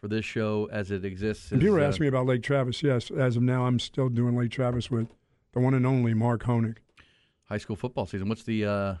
for 0.00 0.08
this 0.08 0.24
show 0.24 0.68
as 0.72 0.90
it 0.90 1.04
exists, 1.04 1.52
If 1.52 1.62
you 1.62 1.70
were 1.72 1.80
uh, 1.80 1.86
ask 1.86 2.00
me 2.00 2.08
about 2.08 2.26
Lake 2.26 2.42
Travis. 2.42 2.82
Yes, 2.82 3.10
as 3.12 3.36
of 3.36 3.42
now, 3.42 3.64
I'm 3.66 3.78
still 3.78 4.08
doing 4.08 4.36
Lake 4.36 4.50
Travis 4.50 4.90
with 4.90 5.08
the 5.52 5.60
one 5.60 5.74
and 5.74 5.86
only 5.86 6.12
Mark 6.14 6.42
Honig. 6.44 6.78
high 7.44 7.58
school 7.58 7.76
football 7.76 8.06
season. 8.06 8.28
What's 8.28 8.42
the 8.42 8.64
uh, 8.64 8.94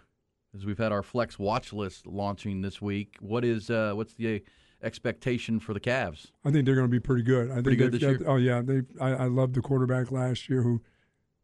as 0.54 0.64
we've 0.64 0.78
had 0.78 0.92
our 0.92 1.02
flex 1.02 1.38
watch 1.38 1.72
list 1.72 2.06
launching 2.06 2.62
this 2.62 2.80
week? 2.80 3.16
What 3.20 3.44
is 3.44 3.70
uh, 3.70 3.92
what's 3.94 4.14
the 4.14 4.42
expectation 4.82 5.60
for 5.60 5.74
the 5.74 5.80
Cavs? 5.80 6.30
I 6.44 6.50
think 6.50 6.64
they're 6.66 6.74
going 6.74 6.86
to 6.86 6.90
be 6.90 7.00
pretty 7.00 7.22
good. 7.22 7.50
I 7.50 7.54
think 7.54 7.64
Pretty 7.64 7.76
good 7.76 7.92
this 7.92 8.00
got- 8.00 8.20
year? 8.20 8.22
Oh 8.26 8.36
yeah, 8.36 8.62
they. 8.62 8.82
I, 9.00 9.10
I 9.10 9.26
loved 9.26 9.54
the 9.54 9.60
quarterback 9.60 10.10
last 10.10 10.48
year 10.48 10.62
who, 10.62 10.80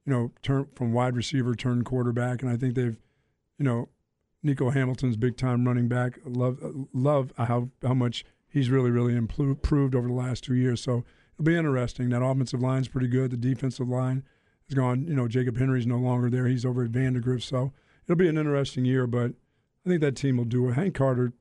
you 0.06 0.12
know, 0.12 0.32
turned 0.42 0.68
from 0.74 0.92
wide 0.92 1.16
receiver 1.16 1.54
turned 1.54 1.84
quarterback, 1.84 2.42
and 2.42 2.50
I 2.50 2.56
think 2.56 2.74
they've, 2.74 2.96
you 3.58 3.64
know, 3.64 3.88
Nico 4.42 4.70
Hamilton's 4.70 5.16
big 5.16 5.36
time 5.36 5.66
running 5.66 5.88
back. 5.88 6.18
Love 6.24 6.58
love 6.92 7.32
how 7.36 7.70
how 7.82 7.94
much 7.94 8.24
he's 8.48 8.70
really 8.70 8.90
really 8.90 9.16
improved 9.16 9.94
over 9.94 10.06
the 10.08 10.14
last 10.14 10.44
two 10.44 10.54
years. 10.54 10.80
So 10.80 11.04
it'll 11.34 11.44
be 11.44 11.56
interesting. 11.56 12.10
That 12.10 12.22
offensive 12.22 12.60
line's 12.60 12.88
pretty 12.88 13.08
good. 13.08 13.30
The 13.30 13.36
defensive 13.36 13.88
line 13.88 14.22
is 14.68 14.74
gone. 14.74 15.06
You 15.06 15.14
know, 15.14 15.28
Jacob 15.28 15.56
Henry's 15.58 15.86
no 15.86 15.96
longer 15.98 16.30
there. 16.30 16.46
He's 16.46 16.64
over 16.64 16.84
at 16.84 16.90
Vandegrift. 16.90 17.42
So 17.44 17.72
it'll 18.06 18.16
be 18.16 18.28
an 18.28 18.38
interesting 18.38 18.84
year. 18.84 19.06
But 19.06 19.32
I 19.84 19.88
think 19.88 20.00
that 20.02 20.16
team 20.16 20.36
will 20.36 20.44
do 20.44 20.68
it. 20.68 20.74
Hank 20.74 20.94
Carter 20.94 21.32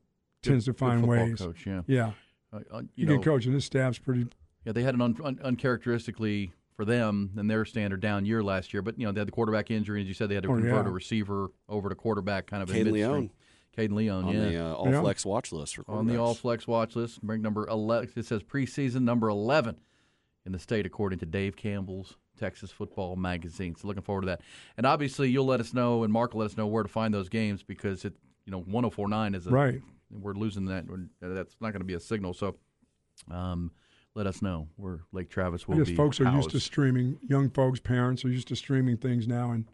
tends 0.44 0.64
to 0.66 0.72
find 0.74 1.00
football 1.00 1.26
ways. 1.26 1.38
coach. 1.38 1.66
Yeah, 1.66 1.82
Yeah, 1.86 2.12
Uh, 2.52 2.60
uh, 2.70 2.80
he 2.94 3.02
you 3.02 3.06
can 3.06 3.16
know, 3.16 3.22
coach, 3.22 3.44
and 3.46 3.54
his 3.54 3.64
staff's 3.64 3.98
pretty 3.98 4.26
Yeah, 4.64 4.72
they 4.72 4.82
had 4.82 4.94
an 4.94 5.00
un- 5.02 5.16
un- 5.22 5.38
uncharacteristically 5.42 6.52
for 6.74 6.84
them 6.84 7.30
and 7.36 7.50
their 7.50 7.64
standard 7.64 8.00
down 8.00 8.24
year 8.24 8.42
last 8.42 8.72
year. 8.72 8.82
But 8.82 8.98
you 8.98 9.06
know 9.06 9.12
they 9.12 9.20
had 9.20 9.28
the 9.28 9.32
quarterback 9.32 9.70
injury, 9.70 10.00
as 10.02 10.08
you 10.08 10.14
said, 10.14 10.28
they 10.28 10.34
had 10.34 10.44
to 10.44 10.50
Oh, 10.50 10.54
convert 10.54 10.86
yeah. 10.86 10.90
a 10.90 10.92
receiver 10.92 11.48
over 11.68 11.88
to 11.88 11.94
quarterback, 11.94 12.46
kind 12.46 12.62
of 12.62 12.70
in 12.70 12.76
Caden 12.76 12.92
midstream. 12.92 13.10
Leone. 13.12 13.30
Caden 13.76 13.92
Leon, 13.92 14.24
on 14.24 14.34
yeah, 14.34 14.40
the 14.48 14.56
uh, 14.66 14.72
all 14.74 14.90
Yeah. 14.90 15.00
flex 15.00 15.26
watch 15.26 15.52
list 15.52 15.76
for 15.76 15.84
on 15.88 16.06
the 16.06 16.16
all 16.16 16.34
flex 16.34 16.66
watch 16.68 16.94
list, 16.96 17.18
rank 17.22 17.42
number 17.42 17.66
eleven. 17.68 18.08
It 18.16 18.24
says 18.24 18.42
preseason 18.42 19.02
number 19.02 19.28
eleven 19.28 19.76
in 20.46 20.52
the 20.52 20.58
state, 20.58 20.86
according 20.86 21.18
to 21.20 21.26
Dave 21.26 21.56
Campbell's 21.56 22.16
Texas 22.38 22.70
Football 22.70 23.16
Magazine. 23.16 23.74
So 23.76 23.86
looking 23.88 24.02
forward 24.02 24.22
to 24.22 24.26
that. 24.26 24.40
And 24.76 24.86
obviously, 24.86 25.28
you'll 25.30 25.46
let 25.46 25.60
us 25.60 25.74
know, 25.74 26.04
and 26.04 26.12
Mark 26.12 26.34
will 26.34 26.40
let 26.40 26.50
us 26.50 26.56
know 26.56 26.66
where 26.66 26.82
to 26.82 26.88
find 26.88 27.12
those 27.14 27.28
games 27.28 27.62
because 27.62 28.04
it, 28.04 28.14
you 28.46 28.50
know, 28.52 28.62
104.9 28.62 29.34
is 29.34 29.46
a, 29.46 29.50
right. 29.50 29.80
We're 30.10 30.34
losing 30.34 30.66
that. 30.66 30.84
That's 31.20 31.56
not 31.60 31.72
going 31.72 31.80
to 31.80 31.86
be 31.86 31.94
a 31.94 32.00
signal. 32.00 32.34
So, 32.34 32.56
um, 33.30 33.70
let 34.14 34.26
us 34.26 34.42
know 34.42 34.68
where 34.76 35.00
Lake 35.12 35.28
Travis 35.28 35.66
will 35.66 35.74
I 35.76 35.78
guess 35.78 35.88
be. 35.88 35.96
folks 35.96 36.20
are 36.20 36.30
used 36.30 36.50
to 36.50 36.60
streaming. 36.60 37.18
Young 37.28 37.50
folks, 37.50 37.80
parents 37.80 38.24
are 38.24 38.28
used 38.30 38.48
to 38.48 38.56
streaming 38.56 38.96
things 38.96 39.26
now, 39.26 39.50
and 39.50 39.64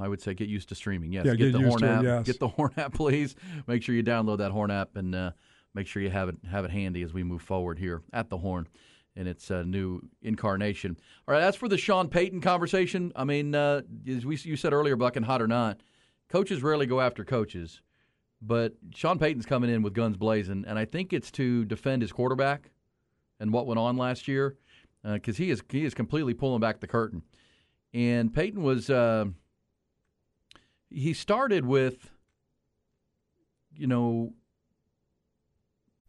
I 0.00 0.08
would 0.08 0.20
say 0.20 0.34
get 0.34 0.48
used 0.48 0.68
to 0.70 0.74
streaming. 0.74 1.12
Yes, 1.12 1.26
Yeah, 1.26 1.34
get, 1.36 1.52
get 1.52 1.60
the 1.60 1.68
Horn 1.68 1.84
it, 1.84 1.88
app. 1.88 2.02
yes. 2.02 2.26
Get 2.26 2.40
the 2.40 2.48
Horn 2.56 2.72
app, 2.76 2.92
please. 2.94 3.36
Make 3.68 3.82
sure 3.82 3.94
you 3.94 4.02
download 4.02 4.38
that 4.38 4.50
Horn 4.50 4.70
app 4.72 4.96
and 4.96 5.14
uh, 5.14 5.30
make 5.74 5.86
sure 5.86 6.02
you 6.02 6.10
have 6.10 6.28
it 6.28 6.36
have 6.50 6.64
it 6.64 6.70
handy 6.72 7.02
as 7.02 7.12
we 7.12 7.22
move 7.22 7.42
forward 7.42 7.78
here 7.78 8.02
at 8.12 8.30
the 8.30 8.38
Horn 8.38 8.66
in 9.16 9.28
its 9.28 9.48
uh, 9.52 9.62
new 9.62 10.00
incarnation. 10.22 10.96
All 11.28 11.34
right, 11.34 11.40
that's 11.40 11.56
for 11.56 11.68
the 11.68 11.78
Sean 11.78 12.08
Payton 12.08 12.40
conversation. 12.40 13.12
I 13.14 13.22
mean, 13.22 13.54
uh, 13.54 13.82
as 14.08 14.26
we 14.26 14.36
you 14.38 14.56
said 14.56 14.72
earlier, 14.72 14.96
Buck 14.96 15.14
and 15.14 15.24
hot 15.24 15.40
or 15.40 15.46
not, 15.46 15.78
coaches 16.28 16.64
rarely 16.64 16.86
go 16.86 17.00
after 17.00 17.24
coaches, 17.24 17.80
but 18.46 18.74
Sean 18.94 19.18
Payton's 19.18 19.46
coming 19.46 19.70
in 19.70 19.82
with 19.82 19.94
guns 19.94 20.16
blazing, 20.16 20.64
and 20.66 20.78
I 20.78 20.84
think 20.84 21.12
it's 21.12 21.30
to 21.32 21.64
defend 21.64 22.02
his 22.02 22.12
quarterback 22.12 22.70
and 23.40 23.52
what 23.52 23.66
went 23.66 23.78
on 23.78 23.96
last 23.96 24.28
year 24.28 24.56
because 25.02 25.36
he 25.36 25.50
is 25.50 25.62
he 25.68 25.84
is 25.84 25.94
completely 25.94 26.34
pulling 26.34 26.60
back 26.60 26.80
the 26.80 26.86
curtain. 26.86 27.22
And 27.92 28.34
Peyton 28.34 28.62
was 28.62 28.90
uh, 28.90 29.26
he 30.90 31.12
started 31.12 31.64
with, 31.64 32.10
you 33.76 33.86
know, 33.86 34.32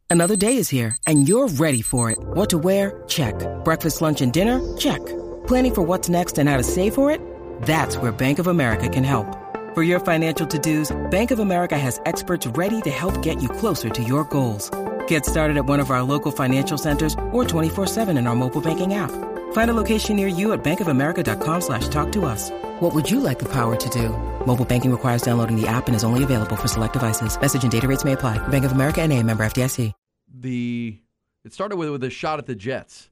Another 0.08 0.36
day 0.36 0.58
is 0.58 0.70
here, 0.70 0.96
and 1.08 1.28
you're 1.28 1.48
ready 1.48 1.82
for 1.82 2.12
it. 2.12 2.20
What 2.20 2.50
to 2.52 2.58
wear? 2.60 3.04
Check. 3.08 3.36
Breakfast, 3.66 4.02
lunch, 4.02 4.22
and 4.22 4.32
dinner? 4.32 4.62
Check. 4.78 5.04
Planning 5.48 5.74
for 5.74 5.82
what's 5.82 6.10
next 6.10 6.38
and 6.38 6.48
how 6.48 6.58
to 6.58 6.64
save 6.64 6.94
for 6.94 7.12
it? 7.12 7.20
That's 7.64 7.98
where 7.98 8.12
Bank 8.12 8.40
of 8.40 8.48
America 8.48 8.88
can 8.88 9.04
help. 9.04 9.45
For 9.76 9.84
your 9.84 10.00
financial 10.00 10.48
to 10.48 10.58
dos, 10.58 10.96
Bank 11.12 11.32
of 11.32 11.40
America 11.40 11.78
has 11.78 12.00
experts 12.06 12.48
ready 12.48 12.82
to 12.84 12.90
help 12.90 13.22
get 13.22 13.44
you 13.44 13.50
closer 13.50 13.90
to 13.90 14.02
your 14.02 14.24
goals. 14.24 14.72
Get 15.10 15.26
started 15.26 15.58
at 15.58 15.66
one 15.66 15.82
of 15.82 15.92
our 15.92 16.02
local 16.02 16.32
financial 16.32 16.78
centers 16.78 17.14
or 17.34 17.44
24-7 17.44 18.18
in 18.18 18.26
our 18.26 18.36
mobile 18.36 18.62
banking 18.62 18.94
app. 18.94 19.12
Find 19.52 19.70
a 19.70 19.74
location 19.74 20.16
near 20.16 20.30
you 20.30 20.54
at 20.54 20.64
bankofamerica.com 20.64 21.60
slash 21.60 21.90
talk 21.90 22.14
to 22.14 22.24
us. 22.24 22.52
What 22.80 22.96
would 22.96 23.12
you 23.12 23.20
like 23.20 23.38
the 23.38 23.52
power 23.52 23.76
to 23.76 23.90
do? 23.90 24.12
Mobile 24.48 24.64
banking 24.64 24.92
requires 24.92 25.24
downloading 25.24 25.60
the 25.60 25.68
app 25.68 25.88
and 25.88 25.96
is 25.96 26.06
only 26.06 26.24
available 26.24 26.56
for 26.56 26.70
select 26.70 26.94
devices. 26.94 27.38
Message 27.38 27.64
and 27.64 27.72
data 27.72 27.90
rates 27.90 28.06
may 28.06 28.14
apply. 28.14 28.38
Bank 28.48 28.64
of 28.64 28.72
America 28.72 29.02
and 29.02 29.12
a 29.12 29.22
member 29.24 29.46
FDIC. 29.46 29.92
the 30.34 30.98
it 31.44 31.52
started 31.52 31.76
with 31.76 31.90
with 31.90 32.04
a 32.06 32.10
shot 32.10 32.40
at 32.40 32.46
the 32.46 32.56
Jets. 32.56 33.10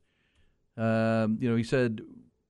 Um, 0.77 1.37
you 1.41 1.49
know, 1.49 1.57
he 1.57 1.63
said 1.63 2.01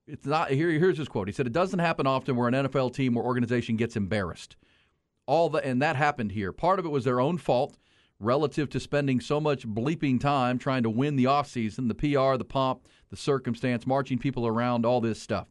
it's 0.06 0.26
not 0.26 0.50
here. 0.50 0.70
Here's 0.70 0.98
his 0.98 1.08
quote. 1.08 1.28
He 1.28 1.32
said 1.32 1.46
it 1.46 1.52
doesn't 1.52 1.78
happen 1.78 2.06
often 2.06 2.36
where 2.36 2.48
an 2.48 2.54
NFL 2.54 2.94
team 2.94 3.16
or 3.16 3.24
organization 3.24 3.76
gets 3.76 3.96
embarrassed. 3.96 4.56
All 5.26 5.48
the 5.48 5.64
and 5.64 5.80
that 5.80 5.96
happened 5.96 6.32
here. 6.32 6.52
Part 6.52 6.78
of 6.78 6.84
it 6.84 6.90
was 6.90 7.04
their 7.04 7.20
own 7.20 7.38
fault 7.38 7.78
relative 8.20 8.68
to 8.70 8.80
spending 8.80 9.20
so 9.20 9.40
much 9.40 9.66
bleeping 9.66 10.20
time 10.20 10.58
trying 10.58 10.82
to 10.82 10.90
win 10.90 11.16
the 11.16 11.24
offseason, 11.24 11.88
the 11.88 11.94
PR, 11.94 12.36
the 12.36 12.44
pomp, 12.44 12.86
the 13.10 13.16
circumstance, 13.16 13.86
marching 13.86 14.18
people 14.18 14.46
around, 14.46 14.86
all 14.86 15.00
this 15.00 15.20
stuff. 15.20 15.48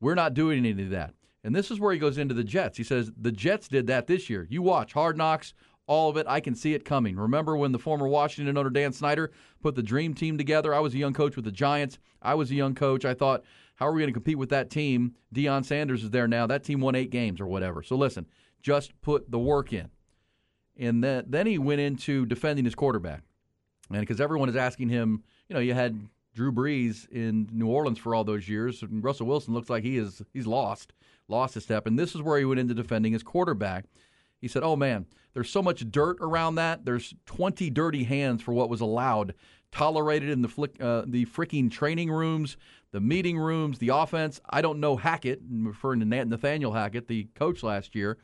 We're 0.00 0.14
not 0.14 0.34
doing 0.34 0.58
any 0.58 0.82
of 0.82 0.90
that. 0.90 1.14
And 1.44 1.54
this 1.54 1.70
is 1.70 1.78
where 1.78 1.92
he 1.92 1.98
goes 1.98 2.18
into 2.18 2.34
the 2.34 2.44
Jets. 2.44 2.76
He 2.76 2.84
says, 2.84 3.12
The 3.16 3.32
Jets 3.32 3.68
did 3.68 3.86
that 3.86 4.08
this 4.08 4.28
year. 4.28 4.46
You 4.50 4.62
watch 4.62 4.92
Hard 4.92 5.16
Knocks, 5.16 5.54
all 5.86 6.10
of 6.10 6.16
it. 6.16 6.26
I 6.28 6.40
can 6.40 6.54
see 6.54 6.74
it 6.74 6.84
coming. 6.84 7.16
Remember 7.16 7.56
when 7.56 7.72
the 7.72 7.78
former 7.78 8.08
Washington 8.08 8.58
owner 8.58 8.70
Dan 8.70 8.92
Snyder 8.92 9.30
put 9.62 9.76
the 9.76 9.82
dream 9.82 10.12
team 10.12 10.36
together? 10.36 10.74
I 10.74 10.80
was 10.80 10.94
a 10.94 10.98
young 10.98 11.12
coach 11.12 11.36
with 11.36 11.44
the 11.44 11.52
Giants. 11.52 11.98
I 12.20 12.34
was 12.34 12.50
a 12.50 12.56
young 12.56 12.74
coach. 12.74 13.04
I 13.04 13.14
thought, 13.14 13.44
how 13.76 13.86
are 13.86 13.92
we 13.92 14.00
going 14.00 14.08
to 14.08 14.14
compete 14.14 14.38
with 14.38 14.50
that 14.50 14.70
team? 14.70 15.14
Deion 15.34 15.64
Sanders 15.64 16.02
is 16.02 16.10
there 16.10 16.26
now. 16.26 16.46
That 16.46 16.64
team 16.64 16.80
won 16.80 16.94
eight 16.94 17.10
games 17.10 17.40
or 17.40 17.46
whatever. 17.46 17.82
So 17.82 17.96
listen, 17.96 18.26
just 18.62 18.98
put 19.02 19.30
the 19.30 19.38
work 19.38 19.72
in. 19.72 19.90
And 20.78 21.02
then, 21.02 21.24
then 21.26 21.46
he 21.46 21.58
went 21.58 21.80
into 21.80 22.26
defending 22.26 22.64
his 22.64 22.74
quarterback. 22.74 23.22
And 23.90 24.00
because 24.00 24.20
everyone 24.20 24.48
is 24.48 24.56
asking 24.56 24.88
him, 24.88 25.22
you 25.48 25.54
know, 25.54 25.60
you 25.60 25.74
had 25.74 26.08
Drew 26.34 26.52
Brees 26.52 27.08
in 27.10 27.48
New 27.52 27.68
Orleans 27.68 27.98
for 27.98 28.14
all 28.14 28.24
those 28.24 28.48
years. 28.48 28.82
And 28.82 29.04
Russell 29.04 29.26
Wilson 29.26 29.54
looks 29.54 29.70
like 29.70 29.84
he 29.84 29.96
is 29.96 30.22
he's 30.32 30.46
lost, 30.46 30.92
lost 31.28 31.54
his 31.54 31.64
step. 31.64 31.86
And 31.86 31.98
this 31.98 32.14
is 32.14 32.22
where 32.22 32.38
he 32.38 32.44
went 32.44 32.60
into 32.60 32.74
defending 32.74 33.12
his 33.12 33.22
quarterback. 33.22 33.84
He 34.40 34.48
said, 34.48 34.62
"Oh 34.62 34.76
man, 34.76 35.06
there's 35.32 35.50
so 35.50 35.62
much 35.62 35.90
dirt 35.90 36.18
around 36.20 36.56
that. 36.56 36.84
There's 36.84 37.14
20 37.24 37.70
dirty 37.70 38.04
hands 38.04 38.42
for 38.42 38.52
what 38.52 38.68
was 38.68 38.82
allowed 38.82 39.34
tolerated 39.72 40.30
in 40.30 40.42
the 40.42 40.48
flick, 40.48 40.80
uh, 40.80 41.02
the 41.06 41.26
freaking 41.26 41.70
training 41.70 42.10
rooms, 42.10 42.56
the 42.92 43.00
meeting 43.00 43.38
rooms, 43.38 43.78
the 43.78 43.88
offense. 43.88 44.40
I 44.48 44.62
don't 44.62 44.80
know 44.80 44.96
Hackett, 44.96 45.40
referring 45.50 46.00
to 46.00 46.06
Nathaniel 46.06 46.72
Hackett, 46.72 47.08
the 47.08 47.24
coach 47.34 47.62
last 47.62 47.94
year, 47.94 48.18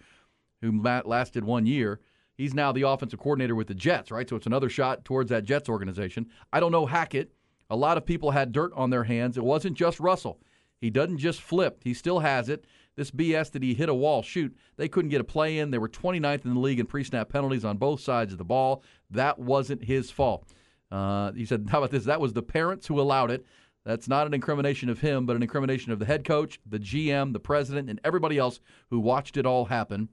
who 0.60 0.80
lasted 0.82 1.44
one 1.44 1.66
year. 1.66 2.00
He's 2.34 2.54
now 2.54 2.72
the 2.72 2.88
offensive 2.88 3.18
coordinator 3.18 3.54
with 3.54 3.66
the 3.66 3.74
Jets, 3.74 4.10
right? 4.10 4.28
So 4.28 4.36
it's 4.36 4.46
another 4.46 4.68
shot 4.68 5.04
towards 5.04 5.30
that 5.30 5.44
Jets 5.44 5.68
organization. 5.68 6.28
I 6.52 6.60
don't 6.60 6.72
know 6.72 6.86
Hackett. 6.86 7.32
A 7.70 7.76
lot 7.76 7.96
of 7.96 8.06
people 8.06 8.30
had 8.30 8.52
dirt 8.52 8.72
on 8.74 8.90
their 8.90 9.04
hands. 9.04 9.36
It 9.36 9.44
wasn't 9.44 9.76
just 9.76 10.00
Russell. 10.00 10.40
He 10.80 10.90
doesn't 10.90 11.18
just 11.18 11.40
flip, 11.40 11.80
he 11.84 11.94
still 11.94 12.18
has 12.18 12.48
it. 12.48 12.66
This 12.96 13.10
BS 13.10 13.52
that 13.52 13.62
he 13.62 13.72
hit 13.72 13.88
a 13.88 13.94
wall, 13.94 14.22
shoot, 14.22 14.54
they 14.76 14.88
couldn't 14.88 15.10
get 15.10 15.20
a 15.20 15.24
play 15.24 15.58
in. 15.58 15.70
They 15.70 15.78
were 15.78 15.88
29th 15.88 16.44
in 16.44 16.54
the 16.54 16.60
league 16.60 16.80
in 16.80 16.86
pre 16.86 17.04
snap 17.04 17.30
penalties 17.30 17.64
on 17.64 17.78
both 17.78 18.00
sides 18.00 18.32
of 18.32 18.38
the 18.38 18.44
ball. 18.44 18.82
That 19.10 19.38
wasn't 19.38 19.84
his 19.84 20.10
fault. 20.10 20.44
Uh, 20.92 21.32
he 21.32 21.46
said, 21.46 21.66
How 21.70 21.78
about 21.78 21.90
this? 21.90 22.04
That 22.04 22.20
was 22.20 22.34
the 22.34 22.42
parents 22.42 22.86
who 22.86 23.00
allowed 23.00 23.30
it. 23.30 23.44
That's 23.84 24.06
not 24.06 24.28
an 24.28 24.34
incrimination 24.34 24.88
of 24.90 25.00
him, 25.00 25.26
but 25.26 25.34
an 25.34 25.42
incrimination 25.42 25.90
of 25.90 25.98
the 25.98 26.04
head 26.04 26.24
coach, 26.24 26.60
the 26.64 26.78
GM, 26.78 27.32
the 27.32 27.40
president, 27.40 27.90
and 27.90 28.00
everybody 28.04 28.38
else 28.38 28.60
who 28.90 29.00
watched 29.00 29.36
it 29.36 29.46
all 29.46 29.64
happen. 29.64 30.08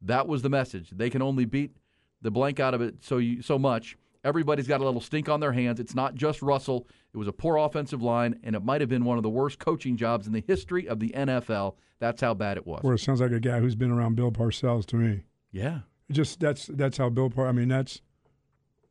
That 0.00 0.26
was 0.26 0.40
the 0.40 0.48
message. 0.48 0.88
They 0.90 1.10
can 1.10 1.20
only 1.20 1.44
beat 1.44 1.76
the 2.22 2.30
blank 2.30 2.60
out 2.60 2.72
of 2.72 2.80
it 2.80 3.04
so 3.04 3.18
you, 3.18 3.42
so 3.42 3.58
much. 3.58 3.98
Everybody's 4.24 4.66
got 4.66 4.80
a 4.80 4.84
little 4.84 5.00
stink 5.00 5.28
on 5.28 5.40
their 5.40 5.52
hands. 5.52 5.80
It's 5.80 5.94
not 5.94 6.14
just 6.14 6.40
Russell. 6.40 6.86
It 7.12 7.18
was 7.18 7.28
a 7.28 7.32
poor 7.32 7.56
offensive 7.56 8.02
line, 8.02 8.38
and 8.42 8.54
it 8.54 8.64
might 8.64 8.80
have 8.80 8.88
been 8.88 9.04
one 9.04 9.18
of 9.18 9.22
the 9.22 9.30
worst 9.30 9.58
coaching 9.58 9.96
jobs 9.96 10.26
in 10.26 10.32
the 10.32 10.44
history 10.46 10.88
of 10.88 11.00
the 11.00 11.10
NFL. 11.10 11.74
That's 11.98 12.20
how 12.20 12.32
bad 12.32 12.56
it 12.56 12.66
was. 12.66 12.82
Well, 12.82 12.94
it 12.94 12.98
sounds 12.98 13.20
like 13.20 13.32
a 13.32 13.40
guy 13.40 13.60
who's 13.60 13.74
been 13.74 13.90
around 13.90 14.16
Bill 14.16 14.30
Parcells 14.30 14.86
to 14.86 14.96
me. 14.96 15.24
Yeah. 15.52 15.80
Just 16.10 16.40
that's 16.40 16.66
that's 16.66 16.96
how 16.96 17.08
Bill 17.08 17.30
Par. 17.30 17.46
I 17.46 17.52
mean, 17.52 17.68
that's 17.68 18.00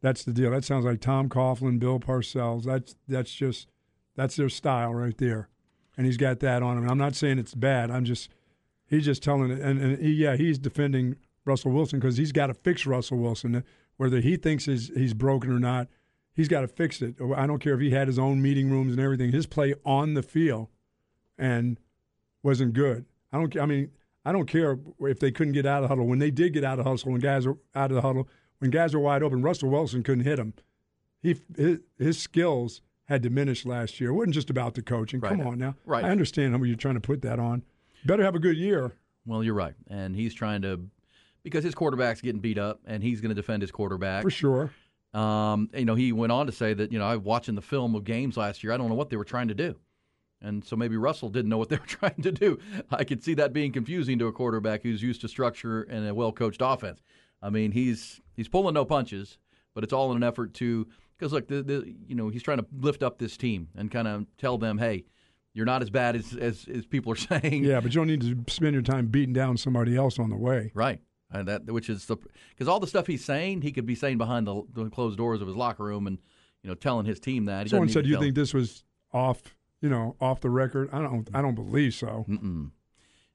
that's 0.01 0.23
the 0.23 0.31
deal. 0.31 0.51
That 0.51 0.63
sounds 0.63 0.85
like 0.85 1.01
Tom 1.01 1.29
Coughlin, 1.29 1.79
Bill 1.79 1.99
Parcells. 1.99 2.63
That's 2.63 2.95
that's 3.07 3.31
just 3.31 3.67
that's 4.15 4.35
their 4.35 4.49
style 4.49 4.93
right 4.93 5.17
there, 5.17 5.49
and 5.97 6.05
he's 6.05 6.17
got 6.17 6.39
that 6.39 6.63
on 6.63 6.77
him. 6.77 6.83
And 6.83 6.91
I'm 6.91 6.97
not 6.97 7.15
saying 7.15 7.39
it's 7.39 7.55
bad. 7.55 7.91
I'm 7.91 8.05
just 8.05 8.29
he's 8.87 9.05
just 9.05 9.23
telling 9.23 9.51
it, 9.51 9.59
and, 9.59 9.79
and 9.81 9.99
he, 9.99 10.13
yeah, 10.13 10.35
he's 10.35 10.57
defending 10.57 11.15
Russell 11.45 11.71
Wilson 11.71 11.99
because 11.99 12.17
he's 12.17 12.31
got 12.31 12.47
to 12.47 12.53
fix 12.53 12.85
Russell 12.85 13.17
Wilson, 13.17 13.63
whether 13.97 14.21
he 14.21 14.37
thinks 14.37 14.65
he's, 14.65 14.89
he's 14.95 15.13
broken 15.13 15.51
or 15.51 15.59
not. 15.59 15.87
He's 16.33 16.47
got 16.47 16.61
to 16.61 16.67
fix 16.67 17.01
it. 17.01 17.15
I 17.35 17.45
don't 17.47 17.59
care 17.59 17.73
if 17.73 17.81
he 17.81 17.91
had 17.91 18.07
his 18.07 18.19
own 18.19 18.41
meeting 18.41 18.69
rooms 18.69 18.93
and 18.93 19.01
everything. 19.01 19.31
His 19.31 19.45
play 19.45 19.73
on 19.85 20.13
the 20.13 20.23
field 20.23 20.69
and 21.37 21.77
wasn't 22.43 22.73
good. 22.73 23.05
I 23.33 23.37
don't. 23.37 23.57
I 23.59 23.65
mean, 23.65 23.91
I 24.23 24.31
don't 24.31 24.47
care 24.47 24.79
if 25.01 25.19
they 25.19 25.31
couldn't 25.31 25.53
get 25.53 25.65
out 25.65 25.77
of 25.77 25.83
the 25.83 25.87
huddle. 25.89 26.07
When 26.07 26.19
they 26.19 26.31
did 26.31 26.53
get 26.53 26.63
out 26.63 26.79
of 26.79 26.85
the 26.85 27.09
when 27.09 27.19
guys 27.19 27.45
were 27.45 27.57
out 27.75 27.91
of 27.91 27.95
the 27.95 28.01
huddle, 28.01 28.29
when 28.59 28.71
guys 28.71 28.93
were 28.93 28.99
wide 28.99 29.23
open, 29.23 29.41
Russell 29.41 29.69
Wilson 29.69 30.03
couldn't 30.03 30.25
hit 30.25 30.39
him. 30.39 30.53
He 31.21 31.37
his, 31.57 31.79
his 31.97 32.19
skills 32.19 32.81
had 33.05 33.21
diminished 33.21 33.65
last 33.65 33.99
year. 33.99 34.11
It 34.11 34.13
wasn't 34.13 34.35
just 34.35 34.49
about 34.49 34.75
the 34.75 34.81
coaching. 34.81 35.19
Right. 35.19 35.31
Come 35.31 35.47
on 35.47 35.57
now. 35.57 35.75
Right. 35.85 36.05
I 36.05 36.09
understand 36.09 36.55
how 36.55 36.63
you're 36.63 36.77
trying 36.77 36.93
to 36.93 37.01
put 37.01 37.21
that 37.23 37.39
on. 37.39 37.63
Better 38.05 38.23
have 38.23 38.35
a 38.35 38.39
good 38.39 38.55
year. 38.55 38.93
Well, 39.25 39.43
you're 39.43 39.53
right, 39.53 39.75
and 39.87 40.15
he's 40.15 40.33
trying 40.33 40.61
to 40.61 40.81
because 41.43 41.63
his 41.63 41.75
quarterback's 41.75 42.21
getting 42.21 42.41
beat 42.41 42.57
up, 42.57 42.79
and 42.85 43.03
he's 43.03 43.21
going 43.21 43.29
to 43.29 43.35
defend 43.35 43.61
his 43.61 43.71
quarterback 43.71 44.23
for 44.23 44.29
sure. 44.29 44.71
Um, 45.13 45.69
you 45.73 45.85
know, 45.85 45.95
he 45.95 46.11
went 46.11 46.31
on 46.31 46.45
to 46.45 46.51
say 46.51 46.73
that 46.73 46.91
you 46.91 46.99
know 46.99 47.05
I 47.05 47.15
watching 47.15 47.55
the 47.55 47.61
film 47.61 47.95
of 47.95 48.03
games 48.03 48.37
last 48.37 48.63
year. 48.63 48.71
I 48.71 48.77
don't 48.77 48.89
know 48.89 48.95
what 48.95 49.09
they 49.09 49.17
were 49.17 49.25
trying 49.25 49.49
to 49.49 49.53
do, 49.53 49.75
and 50.41 50.63
so 50.63 50.75
maybe 50.75 50.97
Russell 50.97 51.29
didn't 51.29 51.49
know 51.49 51.57
what 51.57 51.69
they 51.69 51.77
were 51.77 51.85
trying 51.87 52.21
to 52.21 52.31
do. 52.31 52.59
I 52.91 53.03
could 53.03 53.23
see 53.23 53.33
that 53.35 53.53
being 53.53 53.71
confusing 53.71 54.19
to 54.19 54.27
a 54.27 54.31
quarterback 54.31 54.83
who's 54.83 55.03
used 55.03 55.21
to 55.21 55.27
structure 55.27 55.83
and 55.83 56.07
a 56.07 56.13
well 56.13 56.31
coached 56.31 56.61
offense. 56.63 57.01
I 57.41 57.49
mean, 57.49 57.71
he's 57.71 58.21
he's 58.35 58.47
pulling 58.47 58.73
no 58.73 58.85
punches, 58.85 59.37
but 59.73 59.83
it's 59.83 59.93
all 59.93 60.11
in 60.11 60.17
an 60.17 60.23
effort 60.23 60.53
to 60.55 60.87
because 61.17 61.33
look, 61.33 61.47
the, 61.47 61.61
the 61.61 61.95
you 62.07 62.15
know 62.15 62.29
he's 62.29 62.43
trying 62.43 62.59
to 62.59 62.65
lift 62.79 63.03
up 63.03 63.17
this 63.17 63.37
team 63.37 63.69
and 63.75 63.91
kind 63.91 64.07
of 64.07 64.25
tell 64.37 64.57
them, 64.57 64.77
hey, 64.77 65.05
you're 65.53 65.65
not 65.65 65.81
as 65.81 65.89
bad 65.89 66.15
as, 66.15 66.35
as 66.35 66.65
as 66.73 66.85
people 66.85 67.11
are 67.11 67.15
saying. 67.41 67.63
Yeah, 67.63 67.79
but 67.79 67.93
you 67.93 67.99
don't 67.99 68.07
need 68.07 68.21
to 68.21 68.51
spend 68.51 68.73
your 68.73 68.81
time 68.81 69.07
beating 69.07 69.33
down 69.33 69.57
somebody 69.57 69.95
else 69.95 70.19
on 70.19 70.29
the 70.29 70.37
way. 70.37 70.71
Right. 70.73 71.01
And 71.31 71.47
that 71.47 71.71
which 71.71 71.89
is 71.89 72.05
the 72.05 72.17
because 72.49 72.67
all 72.67 72.79
the 72.79 72.87
stuff 72.87 73.05
he's 73.05 73.23
saying, 73.23 73.61
he 73.61 73.71
could 73.71 73.85
be 73.85 73.95
saying 73.95 74.17
behind 74.17 74.47
the, 74.47 74.63
the, 74.73 74.89
closed 74.89 75.17
doors 75.17 75.41
of 75.41 75.47
his 75.47 75.55
locker 75.55 75.83
room 75.83 76.07
and 76.07 76.17
you 76.63 76.69
know 76.69 76.73
telling 76.73 77.05
his 77.05 77.19
team 77.19 77.45
that. 77.45 77.63
He 77.63 77.69
Someone 77.69 77.89
said, 77.89 78.07
"You 78.07 78.19
think 78.19 78.33
this 78.33 78.53
was 78.53 78.83
off? 79.13 79.41
You 79.79 79.89
know, 79.89 80.15
off 80.19 80.41
the 80.41 80.49
record?" 80.49 80.89
I 80.91 81.01
don't. 81.01 81.29
I 81.33 81.43
don't 81.43 81.53
believe 81.53 81.93
so. 81.93 82.25
Mm-mm. 82.27 82.71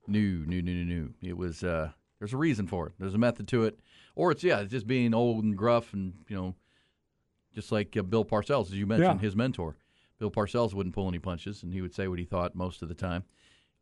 No, 0.09 0.19
no, 0.19 0.61
no, 0.61 0.73
no, 0.73 0.83
no. 0.83 1.09
It 1.23 1.37
was. 1.37 1.63
Uh, 1.63 1.91
there's 2.19 2.33
a 2.33 2.37
reason 2.37 2.67
for 2.67 2.89
it. 2.89 2.95
There's 2.99 3.15
a 3.15 3.19
method 3.19 3.47
to 3.49 3.65
it, 3.65 3.79
or 4.15 4.31
it's 4.31 4.45
yeah, 4.45 4.61
it's 4.61 4.71
just 4.71 4.87
being 4.87 5.15
old 5.15 5.45
and 5.45 5.57
gruff 5.57 5.93
and 5.93 6.15
you 6.29 6.37
know, 6.37 6.55
just 7.55 7.73
like 7.73 7.97
uh, 7.97 8.03
Bill 8.03 8.25
Parcells, 8.25 8.67
as 8.67 8.75
you 8.75 8.87
mentioned, 8.87 9.21
Yeah. 9.21 9.25
his 9.25 9.37
mentor. 9.37 9.77
Bill 10.19 10.31
Parcells 10.31 10.75
wouldn't 10.75 10.95
pull 10.95 11.09
any 11.09 11.19
punches, 11.19 11.63
and 11.63 11.73
he 11.73 11.83
would 11.83 11.95
say 11.95 12.07
what 12.09 12.19
he 12.19 12.25
thought 12.25 12.55
most 12.55 12.83
of 12.83 12.89
the 12.89 12.95
time. 12.95 13.25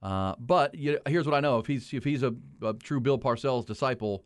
Uh, 0.03 0.35
but 0.39 0.75
you 0.75 0.99
here's 1.07 1.27
what 1.27 1.35
I 1.35 1.41
know: 1.41 1.59
if 1.59 1.67
he's 1.67 1.93
if 1.93 2.05
he's 2.05 2.23
a, 2.23 2.35
a 2.63 2.73
true 2.75 3.01
Bill 3.01 3.19
Parcells 3.19 3.65
disciple, 3.67 4.25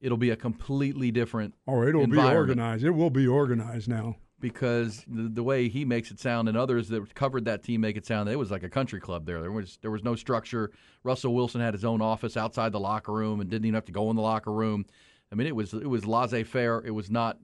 it'll 0.00 0.16
be 0.16 0.30
a 0.30 0.36
completely 0.36 1.10
different. 1.10 1.54
Oh, 1.66 1.82
it'll 1.86 2.06
be 2.06 2.18
organized. 2.18 2.84
It 2.84 2.90
will 2.90 3.10
be 3.10 3.26
organized 3.26 3.88
now. 3.88 4.16
Because 4.40 5.04
the, 5.06 5.28
the 5.28 5.42
way 5.42 5.68
he 5.68 5.84
makes 5.84 6.10
it 6.10 6.18
sound 6.18 6.48
and 6.48 6.56
others 6.56 6.88
that 6.88 7.14
covered 7.14 7.44
that 7.44 7.62
team 7.62 7.80
make 7.80 7.96
it 7.96 8.06
sound 8.06 8.28
it 8.28 8.38
was 8.38 8.50
like 8.50 8.62
a 8.62 8.68
country 8.68 9.00
club 9.00 9.26
there. 9.26 9.40
There 9.40 9.52
was 9.52 9.78
there 9.82 9.90
was 9.90 10.02
no 10.02 10.14
structure. 10.14 10.70
Russell 11.04 11.34
Wilson 11.34 11.60
had 11.60 11.74
his 11.74 11.84
own 11.84 12.00
office 12.00 12.36
outside 12.36 12.72
the 12.72 12.80
locker 12.80 13.12
room 13.12 13.40
and 13.40 13.48
didn't 13.48 13.66
even 13.66 13.74
have 13.74 13.84
to 13.86 13.92
go 13.92 14.10
in 14.10 14.16
the 14.16 14.22
locker 14.22 14.52
room. 14.52 14.86
I 15.32 15.34
mean, 15.34 15.46
it 15.46 15.54
was 15.54 15.72
it 15.74 15.88
was 15.88 16.06
laissez 16.06 16.44
faire. 16.44 16.82
It 16.84 16.90
was 16.90 17.10
not 17.10 17.38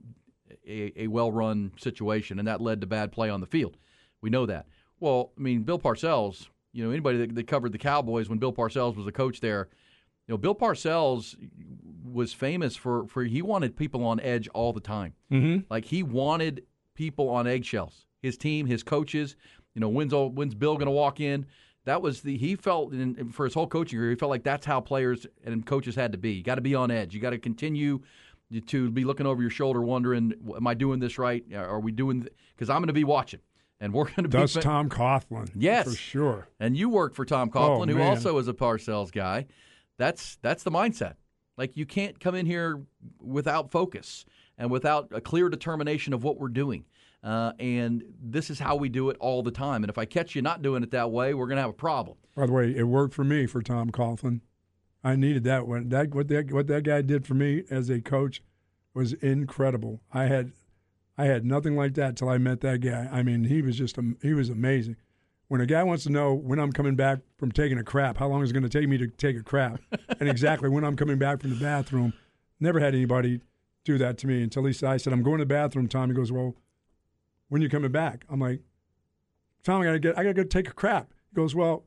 a, 0.67 1.03
a 1.03 1.07
well 1.07 1.31
run 1.31 1.71
situation, 1.77 2.39
and 2.39 2.47
that 2.47 2.61
led 2.61 2.81
to 2.81 2.87
bad 2.87 3.11
play 3.11 3.29
on 3.29 3.39
the 3.41 3.47
field. 3.47 3.77
We 4.21 4.29
know 4.29 4.45
that. 4.45 4.67
Well, 4.99 5.31
I 5.37 5.41
mean, 5.41 5.63
Bill 5.63 5.79
Parcells. 5.79 6.47
You 6.73 6.83
know, 6.83 6.91
anybody 6.91 7.17
that, 7.19 7.33
that 7.33 7.47
covered 7.47 7.71
the 7.71 7.77
Cowboys 7.77 8.29
when 8.29 8.37
Bill 8.37 8.53
Parcells 8.53 8.95
was 8.95 9.05
the 9.05 9.11
coach 9.11 9.39
there. 9.39 9.69
You 10.27 10.33
know, 10.33 10.37
Bill 10.37 10.53
Parcells 10.53 11.35
was 12.03 12.33
famous 12.33 12.75
for 12.75 13.07
for 13.07 13.23
he 13.23 13.41
wanted 13.41 13.75
people 13.75 14.03
on 14.05 14.19
edge 14.19 14.47
all 14.49 14.73
the 14.73 14.81
time. 14.81 15.13
Mm-hmm. 15.31 15.61
Like 15.69 15.85
he 15.85 16.03
wanted 16.03 16.63
people 16.97 17.29
on 17.29 17.47
eggshells. 17.47 18.05
His 18.21 18.35
team, 18.37 18.65
his 18.65 18.83
coaches. 18.83 19.35
You 19.75 19.79
know, 19.81 19.87
when's 19.89 20.11
all, 20.11 20.29
when's 20.29 20.55
Bill 20.55 20.73
going 20.73 20.87
to 20.87 20.91
walk 20.91 21.19
in? 21.19 21.45
That 21.85 22.01
was 22.01 22.21
the 22.21 22.35
he 22.35 22.55
felt 22.55 22.91
in, 22.91 23.29
for 23.31 23.45
his 23.45 23.53
whole 23.53 23.67
coaching 23.67 23.99
career. 23.99 24.09
He 24.09 24.15
felt 24.17 24.31
like 24.31 24.43
that's 24.43 24.65
how 24.65 24.81
players 24.81 25.25
and 25.45 25.65
coaches 25.65 25.95
had 25.95 26.11
to 26.11 26.17
be. 26.17 26.33
You 26.33 26.43
got 26.43 26.55
to 26.55 26.61
be 26.61 26.75
on 26.75 26.91
edge. 26.91 27.13
You 27.13 27.21
got 27.21 27.29
to 27.29 27.37
continue 27.37 28.01
to 28.65 28.89
be 28.89 29.05
looking 29.05 29.25
over 29.25 29.41
your 29.41 29.51
shoulder, 29.51 29.81
wondering, 29.81 30.33
"Am 30.55 30.67
I 30.67 30.73
doing 30.73 30.99
this 30.99 31.17
right? 31.17 31.45
Are 31.53 31.79
we 31.79 31.93
doing?" 31.93 32.27
Because 32.55 32.69
I'm 32.69 32.79
going 32.79 32.87
to 32.87 32.93
be 32.93 33.05
watching, 33.05 33.39
and 33.79 33.93
we're 33.93 34.05
going 34.05 34.23
to 34.23 34.29
be. 34.29 34.37
Does 34.37 34.55
Tom 34.55 34.89
Coughlin? 34.89 35.49
Yes, 35.55 35.87
for 35.87 35.95
sure. 35.95 36.49
And 36.59 36.75
you 36.75 36.89
work 36.89 37.13
for 37.13 37.23
Tom 37.23 37.49
Coughlin, 37.49 37.83
Oh, 37.83 37.93
who 37.93 37.99
man. 37.99 38.07
also 38.09 38.37
is 38.37 38.49
a 38.49 38.53
Parcells 38.53 39.11
guy. 39.11 39.45
That's 39.97 40.37
that's 40.41 40.63
the 40.63 40.71
mindset. 40.71 41.13
Like 41.57 41.77
you 41.77 41.85
can't 41.85 42.19
come 42.19 42.35
in 42.35 42.45
here 42.45 42.81
without 43.21 43.71
focus 43.71 44.25
and 44.57 44.71
without 44.71 45.09
a 45.11 45.21
clear 45.21 45.49
determination 45.49 46.13
of 46.13 46.23
what 46.23 46.39
we're 46.39 46.47
doing. 46.47 46.85
Uh, 47.23 47.51
and 47.59 48.03
this 48.21 48.49
is 48.49 48.59
how 48.59 48.75
we 48.75 48.89
do 48.89 49.09
it 49.09 49.17
all 49.19 49.43
the 49.43 49.51
time. 49.51 49.83
And 49.83 49.89
if 49.89 49.97
I 49.97 50.05
catch 50.05 50.35
you 50.35 50.41
not 50.41 50.61
doing 50.61 50.83
it 50.83 50.91
that 50.91 51.11
way, 51.11 51.33
we're 51.33 51.47
going 51.47 51.57
to 51.57 51.61
have 51.61 51.69
a 51.69 51.73
problem. 51.73 52.17
By 52.35 52.45
the 52.45 52.53
way, 52.53 52.75
it 52.75 52.83
worked 52.83 53.13
for 53.13 53.23
me 53.23 53.47
for 53.47 53.61
Tom 53.61 53.91
Coughlin. 53.91 54.41
I 55.03 55.15
needed 55.15 55.43
that 55.45 55.67
one. 55.67 55.89
That 55.89 56.13
what 56.13 56.27
that 56.27 56.51
what 56.51 56.67
that 56.67 56.83
guy 56.83 57.01
did 57.01 57.25
for 57.25 57.33
me 57.33 57.63
as 57.69 57.89
a 57.89 58.01
coach 58.01 58.41
was 58.93 59.13
incredible. 59.13 60.01
I 60.11 60.25
had 60.25 60.51
I 61.17 61.25
had 61.25 61.45
nothing 61.45 61.75
like 61.75 61.95
that 61.95 62.15
till 62.15 62.29
I 62.29 62.37
met 62.37 62.61
that 62.61 62.81
guy. 62.81 63.09
I 63.11 63.23
mean, 63.23 63.45
he 63.45 63.61
was 63.61 63.77
just 63.77 63.97
he 64.21 64.33
was 64.33 64.49
amazing. 64.49 64.97
When 65.47 65.61
a 65.61 65.65
guy 65.65 65.83
wants 65.83 66.03
to 66.03 66.09
know 66.09 66.33
when 66.33 66.59
I'm 66.59 66.73
coming 66.73 66.95
back 66.95 67.19
from 67.37 67.51
taking 67.51 67.77
a 67.77 67.83
crap, 67.83 68.17
how 68.17 68.27
long 68.27 68.43
is 68.43 68.49
it 68.49 68.53
going 68.53 68.67
to 68.67 68.69
take 68.69 68.89
me 68.89 68.97
to 68.97 69.07
take 69.07 69.37
a 69.37 69.43
crap, 69.43 69.79
and 70.19 70.27
exactly 70.27 70.69
when 70.69 70.83
I'm 70.83 70.95
coming 70.95 71.17
back 71.17 71.41
from 71.41 71.51
the 71.51 71.55
bathroom, 71.55 72.13
never 72.59 72.79
had 72.79 72.93
anybody 72.93 73.39
do 73.87 73.97
that 73.97 74.17
to 74.19 74.27
me 74.27 74.43
until 74.43 74.65
he 74.65 74.73
said, 74.73 74.89
I 74.89 74.97
said, 74.97 75.13
I'm 75.13 75.23
going 75.23 75.39
to 75.39 75.45
the 75.45 75.47
bathroom, 75.47 75.87
Tom. 75.87 76.09
He 76.09 76.15
goes, 76.15 76.31
Well, 76.31 76.55
when 77.49 77.61
you 77.61 77.69
coming 77.69 77.91
back? 77.91 78.25
I'm 78.29 78.39
like, 78.39 78.61
Tom, 79.63 79.81
I 79.81 79.85
gotta 79.85 79.99
get 79.99 80.17
I 80.17 80.23
gotta 80.23 80.33
go 80.33 80.43
take 80.43 80.69
a 80.69 80.73
crap. 80.73 81.11
He 81.31 81.35
goes, 81.35 81.55
Well, 81.55 81.85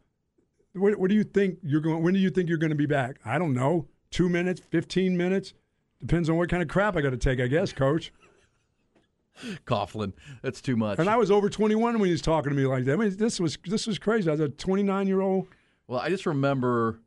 what, 0.75 0.97
what 0.99 1.11
do 1.11 1.15
you 1.15 1.25
think 1.25 1.59
you're 1.63 1.81
going? 1.81 2.03
When 2.03 2.15
do 2.15 2.21
you 2.21 2.31
think 2.31 2.49
you're 2.49 2.59
going 2.59 2.71
to 2.71 2.77
be 2.77 2.87
back? 2.87 3.17
I 3.25 3.39
don't 3.39 3.55
know. 3.55 3.87
Two 4.11 4.29
minutes, 4.29 4.61
fifteen 4.71 5.17
minutes, 5.17 5.53
depends 6.01 6.29
on 6.29 6.37
what 6.37 6.49
kind 6.49 6.63
of 6.63 6.69
crap 6.69 6.97
I 6.97 7.01
got 7.01 7.11
to 7.11 7.17
take. 7.17 7.41
I 7.41 7.47
guess, 7.47 7.73
Coach. 7.73 8.13
Coughlin, 9.67 10.13
that's 10.43 10.61
too 10.61 10.77
much. 10.77 10.99
And 10.99 11.09
I 11.09 11.17
was 11.17 11.31
over 11.31 11.49
21 11.49 11.99
when 11.99 12.07
he 12.07 12.13
was 12.13 12.21
talking 12.21 12.51
to 12.51 12.57
me 12.57 12.67
like 12.67 12.85
that. 12.85 12.93
I 12.93 12.97
mean, 12.97 13.17
this 13.17 13.41
was 13.41 13.59
this 13.67 13.87
was 13.87 13.99
crazy. 13.99 14.29
I 14.29 14.33
was 14.33 14.41
a 14.41 14.49
29 14.49 15.07
year 15.07 15.21
old. 15.21 15.49
Well, 15.87 16.01
I 16.01 16.09
just 16.09 16.27
remember 16.27 17.01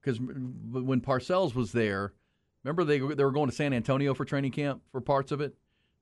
because 0.00 0.20
when 0.20 1.00
Parcells 1.00 1.54
was 1.54 1.72
there, 1.72 2.12
remember 2.64 2.84
they 2.84 2.98
they 2.98 3.24
were 3.24 3.30
going 3.32 3.48
to 3.48 3.54
San 3.54 3.72
Antonio 3.72 4.14
for 4.14 4.24
training 4.24 4.52
camp 4.52 4.82
for 4.90 5.00
parts 5.00 5.30
of 5.32 5.40
it, 5.40 5.54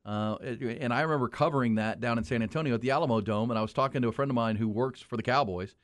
uh, 0.05 0.37
and 0.37 0.93
I 0.93 1.03
remember 1.03 1.29
covering 1.29 1.75
that 1.77 2.01
down 2.01 2.19
in 2.19 2.25
San 2.25 2.43
Antonio 2.43 2.75
at 2.75 2.81
the 2.81 2.91
Alamo 2.91 3.21
Dome, 3.21 3.51
and 3.51 3.59
I 3.59 3.63
was 3.63 3.73
talking 3.73 4.03
to 4.03 4.09
a 4.09 4.13
friend 4.13 4.31
of 4.31 4.35
mine 4.35 4.57
who 4.57 4.69
works 4.69 5.01
for 5.01 5.17
the 5.17 5.23
Cowboys 5.23 5.75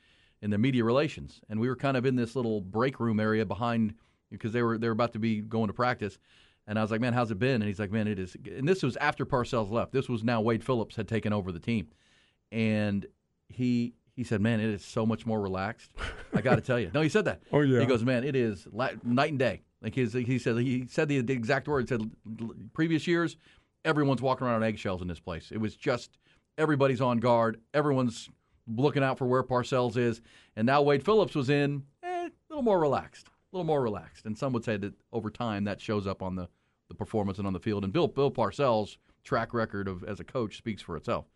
in 0.41 0.51
their 0.51 0.59
media 0.59 0.85
relations, 0.85 1.41
and 1.49 1.59
we 1.61 1.69
were 1.69 1.77
kind 1.77 1.97
of 1.97 2.07
in 2.07 2.17
this 2.17 2.35
little 2.37 2.61
break 2.61 3.01
room 3.01 3.21
area 3.21 3.45
behind 3.45 3.95
because 4.31 4.53
they 4.53 4.63
were 4.63 4.79
they 4.79 4.87
were 4.87 4.93
about 4.93 5.13
to 5.15 5.19
be 5.19 5.41
going 5.41 5.67
to 5.69 5.73
practice. 5.75 6.19
And 6.67 6.79
I 6.79 6.83
was 6.83 6.91
like, 6.91 7.01
man, 7.01 7.15
how's 7.15 7.31
it 7.31 7.39
been? 7.39 7.63
And 7.63 7.65
he's 7.65 7.79
like, 7.79 7.91
man, 7.91 8.07
it 8.07 8.19
is. 8.19 8.37
And 8.47 8.69
this 8.69 8.83
was 8.83 8.95
after 8.99 9.25
Parcells 9.25 9.71
left. 9.71 9.91
This 9.91 10.07
was 10.07 10.23
now 10.23 10.43
Wade 10.43 10.63
Phillips 10.63 10.97
had 10.97 11.09
taken 11.09 11.33
over 11.33 11.51
the 11.51 11.59
team, 11.59 11.89
and 12.53 13.07
he 13.49 13.95
he 14.15 14.25
said, 14.25 14.41
man, 14.41 14.59
it 14.59 14.69
is 14.69 14.85
so 14.85 15.07
much 15.07 15.25
more 15.27 15.41
relaxed. 15.41 15.93
I 16.35 16.41
got 16.41 16.57
to 16.57 16.61
tell 16.61 16.79
you. 16.79 16.91
No, 16.93 17.01
he 17.01 17.09
said 17.09 17.25
that. 17.27 17.41
Oh, 17.53 17.61
yeah. 17.61 17.79
He 17.79 17.87
goes, 17.87 18.03
man, 18.05 18.25
it 18.25 18.35
is 18.35 18.67
la- 18.73 18.91
night 19.05 19.31
and 19.31 19.39
day. 19.39 19.63
Like 19.83 19.95
his, 19.95 20.13
he 20.13 20.39
said, 20.39 20.57
he 20.59 20.87
said 20.89 21.09
the, 21.09 21.19
exact 21.19 21.69
word. 21.69 21.83
He 21.83 21.89
said, 21.89 22.11
previous 22.73 23.07
years, 23.07 23.37
everyone's 23.85 24.21
walking 24.21 24.47
around 24.47 24.57
on 24.57 24.65
eggshells 24.65 25.03
in 25.03 25.09
this 25.09 25.21
place. 25.21 25.51
It 25.53 25.59
was 25.59 25.77
just 25.77 26.19
everybody's 26.57 27.01
on 27.01 27.19
guard. 27.19 27.61
Everyone's 27.73 28.29
looking 28.67 29.03
out 29.03 29.19
for 29.19 29.27
where 29.27 29.43
Parcells 29.43 29.97
is. 29.97 30.21
And 30.57 30.67
now 30.67 30.83
Wade 30.83 31.05
Phillips 31.05 31.35
was 31.35 31.49
in 31.49 31.85
eh, 32.03 32.27
a 32.27 32.31
little 32.49 32.63
more 32.63 32.81
relaxed, 32.81 33.29
a 33.29 33.57
little 33.57 33.67
more 33.67 33.81
relaxed. 33.81 34.27
And 34.27 34.37
some 34.37 34.53
would 34.53 34.65
say 34.65 34.77
that 34.79 34.95
over 35.13 35.31
time 35.31 35.65
that 35.65 35.81
shows 35.81 36.07
up 36.07 36.23
on 36.23 36.35
the, 36.35 36.49
the 36.89 36.95
performance 36.95 37.39
and 37.39 37.47
on 37.47 37.53
the 37.53 37.61
field. 37.61 37.85
And 37.85 37.93
Bill 37.93 38.09
Bill 38.09 38.31
Parcells' 38.31 38.97
track 39.25 39.55
record 39.55 39.89
of 39.89 40.03
as 40.05 40.21
a 40.21 40.25
coach 40.25 40.57
speaks 40.57 40.83
for 40.83 40.97
itself. 40.97 41.27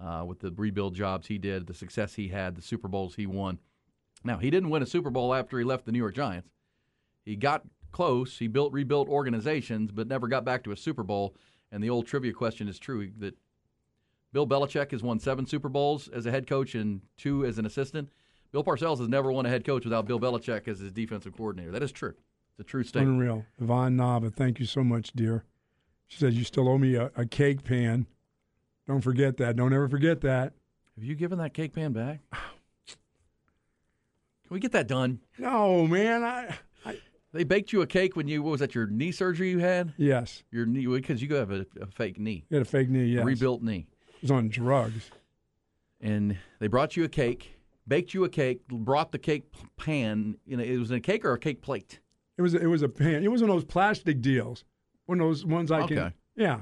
Uh, 0.00 0.22
with 0.24 0.38
the 0.38 0.52
rebuild 0.52 0.94
jobs 0.94 1.26
he 1.26 1.38
did, 1.38 1.66
the 1.66 1.74
success 1.74 2.14
he 2.14 2.28
had, 2.28 2.54
the 2.54 2.62
Super 2.62 2.86
Bowls 2.86 3.16
he 3.16 3.26
won. 3.26 3.58
Now 4.22 4.38
he 4.38 4.48
didn't 4.48 4.70
win 4.70 4.82
a 4.82 4.86
Super 4.86 5.10
Bowl 5.10 5.34
after 5.34 5.58
he 5.58 5.64
left 5.64 5.86
the 5.86 5.92
New 5.92 5.98
York 5.98 6.14
Giants. 6.14 6.50
He 7.24 7.34
got 7.34 7.64
close. 7.92 8.38
He 8.38 8.46
built 8.46 8.72
rebuilt 8.72 9.08
organizations, 9.08 9.90
but 9.92 10.08
never 10.08 10.28
got 10.28 10.44
back 10.44 10.64
to 10.64 10.72
a 10.72 10.76
Super 10.76 11.02
Bowl. 11.02 11.34
And 11.70 11.82
the 11.82 11.90
old 11.90 12.06
trivia 12.06 12.32
question 12.32 12.68
is 12.68 12.78
true 12.78 13.10
that 13.18 13.36
Bill 14.32 14.46
Belichick 14.46 14.90
has 14.92 15.02
won 15.02 15.18
seven 15.18 15.46
Super 15.46 15.68
Bowls 15.68 16.08
as 16.08 16.26
a 16.26 16.30
head 16.30 16.46
coach 16.46 16.74
and 16.74 17.00
two 17.16 17.44
as 17.44 17.58
an 17.58 17.66
assistant. 17.66 18.10
Bill 18.52 18.64
Parcells 18.64 18.98
has 18.98 19.08
never 19.08 19.30
won 19.30 19.46
a 19.46 19.48
head 19.48 19.64
coach 19.64 19.84
without 19.84 20.06
Bill 20.06 20.20
Belichick 20.20 20.68
as 20.68 20.78
his 20.78 20.92
defensive 20.92 21.36
coordinator. 21.36 21.70
That 21.70 21.82
is 21.82 21.92
true. 21.92 22.14
It's 22.52 22.60
a 22.60 22.64
true 22.64 22.84
statement. 22.84 23.14
Unreal. 23.14 23.44
Yvonne 23.60 23.96
Nava, 23.96 24.32
thank 24.32 24.58
you 24.58 24.66
so 24.66 24.82
much, 24.82 25.12
dear. 25.12 25.44
She 26.06 26.18
says 26.18 26.34
you 26.34 26.44
still 26.44 26.68
owe 26.68 26.78
me 26.78 26.94
a, 26.94 27.10
a 27.16 27.26
cake 27.26 27.64
pan. 27.64 28.06
Don't 28.86 29.02
forget 29.02 29.36
that. 29.36 29.56
Don't 29.56 29.74
ever 29.74 29.88
forget 29.88 30.22
that. 30.22 30.54
Have 30.96 31.04
you 31.04 31.14
given 31.14 31.38
that 31.38 31.52
cake 31.52 31.74
pan 31.74 31.92
back? 31.92 32.20
Can 32.32 34.54
we 34.54 34.60
get 34.60 34.72
that 34.72 34.88
done? 34.88 35.20
No, 35.38 35.86
man. 35.86 36.24
I, 36.24 36.46
I 36.46 36.58
They 37.32 37.44
baked 37.44 37.72
you 37.72 37.82
a 37.82 37.86
cake 37.86 38.16
when 38.16 38.26
you 38.28 38.42
what 38.42 38.52
was 38.52 38.60
that 38.60 38.74
your 38.74 38.86
knee 38.86 39.12
surgery 39.12 39.50
you 39.50 39.58
had? 39.58 39.92
yes. 39.96 40.42
Your 40.50 40.64
knee 40.66 40.86
because 40.86 41.22
you 41.22 41.34
have 41.34 41.50
a, 41.50 41.66
a 41.80 41.86
fake 41.86 42.18
knee, 42.18 42.44
You 42.50 42.56
had 42.58 42.66
a 42.66 42.70
fake 42.70 42.88
knee. 42.88 43.04
Yes. 43.04 43.24
rebuilt 43.24 43.62
knee, 43.62 43.86
It 44.16 44.22
was 44.22 44.30
on 44.30 44.48
drugs. 44.48 45.10
and 46.00 46.36
they 46.60 46.66
brought 46.68 46.96
you 46.96 47.04
a 47.04 47.08
cake, 47.08 47.56
baked 47.86 48.14
you 48.14 48.24
a 48.24 48.28
cake, 48.28 48.66
brought 48.68 49.12
the 49.12 49.18
cake 49.18 49.44
pan. 49.76 50.36
You 50.46 50.56
know, 50.56 50.64
it 50.64 50.78
was 50.78 50.90
a 50.90 51.00
cake 51.00 51.24
or 51.24 51.32
a 51.32 51.38
cake 51.38 51.60
plate. 51.62 52.00
It 52.36 52.42
was 52.42 52.54
it 52.54 52.66
was 52.66 52.82
a 52.82 52.88
pan. 52.88 53.22
It 53.24 53.30
was 53.30 53.40
one 53.42 53.50
of 53.50 53.56
those 53.56 53.64
plastic 53.64 54.20
deals. 54.20 54.64
One 55.06 55.20
of 55.20 55.26
those 55.26 55.44
ones 55.44 55.70
I 55.72 55.86
can. 55.86 55.98
Okay. 55.98 56.14
Yeah. 56.36 56.60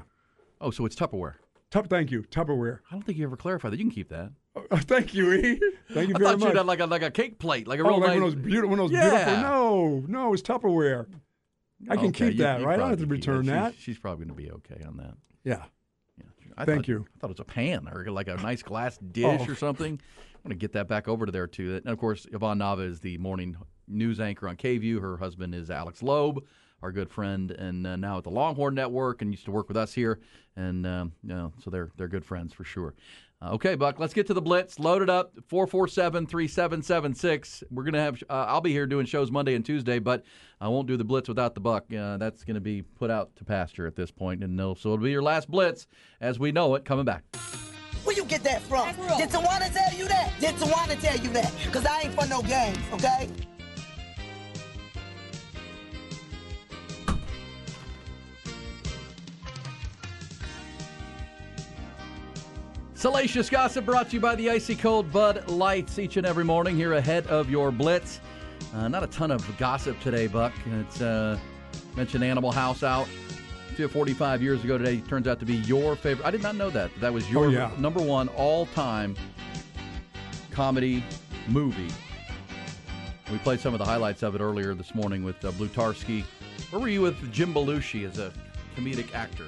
Oh, 0.59 0.71
so 0.71 0.85
it's 0.85 0.95
Tupperware. 0.95 1.35
Tup, 1.69 1.87
thank 1.89 2.11
you. 2.11 2.23
Tupperware. 2.23 2.79
I 2.89 2.93
don't 2.95 3.03
think 3.05 3.17
you 3.17 3.25
ever 3.25 3.35
clarified 3.37 3.71
that. 3.73 3.77
You 3.77 3.83
can 3.85 3.91
keep 3.91 4.09
that. 4.09 4.31
Oh, 4.71 4.77
thank 4.81 5.13
you, 5.13 5.33
E. 5.33 5.59
Thank 5.93 6.09
you 6.09 6.15
I 6.15 6.17
very 6.19 6.31
thought 6.31 6.39
much. 6.39 6.49
you 6.51 6.57
had 6.57 6.65
like 6.65 6.79
a 6.79 6.85
like 6.85 7.01
a 7.03 7.11
cake 7.11 7.39
plate, 7.39 7.67
like 7.67 7.79
a 7.79 7.83
oh, 7.83 7.87
real 7.89 7.99
like 7.99 8.07
nice. 8.09 8.19
one 8.19 8.23
of 8.29 8.35
those 8.35 8.43
beautiful, 8.43 8.69
one 8.69 8.79
of 8.79 8.89
those 8.89 8.97
Yeah. 8.99 9.09
beautiful. 9.25 9.41
No, 9.41 10.03
no, 10.07 10.33
it's 10.33 10.41
Tupperware. 10.41 11.07
I 11.89 11.95
can 11.95 12.07
Okay, 12.07 12.29
keep 12.29 12.37
you- 12.37 12.43
that, 12.43 12.59
you 12.61 12.65
right? 12.65 12.73
I 12.73 12.77
don't 12.77 12.89
have 12.89 12.99
to 12.99 13.05
return 13.05 13.43
She's- 13.45 13.53
that. 13.55 13.75
She's, 13.79 13.99
probably 13.99 14.25
going 14.25 14.35
to 14.37 14.43
be 14.43 14.51
okay 14.51 14.83
on 14.85 14.97
that. 14.97 15.13
Yeah. 15.43 15.63
I 16.59 16.65
Thank 16.65 16.81
thought, 16.81 16.87
you. 16.87 17.05
I 17.15 17.19
thought 17.19 17.27
it 17.29 17.37
was 17.37 17.39
a 17.39 17.43
pan 17.43 17.87
or 17.93 18.05
like 18.09 18.27
a 18.27 18.35
nice 18.37 18.63
glass 18.63 18.97
dish 19.11 19.41
Oh. 19.47 19.51
or 19.51 19.55
something. 19.55 19.93
I'm 19.93 20.41
going 20.49 20.49
to 20.49 20.55
get 20.55 20.73
that 20.73 20.87
back 20.87 21.07
over 21.07 21.27
to 21.27 21.31
there 21.31 21.45
too. 21.45 21.75
And 21.75 21.87
of 21.87 21.99
course, 21.99 22.25
Yvonne 22.33 22.57
Nava 22.59 22.87
is 22.89 22.99
the 22.99 23.17
morning 23.19 23.55
news 23.87 24.19
anchor 24.19 24.47
on 24.47 24.55
KVUE. 24.57 24.99
Her 24.99 25.17
husband 25.17 25.53
is 25.53 25.69
Alex 25.69 26.01
Loeb, 26.01 26.43
our 26.81 26.91
good 26.91 27.11
friend, 27.11 27.51
and 27.51 27.85
uh, 27.85 27.95
now 27.95 28.17
at 28.17 28.23
the 28.23 28.31
Longhorn 28.31 28.73
Network, 28.73 29.21
and 29.21 29.31
used 29.31 29.45
to 29.45 29.51
work 29.51 29.67
with 29.67 29.77
us 29.77 29.93
here. 29.93 30.19
And 30.55 30.87
um, 30.87 31.11
you 31.21 31.29
know, 31.29 31.53
so 31.63 31.69
they're 31.69 31.91
they're 31.95 32.07
good 32.07 32.25
friends 32.25 32.53
for 32.53 32.63
sure. 32.63 32.95
Okay, 33.39 33.75
Buck, 33.75 33.99
let's 33.99 34.15
get 34.15 34.25
to 34.27 34.33
the 34.33 34.41
blitz. 34.41 34.79
Load 34.79 35.03
it 35.03 35.11
up 35.11 35.35
447-3776. 35.51 37.61
We're 37.69 37.83
going 37.83 37.93
to 37.93 37.99
have 37.99 38.23
uh, 38.29 38.45
I'll 38.47 38.61
be 38.61 38.71
here 38.71 38.87
doing 38.87 39.05
shows 39.05 39.29
Monday 39.29 39.53
and 39.53 39.63
Tuesday, 39.63 39.99
but 39.99 40.23
I 40.59 40.69
won't 40.69 40.87
do 40.87 40.97
the 40.97 41.03
blitz 41.03 41.29
without 41.29 41.53
the 41.53 41.61
buck. 41.61 41.85
Uh, 41.93 42.17
that's 42.17 42.43
going 42.43 42.55
to 42.55 42.61
be 42.61 42.81
put 42.81 43.11
out 43.11 43.35
to 43.35 43.45
pasture 43.45 43.85
at 43.85 43.95
this 43.95 44.09
point 44.09 44.43
and 44.43 44.55
no, 44.55 44.73
so 44.73 44.93
it'll 44.93 45.03
be 45.03 45.11
your 45.11 45.21
last 45.21 45.51
blitz 45.51 45.85
as 46.19 46.39
we 46.39 46.51
know 46.51 46.73
it 46.73 46.83
coming 46.83 47.05
back. 47.05 47.25
Where 48.03 48.15
you 48.15 48.25
get 48.25 48.41
that 48.43 48.63
from? 48.63 48.87
Did 49.17 49.29
Tawana 49.29 49.71
tell 49.71 49.93
you 49.95 50.07
that? 50.07 50.33
Did 50.39 50.55
Tawana 50.55 50.99
tell 50.99 51.17
you 51.17 51.29
that? 51.33 51.53
Because 51.63 51.85
I 51.85 52.01
ain't 52.05 52.19
for 52.19 52.25
no 52.27 52.41
games, 52.41 52.79
okay? 52.93 53.29
Salacious 62.97 63.47
gossip 63.47 63.85
brought 63.85 64.09
to 64.09 64.15
you 64.15 64.19
by 64.19 64.33
the 64.33 64.49
icy 64.49 64.75
cold 64.75 65.11
Bud 65.13 65.47
Lights 65.47 65.99
each 65.99 66.17
and 66.17 66.25
every 66.25 66.43
morning 66.43 66.75
here 66.75 66.93
ahead 66.93 67.27
of 67.27 67.47
your 67.47 67.69
blitz. 67.71 68.19
Uh, 68.73 68.87
not 68.87 69.03
a 69.03 69.07
ton 69.07 69.29
of 69.29 69.45
gossip 69.59 69.99
today, 69.99 70.25
Buck. 70.25 70.51
It's 70.65 70.99
uh, 70.99 71.37
mentioned 71.95 72.23
Animal 72.23 72.51
House 72.51 72.81
out. 72.81 73.07
45 73.91 74.41
years 74.41 74.63
ago 74.63 74.75
today 74.79 74.97
turns 75.01 75.27
out 75.27 75.39
to 75.39 75.45
be 75.45 75.57
your 75.57 75.95
favorite. 75.95 76.25
I 76.25 76.31
did 76.31 76.41
not 76.41 76.55
know 76.55 76.71
that. 76.71 76.89
That 76.99 77.13
was 77.13 77.29
your 77.29 77.45
Oh, 77.45 77.49
yeah. 77.49 77.69
number 77.77 78.01
one 78.01 78.27
all-time 78.29 79.15
comedy 80.49 81.03
movie. 81.47 81.93
We 83.31 83.37
played 83.37 83.59
some 83.59 83.75
of 83.75 83.77
the 83.77 83.85
highlights 83.85 84.23
of 84.23 84.33
it 84.33 84.41
earlier 84.41 84.73
this 84.73 84.95
morning 84.95 85.23
with 85.23 85.45
uh, 85.45 85.51
Blutarsky. 85.51 86.23
Where 86.71 86.81
were 86.81 86.87
you 86.89 87.01
with 87.01 87.31
Jim 87.31 87.53
Belushi 87.53 88.09
as 88.09 88.17
a 88.17 88.33
comedic 88.75 89.13
actor? 89.13 89.47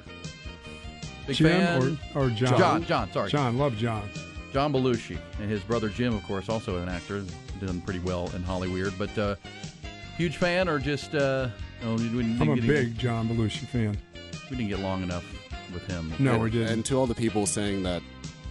Big 1.26 1.36
Jim 1.36 1.48
fan? 1.48 1.98
or, 2.14 2.22
or 2.26 2.30
John? 2.30 2.58
John, 2.58 2.84
John, 2.84 3.12
sorry. 3.12 3.30
John, 3.30 3.58
love 3.58 3.76
John. 3.76 4.08
John 4.52 4.72
Belushi 4.72 5.16
and 5.40 5.48
his 5.48 5.62
brother 5.62 5.88
Jim, 5.88 6.14
of 6.14 6.24
course, 6.24 6.48
also 6.48 6.78
an 6.82 6.88
actor, 6.88 7.22
done 7.64 7.80
pretty 7.82 8.00
well 8.00 8.30
in 8.34 8.42
Hollywood. 8.42 8.92
But 8.98 9.16
uh, 9.16 9.36
huge 10.16 10.36
fan, 10.38 10.68
or 10.68 10.78
just 10.78 11.14
uh, 11.14 11.48
no, 11.82 11.94
we 11.94 12.08
didn't, 12.08 12.40
I'm 12.40 12.48
a 12.48 12.52
we 12.52 12.60
didn't- 12.60 12.74
big 12.74 12.98
John 12.98 13.28
Belushi 13.28 13.66
fan. 13.66 13.96
We 14.50 14.56
didn't 14.56 14.70
get 14.70 14.80
long 14.80 15.02
enough 15.04 15.24
with 15.72 15.86
him. 15.86 16.12
No, 16.18 16.32
and, 16.34 16.42
we 16.42 16.50
didn't. 16.50 16.68
And 16.72 16.84
to 16.86 16.98
all 16.98 17.06
the 17.06 17.14
people 17.14 17.46
saying 17.46 17.84
that 17.84 18.02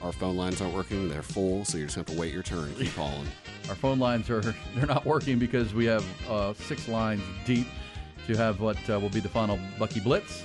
our 0.02 0.14
phone 0.14 0.38
lines 0.38 0.62
aren't 0.62 0.74
working, 0.74 1.10
they're 1.10 1.22
full, 1.22 1.66
so 1.66 1.78
you 1.78 1.84
just 1.86 1.98
have 1.98 2.06
to 2.06 2.18
wait 2.18 2.34
your 2.34 2.44
turn 2.44 2.70
and 2.70 2.78
keep 2.78 2.96
calling. 2.96 3.28
Our 3.68 3.76
phone 3.76 4.00
lines 4.00 4.30
are 4.30 4.40
they're 4.76 4.86
not 4.86 5.06
working 5.06 5.38
because 5.38 5.74
we 5.74 5.84
have 5.86 6.06
uh, 6.30 6.54
six 6.54 6.88
lines 6.88 7.22
deep 7.46 7.68
to 8.28 8.38
have 8.38 8.62
what 8.62 8.78
uh, 8.90 8.98
will 9.00 9.10
be 9.10 9.20
the 9.20 9.28
final 9.28 9.60
Bucky 9.78 10.00
Blitz 10.00 10.44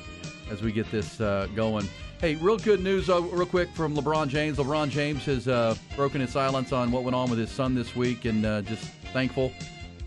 as 0.50 0.62
we 0.62 0.72
get 0.72 0.90
this 0.90 1.20
uh, 1.20 1.46
going. 1.54 1.88
Hey, 2.24 2.36
real 2.36 2.56
good 2.56 2.80
news, 2.80 3.10
uh, 3.10 3.20
real 3.20 3.44
quick 3.44 3.68
from 3.74 3.94
LeBron 3.94 4.28
James. 4.28 4.56
LeBron 4.56 4.88
James 4.88 5.26
has 5.26 5.46
uh, 5.46 5.74
broken 5.94 6.22
his 6.22 6.30
silence 6.30 6.72
on 6.72 6.90
what 6.90 7.02
went 7.02 7.14
on 7.14 7.28
with 7.28 7.38
his 7.38 7.50
son 7.50 7.74
this 7.74 7.94
week, 7.94 8.24
and 8.24 8.46
uh, 8.46 8.62
just 8.62 8.82
thankful 9.12 9.52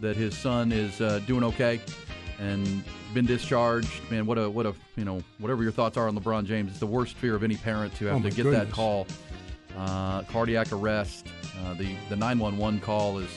that 0.01 0.15
his 0.15 0.35
son 0.35 0.71
is 0.71 0.99
uh, 0.99 1.19
doing 1.27 1.43
okay 1.43 1.79
and 2.39 2.83
been 3.13 3.27
discharged. 3.27 4.01
Man, 4.09 4.25
what 4.25 4.39
a 4.39 4.49
what 4.49 4.65
a 4.65 4.73
you 4.95 5.05
know 5.05 5.21
whatever 5.37 5.61
your 5.61 5.71
thoughts 5.71 5.95
are 5.95 6.07
on 6.07 6.17
LeBron 6.17 6.45
James, 6.45 6.71
it's 6.71 6.79
the 6.79 6.87
worst 6.87 7.13
fear 7.17 7.35
of 7.35 7.43
any 7.43 7.55
parent 7.55 7.93
to 7.97 8.07
have 8.07 8.25
Oh, 8.25 8.27
to 8.27 8.35
get 8.35 8.49
that 8.49 8.71
call. 8.71 9.05
Uh, 9.77 10.23
cardiac 10.23 10.71
arrest. 10.71 11.27
Uh, 11.67 11.75
the 11.75 11.95
the 12.09 12.15
911 12.15 12.79
call 12.79 13.19
is 13.19 13.29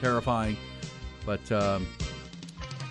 terrifying, 0.00 0.56
but 1.24 1.50
um, 1.50 1.84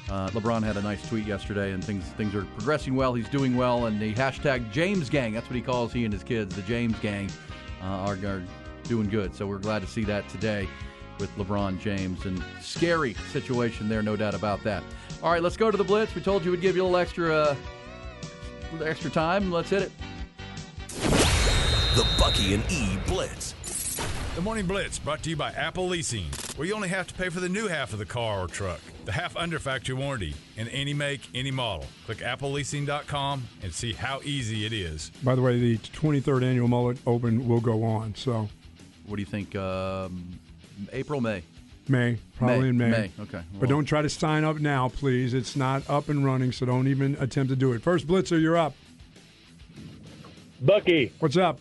uh, 0.09 0.29
LeBron 0.29 0.63
had 0.63 0.77
a 0.77 0.81
nice 0.81 1.07
tweet 1.07 1.25
yesterday, 1.25 1.71
and 1.71 1.83
things 1.83 2.03
things 2.17 2.35
are 2.35 2.45
progressing 2.57 2.95
well. 2.95 3.13
He's 3.13 3.29
doing 3.29 3.55
well, 3.57 3.87
and 3.87 3.99
the 3.99 4.13
hashtag 4.13 4.71
James 4.71 5.09
Gang, 5.09 5.33
that's 5.33 5.47
what 5.47 5.55
he 5.55 5.61
calls 5.61 5.91
he 5.91 6.05
and 6.05 6.13
his 6.13 6.23
kids, 6.23 6.55
the 6.55 6.61
James 6.63 6.97
Gang, 6.99 7.29
uh, 7.81 7.85
are, 7.85 8.17
are 8.25 8.43
doing 8.83 9.09
good. 9.09 9.35
So 9.35 9.47
we're 9.47 9.57
glad 9.57 9.81
to 9.81 9.87
see 9.87 10.03
that 10.03 10.27
today 10.29 10.67
with 11.19 11.35
LeBron 11.37 11.79
James, 11.79 12.25
and 12.25 12.43
scary 12.61 13.13
situation 13.31 13.87
there, 13.89 14.03
no 14.03 14.15
doubt 14.15 14.33
about 14.33 14.63
that. 14.63 14.83
All 15.23 15.31
right, 15.31 15.41
let's 15.41 15.57
go 15.57 15.71
to 15.71 15.77
the 15.77 15.83
blitz. 15.83 16.13
We 16.13 16.21
told 16.21 16.45
you 16.45 16.51
we'd 16.51 16.61
give 16.61 16.75
you 16.75 16.83
a 16.83 16.85
little 16.85 16.97
extra 16.97 17.33
uh, 17.33 17.55
little 18.71 18.87
extra 18.87 19.09
time. 19.09 19.51
Let's 19.51 19.69
hit 19.69 19.83
it. 19.83 19.91
The 21.95 22.05
Bucky 22.19 22.53
and 22.53 22.63
E 22.71 22.97
Blitz. 23.07 23.53
The 24.35 24.41
Morning 24.41 24.65
Blitz 24.65 24.99
brought 24.99 25.23
to 25.23 25.29
you 25.29 25.37
by 25.37 25.51
Apple 25.53 25.87
Leasing, 25.87 26.25
where 26.57 26.67
you 26.67 26.75
only 26.75 26.89
have 26.89 27.07
to 27.07 27.13
pay 27.13 27.29
for 27.29 27.39
the 27.39 27.47
new 27.47 27.69
half 27.69 27.93
of 27.93 27.99
the 27.99 28.05
car 28.05 28.41
or 28.41 28.47
truck, 28.47 28.81
the 29.05 29.11
half 29.11 29.37
under 29.37 29.59
factory 29.59 29.95
warranty, 29.95 30.33
in 30.57 30.67
any 30.69 30.93
make, 30.93 31.21
any 31.33 31.51
model. 31.51 31.85
Click 32.05 32.19
appleleasing.com 32.19 33.43
and 33.63 33.73
see 33.73 33.93
how 33.93 34.19
easy 34.23 34.65
it 34.65 34.73
is. 34.73 35.11
By 35.23 35.35
the 35.35 35.41
way, 35.41 35.59
the 35.59 35.77
23rd 35.77 36.43
annual 36.43 36.67
Mullet 36.67 36.97
Open 37.05 37.47
will 37.47 37.61
go 37.61 37.83
on. 37.83 38.15
So 38.15 38.49
What 39.05 39.17
do 39.17 39.21
you 39.21 39.25
think? 39.27 39.55
Um, 39.55 40.39
April, 40.91 41.21
May? 41.21 41.43
May, 41.87 42.17
probably 42.37 42.61
May, 42.61 42.69
in 42.69 42.77
May. 42.77 42.89
May, 42.89 43.11
okay. 43.21 43.41
but 43.59 43.69
don't 43.69 43.85
try 43.85 44.01
to 44.01 44.09
sign 44.09 44.43
up 44.43 44.57
now, 44.57 44.89
please. 44.89 45.35
It's 45.35 45.55
not 45.55 45.87
up 45.87 46.09
and 46.09 46.25
running, 46.25 46.51
so 46.51 46.65
don't 46.65 46.87
even 46.87 47.15
attempt 47.19 47.49
to 47.51 47.55
do 47.55 47.73
it. 47.73 47.83
First 47.83 48.07
Blitzer, 48.07 48.41
you're 48.41 48.57
up. 48.57 48.73
Bucky, 50.61 51.11
What's 51.19 51.37
up? 51.37 51.59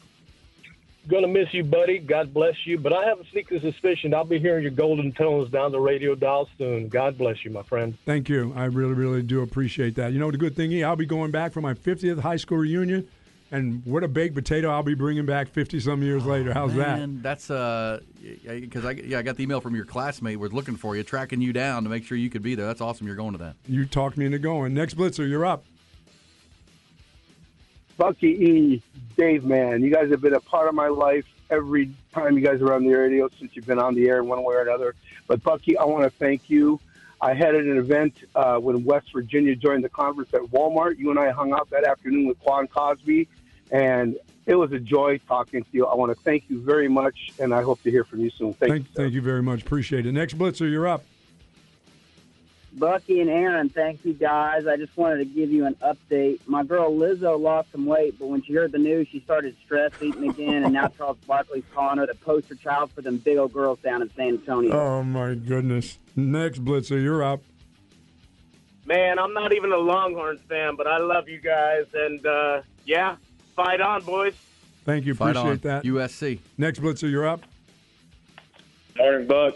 Gonna 1.09 1.29
miss 1.29 1.53
you, 1.53 1.65
buddy. 1.65 1.99
God 1.99 2.33
bless 2.33 2.55
you. 2.65 2.79
But 2.79 2.93
I 2.93 3.05
have 3.05 3.21
a 3.21 3.25
sneaking 3.31 3.61
suspicion 3.61 4.15
I'll 4.15 4.25
be 4.25 4.39
hearing 4.39 4.63
your 4.63 4.73
golden 4.73 5.13
tones 5.13 5.51
down 5.51 5.73
the 5.73 5.81
radio 5.81 6.15
dial 6.15 6.49
soon. 6.59 6.89
God 6.89 7.19
bless 7.19 7.45
you, 7.45 7.51
my 7.51 7.63
friend. 7.63 7.97
Thank 8.05 8.29
you. 8.29 8.53
I 8.57 8.65
really, 8.65 8.95
really 8.95 9.23
do 9.23 9.43
appreciate 9.43 9.95
that. 9.97 10.13
You 10.13 10.19
know, 10.19 10.31
the 10.31 10.39
good 10.39 10.57
thing 10.57 10.73
is 10.73 10.85
I'll 10.85 10.97
be 10.97 11.07
going 11.07 11.31
back 11.31 11.53
for 11.53 11.61
my 11.61 11.75
50th 11.75 12.21
high 12.21 12.37
school 12.37 12.59
reunion, 12.59 13.09
and 13.51 13.85
what 13.85 14.03
a 14.03 14.09
baked 14.09 14.35
potato 14.35 14.71
I'll 14.71 14.83
be 14.83 14.95
bringing 14.95 15.27
back 15.27 15.49
50 15.49 15.81
some 15.81 16.03
years 16.03 16.25
later. 16.25 16.53
How's 16.53 16.75
that? 16.75 16.99
Man, 16.99 17.21
that's 17.23 17.51
uh, 17.51 18.01
because 18.45 18.85
I 18.85 18.93
yeah 18.93 19.19
I 19.19 19.23
got 19.23 19.37
the 19.37 19.43
email 19.43 19.61
from 19.61 19.75
your 19.75 19.85
classmate 19.85 20.39
was 20.39 20.53
looking 20.53 20.77
for 20.77 20.97
you, 20.97 21.03
tracking 21.03 21.41
you 21.41 21.53
down 21.53 21.85
to 21.85 21.91
make 21.91 22.05
sure 22.05 22.17
you 22.17 22.31
could 22.31 22.43
be 22.43 22.55
there. 22.55 22.67
That's 22.67 22.81
awesome. 22.81 23.07
You're 23.07 23.17
going 23.17 23.33
to 23.33 23.39
that. 23.39 23.57
You 23.69 23.85
talked 23.85 24.17
me 24.17 24.27
into 24.27 24.39
going. 24.39 24.75
Next 24.75 24.97
Blitzer, 24.97 25.29
you're 25.29 25.47
up. 25.47 25.65
Bucky 27.97 28.29
E, 28.29 28.83
Dave, 29.17 29.45
man, 29.45 29.83
you 29.83 29.91
guys 29.91 30.11
have 30.11 30.21
been 30.21 30.35
a 30.35 30.41
part 30.41 30.69
of 30.69 30.75
my 30.75 30.89
life 30.89 31.27
every 31.51 31.91
time 32.13 32.37
you 32.37 32.45
guys 32.45 32.61
are 32.61 32.73
on 32.73 32.85
the 32.85 32.93
radio 32.93 33.29
since 33.39 33.55
you've 33.55 33.67
been 33.67 33.79
on 33.79 33.95
the 33.95 34.09
air 34.09 34.25
one 34.25 34.43
way 34.43 34.55
or 34.55 34.63
another. 34.63 34.95
But 35.27 35.43
Bucky, 35.43 35.77
I 35.77 35.85
want 35.85 36.05
to 36.05 36.11
thank 36.11 36.51
you. 36.51 36.81
I 37.21 37.33
had 37.33 37.55
an 37.55 37.77
event 37.77 38.15
uh, 38.35 38.59
when 38.59 38.85
West 38.85 39.13
Virginia 39.13 39.55
joined 39.55 39.85
the 39.85 39.89
conference 39.89 40.35
at 40.35 40.43
Walmart. 40.43 40.99
You 40.99 41.11
and 41.11 41.19
I 41.19 41.31
hung 41.31 41.53
out 41.53 41.71
that 41.71 41.85
afternoon 41.85 42.27
with 42.27 42.39
Quan 42.41 42.67
Cosby, 42.67 43.29
and 43.71 44.17
it 44.47 44.57
was 44.57 44.73
a 44.73 44.79
joy 44.79 45.19
talking 45.27 45.63
to 45.63 45.69
you. 45.73 45.87
I 45.87 45.95
want 45.95 46.17
to 46.17 46.23
thank 46.23 46.45
you 46.49 46.61
very 46.61 46.89
much, 46.89 47.33
and 47.39 47.55
I 47.55 47.63
hope 47.63 47.83
to 47.85 47.91
hear 47.91 48.05
from 48.05 48.21
you 48.21 48.31
soon. 48.31 48.53
Thank, 48.55 48.73
Thank, 48.73 48.93
thank 48.93 49.13
you 49.15 49.23
very 49.23 49.43
much. 49.43 49.63
Appreciate 49.63 50.07
it. 50.07 50.13
Next 50.13 50.37
Blitzer, 50.37 50.71
you're 50.71 50.89
up. 50.89 51.05
Bucky 52.77 53.21
and 53.21 53.31
Erin, 53.31 53.69
thank 53.69 54.05
you 54.05 54.13
guys. 54.13 54.67
I 54.67 54.77
just 54.77 54.97
wanted 54.97 55.19
to 55.19 55.25
give 55.25 55.51
you 55.53 55.65
an 55.67 55.77
update. 55.77 56.41
My 56.47 56.65
girl 56.65 56.91
Lizzo 56.93 57.41
lost 57.41 57.71
some 57.71 57.87
weight, 57.87 58.19
but 58.19 58.27
when 58.27 58.43
she 58.43 58.53
heard 58.53 58.73
the 58.73 58.79
news, 58.79 59.07
she 59.11 59.21
started 59.21 59.57
stress 59.65 59.93
eating 60.01 60.29
again, 60.29 60.65
and 60.65 60.73
now 60.73 60.89
Charles 60.89 61.17
Barkley's 61.27 61.63
calling 61.73 61.99
her 61.99 62.07
the 62.07 62.15
poster 62.17 62.57
child 62.57 62.91
for 62.91 63.01
them 63.01 63.19
big 63.19 63.39
old 63.39 63.53
girls 63.53 63.79
down 63.79 64.03
in 64.03 64.11
San 64.15 64.29
Antonio. 64.29 64.73
Oh 64.73 65.03
my 65.05 65.35
goodness. 65.35 65.99
Next 66.17 66.65
Blitzer, 66.65 67.01
you're 67.01 67.23
up. 67.23 67.43
Man, 68.87 69.19
I'm 69.19 69.33
not 69.33 69.53
even 69.53 69.73
a 69.73 69.79
Longhorns 69.79 70.41
fan, 70.49 70.75
but 70.77 70.87
I 70.87 70.99
love 70.99 71.29
you 71.29 71.39
guys, 71.39 71.87
and 71.95 72.27
uh, 72.27 72.63
yeah, 72.85 73.17
fight 73.55 73.81
on, 73.81 74.03
boys. 74.03 74.35
Thank 74.85 75.07
you. 75.07 75.15
Fight 75.15 75.37
Appreciate 75.37 75.65
on. 75.67 75.81
that. 75.81 75.85
USC. 75.85 76.41
Next 76.59 76.81
Blitzer, 76.81 77.11
you're 77.11 77.27
up. 77.27 77.41
Morning, 78.97 79.27
Buck. 79.27 79.55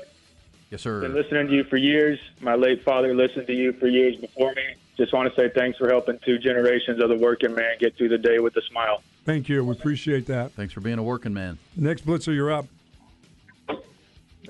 Yes, 0.70 0.82
sir. 0.82 1.00
Been 1.00 1.14
listening 1.14 1.46
to 1.48 1.52
you 1.54 1.64
for 1.64 1.76
years. 1.76 2.18
My 2.40 2.54
late 2.54 2.84
father 2.84 3.14
listened 3.14 3.46
to 3.46 3.54
you 3.54 3.72
for 3.74 3.86
years 3.86 4.16
before 4.16 4.52
me. 4.54 4.74
Just 4.98 5.12
want 5.12 5.32
to 5.32 5.40
say 5.40 5.48
thanks 5.54 5.78
for 5.78 5.88
helping 5.88 6.18
two 6.24 6.38
generations 6.38 7.02
of 7.02 7.08
the 7.08 7.16
working 7.16 7.54
man 7.54 7.76
get 7.78 7.96
through 7.96 8.08
the 8.10 8.18
day 8.18 8.38
with 8.38 8.56
a 8.56 8.62
smile. 8.62 9.02
Thank 9.24 9.48
you. 9.48 9.64
We 9.64 9.72
appreciate 9.72 10.26
that. 10.26 10.52
Thanks 10.52 10.72
for 10.72 10.80
being 10.80 10.98
a 10.98 11.02
working 11.02 11.32
man. 11.32 11.58
Next 11.76 12.04
Blitzer, 12.04 12.34
you're 12.34 12.52
up. 12.52 12.66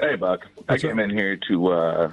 Hey, 0.00 0.16
Buck. 0.16 0.46
I 0.68 0.78
came 0.78 0.98
up? 0.98 1.04
in 1.04 1.10
here 1.10 1.36
to 1.48 1.68
uh, 1.68 2.12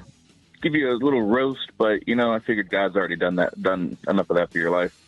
give 0.62 0.76
you 0.76 0.92
a 0.92 0.98
little 0.98 1.22
roast, 1.22 1.72
but 1.78 2.08
you 2.08 2.16
know, 2.16 2.34
I 2.34 2.40
figured 2.40 2.70
God's 2.70 2.96
already 2.96 3.16
done 3.16 3.36
that, 3.38 3.60
done 3.62 3.98
enough 4.08 4.30
of 4.30 4.36
that 4.36 4.52
for 4.52 4.58
your 4.58 4.72
life. 4.72 5.00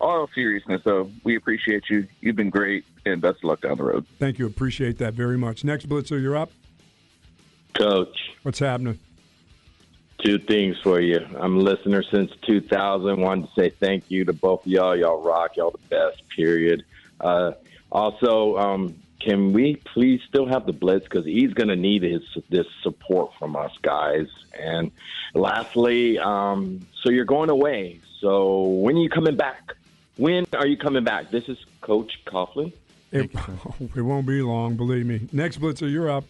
All 0.00 0.28
seriousness, 0.34 0.80
though, 0.84 1.10
we 1.24 1.36
appreciate 1.36 1.90
you. 1.90 2.06
You've 2.20 2.36
been 2.36 2.48
great, 2.48 2.84
and 3.04 3.20
best 3.20 3.38
of 3.38 3.44
luck 3.44 3.60
down 3.60 3.76
the 3.76 3.84
road. 3.84 4.06
Thank 4.18 4.38
you. 4.38 4.46
Appreciate 4.46 4.96
that 4.98 5.12
very 5.12 5.36
much. 5.36 5.62
Next 5.62 5.88
Blitzer, 5.88 6.20
you're 6.20 6.36
up. 6.36 6.50
Coach, 7.74 8.16
What's 8.42 8.58
happening? 8.58 8.98
two 10.24 10.38
things 10.38 10.76
for 10.82 11.00
you. 11.00 11.18
I'm 11.38 11.56
a 11.56 11.60
listener 11.60 12.02
since 12.02 12.30
2000. 12.42 13.20
Wanted 13.20 13.46
to 13.46 13.60
say 13.60 13.70
thank 13.70 14.10
you 14.10 14.24
to 14.24 14.32
both 14.32 14.66
of 14.66 14.72
y'all. 14.72 14.96
Y'all 14.96 15.22
rock. 15.22 15.56
Y'all 15.56 15.70
the 15.70 15.78
best, 15.88 16.22
period. 16.36 16.84
Uh, 17.20 17.52
also, 17.90 18.56
um, 18.56 18.94
can 19.20 19.52
we 19.52 19.76
please 19.76 20.20
still 20.28 20.46
have 20.46 20.66
the 20.66 20.72
blitz 20.72 21.04
because 21.04 21.24
he's 21.24 21.52
going 21.52 21.68
to 21.68 21.76
need 21.76 22.02
his 22.02 22.22
this 22.48 22.66
support 22.82 23.32
from 23.38 23.54
us 23.56 23.72
guys. 23.82 24.26
And 24.58 24.90
lastly, 25.34 26.18
um, 26.18 26.86
so 27.02 27.10
you're 27.10 27.24
going 27.24 27.50
away. 27.50 28.00
So 28.20 28.62
when 28.62 28.96
are 28.96 29.00
you 29.00 29.10
coming 29.10 29.36
back? 29.36 29.74
When 30.16 30.46
are 30.54 30.66
you 30.66 30.76
coming 30.76 31.04
back? 31.04 31.30
This 31.30 31.48
is 31.48 31.58
Coach 31.80 32.12
Coughlin. 32.26 32.72
It, 33.12 33.30
it 33.96 34.02
won't 34.02 34.26
be 34.26 34.42
long, 34.42 34.76
believe 34.76 35.06
me. 35.06 35.28
Next 35.32 35.60
Blitzer, 35.60 35.90
you're 35.90 36.10
up. 36.10 36.24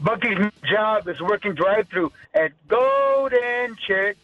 Bucky's 0.00 0.38
new 0.38 0.50
job 0.68 1.08
is 1.08 1.20
working 1.20 1.54
drive-through 1.54 2.12
at 2.34 2.52
Golden 2.68 3.76
Chick. 3.86 4.16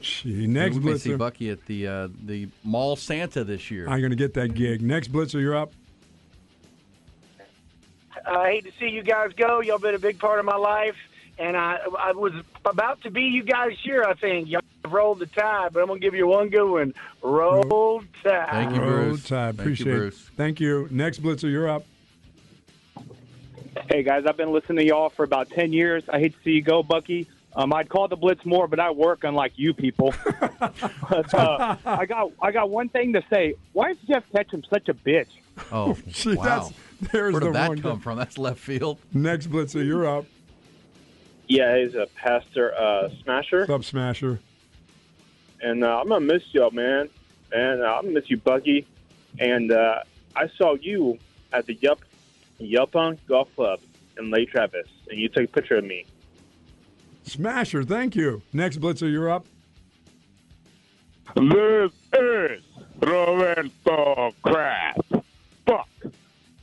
Gee, 0.00 0.46
next 0.46 0.76
we 0.76 0.80
may 0.92 0.98
see 0.98 1.14
Bucky 1.14 1.50
at 1.50 1.64
the 1.66 1.86
uh, 1.86 2.08
the 2.24 2.48
Mall 2.62 2.96
Santa 2.96 3.44
this 3.44 3.70
year. 3.70 3.88
I'm 3.88 4.00
going 4.00 4.10
to 4.10 4.16
get 4.16 4.34
that 4.34 4.54
gig. 4.54 4.82
Next 4.82 5.10
Blitzer, 5.10 5.40
you're 5.40 5.56
up. 5.56 5.72
I 8.26 8.50
hate 8.50 8.64
to 8.64 8.72
see 8.78 8.88
you 8.88 9.02
guys 9.02 9.30
go. 9.36 9.60
Y'all 9.60 9.78
been 9.78 9.94
a 9.94 9.98
big 9.98 10.18
part 10.18 10.38
of 10.38 10.44
my 10.44 10.56
life, 10.56 10.96
and 11.38 11.56
I 11.56 11.78
I 11.98 12.12
was 12.12 12.32
about 12.64 13.00
to 13.02 13.10
be 13.10 13.22
you 13.22 13.42
guys 13.42 13.76
here. 13.82 14.04
I 14.04 14.14
think 14.14 14.48
y'all 14.48 14.60
have 14.84 14.92
rolled 14.92 15.20
the 15.20 15.26
tide, 15.26 15.72
but 15.72 15.80
I'm 15.80 15.88
gonna 15.88 16.00
give 16.00 16.14
you 16.14 16.26
one 16.26 16.48
good 16.50 16.70
one. 16.70 16.94
Roll 17.22 18.02
tide. 18.22 18.76
Roll 18.76 19.16
Tide. 19.16 19.56
Thank 19.56 19.78
you, 19.78 19.84
Bruce. 19.84 20.28
it. 20.28 20.30
Thank 20.36 20.60
you. 20.60 20.88
Next 20.90 21.22
Blitzer, 21.22 21.50
you're 21.50 21.68
up. 21.68 21.84
Hey 23.90 24.02
guys, 24.02 24.24
I've 24.26 24.36
been 24.36 24.52
listening 24.52 24.78
to 24.78 24.84
y'all 24.86 25.08
for 25.08 25.24
about 25.24 25.48
ten 25.50 25.72
years. 25.72 26.02
I 26.08 26.18
hate 26.18 26.36
to 26.36 26.42
see 26.42 26.50
you 26.50 26.62
go, 26.62 26.82
Bucky. 26.82 27.28
Um, 27.54 27.72
I'd 27.72 27.88
call 27.88 28.08
the 28.08 28.16
Blitz 28.16 28.44
more, 28.44 28.66
but 28.66 28.80
I 28.80 28.90
work 28.90 29.24
unlike 29.24 29.52
you 29.56 29.72
people. 29.74 30.14
but, 30.60 31.34
uh, 31.34 31.76
I 31.84 32.06
got 32.06 32.32
I 32.40 32.50
got 32.52 32.70
one 32.70 32.88
thing 32.90 33.12
to 33.14 33.22
say. 33.30 33.54
Why 33.72 33.90
is 33.90 33.98
Jeff 34.06 34.24
Ketchum 34.32 34.62
such 34.68 34.88
a 34.88 34.94
bitch? 34.94 35.26
Oh, 35.70 35.96
Gee, 36.08 36.34
wow. 36.34 36.44
that's, 36.44 37.12
there's 37.12 37.32
Where 37.32 37.40
the 37.40 37.46
did 37.46 37.54
that 37.54 37.82
come 37.82 37.96
guy. 37.98 38.02
from? 38.02 38.18
That's 38.18 38.36
left 38.38 38.58
field. 38.58 38.98
Next 39.12 39.48
Blitzer, 39.48 39.84
you're 39.84 40.06
up. 40.06 40.26
Yeah, 41.48 41.78
he's 41.78 41.94
a 41.94 42.06
pastor 42.14 42.74
uh, 42.74 43.08
smasher, 43.22 43.66
Sub 43.66 43.84
Smasher. 43.84 44.40
and 45.62 45.82
uh, 45.84 45.98
I'm 46.00 46.08
gonna 46.08 46.20
miss 46.24 46.42
y'all, 46.52 46.70
man. 46.70 47.08
And 47.52 47.82
uh, 47.82 47.86
I'm 47.96 48.02
gonna 48.04 48.14
miss 48.14 48.30
you, 48.30 48.36
Bucky. 48.38 48.86
And 49.38 49.72
uh, 49.72 50.02
I 50.36 50.48
saw 50.58 50.74
you 50.74 51.18
at 51.52 51.66
the 51.66 51.74
Yup 51.74 52.00
Yaupon 52.62 53.18
Golf 53.28 53.48
Club 53.54 53.80
in 54.18 54.30
Lake 54.30 54.50
Travis, 54.50 54.86
and 55.10 55.18
you 55.18 55.28
took 55.28 55.44
a 55.44 55.48
picture 55.48 55.76
of 55.76 55.84
me. 55.84 56.04
Smasher, 57.24 57.82
thank 57.84 58.14
you. 58.16 58.42
Next 58.52 58.78
Blitzer, 58.80 59.10
you're 59.10 59.30
up. 59.30 59.46
This 61.36 61.92
is 62.18 62.62
Roberto 63.00 64.32
Kraft. 64.42 65.00
Fuck. 65.66 65.88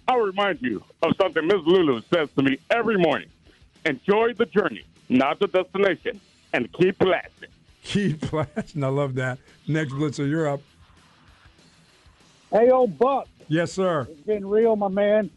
I'll 0.08 0.20
remind 0.20 0.62
you 0.62 0.84
of 1.02 1.14
something 1.18 1.45
Miss 1.47 1.62
Lulu 1.66 2.02
says 2.14 2.30
to 2.36 2.43
me 2.43 2.58
every 2.70 2.97
morning. 2.97 3.30
Enjoy 3.86 4.34
the 4.34 4.45
journey, 4.45 4.84
not 5.08 5.39
the 5.39 5.47
destination, 5.47 6.20
and 6.54 6.72
keep 6.74 6.97
blasting. 7.00 7.50
Keep 7.84 8.20
Blasting. 8.30 8.84
I 8.84 8.88
love 8.88 9.16
that. 9.16 9.39
Next 9.68 9.93
Blitzer, 9.93 10.30
you're 10.30 10.47
up. 10.50 10.62
Hey, 12.52 12.70
old 12.70 12.97
Buck, 13.00 13.28
Yes, 13.47 13.72
sir. 13.72 14.08
it's 14.10 14.20
been 14.22 14.45
real, 14.47 14.76
my 14.76 14.89
man. 14.89 15.30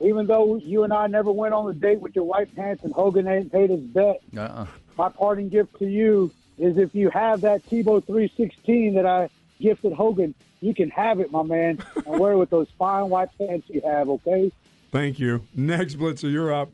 Even 0.00 0.26
though 0.26 0.56
you 0.56 0.84
and 0.84 0.92
I 0.92 1.06
never 1.08 1.32
went 1.32 1.54
on 1.54 1.68
a 1.68 1.72
date 1.72 2.00
with 2.00 2.14
your 2.14 2.24
white 2.24 2.54
pants 2.54 2.84
and 2.84 2.92
Hogan 2.92 3.26
ain't 3.26 3.50
paid 3.50 3.70
his 3.70 3.80
bet, 3.80 4.20
Uh-uh. 4.36 4.66
my 4.96 5.08
parting 5.08 5.48
gift 5.48 5.78
to 5.80 5.86
you 5.86 6.30
is 6.56 6.76
if 6.78 6.94
you 6.94 7.10
have 7.10 7.40
that 7.42 7.64
Tebow 7.68 8.04
316 8.04 8.94
that 8.94 9.06
I 9.06 9.28
gifted 9.60 9.92
Hogan, 9.92 10.34
you 10.60 10.74
can 10.74 10.90
have 10.90 11.20
it, 11.20 11.30
my 11.30 11.42
man, 11.42 11.78
and 12.06 12.18
wear 12.18 12.32
it 12.32 12.36
with 12.38 12.50
those 12.50 12.68
fine 12.78 13.08
white 13.10 13.28
pants 13.38 13.68
you 13.68 13.80
have, 13.84 14.08
okay? 14.08 14.52
Thank 14.90 15.18
you. 15.18 15.42
Next 15.54 15.96
Blitzer, 15.96 16.30
you're 16.30 16.52
up. 16.52 16.70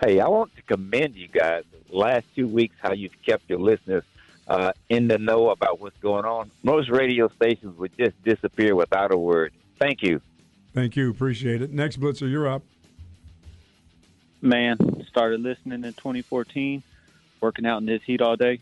Hey, 0.00 0.20
I 0.20 0.28
want 0.28 0.54
to 0.56 0.62
commend 0.62 1.16
you 1.16 1.28
guys. 1.28 1.64
Last 1.90 2.26
two 2.36 2.46
weeks, 2.46 2.76
how 2.80 2.92
you've 2.92 3.20
kept 3.24 3.48
your 3.48 3.58
listeners 3.58 4.04
uh, 4.46 4.72
in 4.88 5.08
the 5.08 5.18
know 5.18 5.50
about 5.50 5.80
what's 5.80 5.96
going 5.98 6.24
on. 6.24 6.50
Most 6.62 6.90
radio 6.90 7.28
stations 7.30 7.76
would 7.78 7.96
just 7.98 8.22
disappear 8.22 8.74
without 8.76 9.12
a 9.12 9.16
word. 9.18 9.52
Thank 9.78 10.02
you. 10.02 10.20
Thank 10.74 10.96
you. 10.96 11.10
Appreciate 11.10 11.62
it. 11.62 11.72
Next 11.72 12.00
Blitzer, 12.00 12.30
you're 12.30 12.48
up. 12.48 12.62
Man, 14.40 14.78
started 15.08 15.40
listening 15.40 15.84
in 15.84 15.92
2014, 15.94 16.82
working 17.40 17.66
out 17.66 17.78
in 17.78 17.86
this 17.86 18.02
heat 18.04 18.20
all 18.20 18.36
day. 18.36 18.60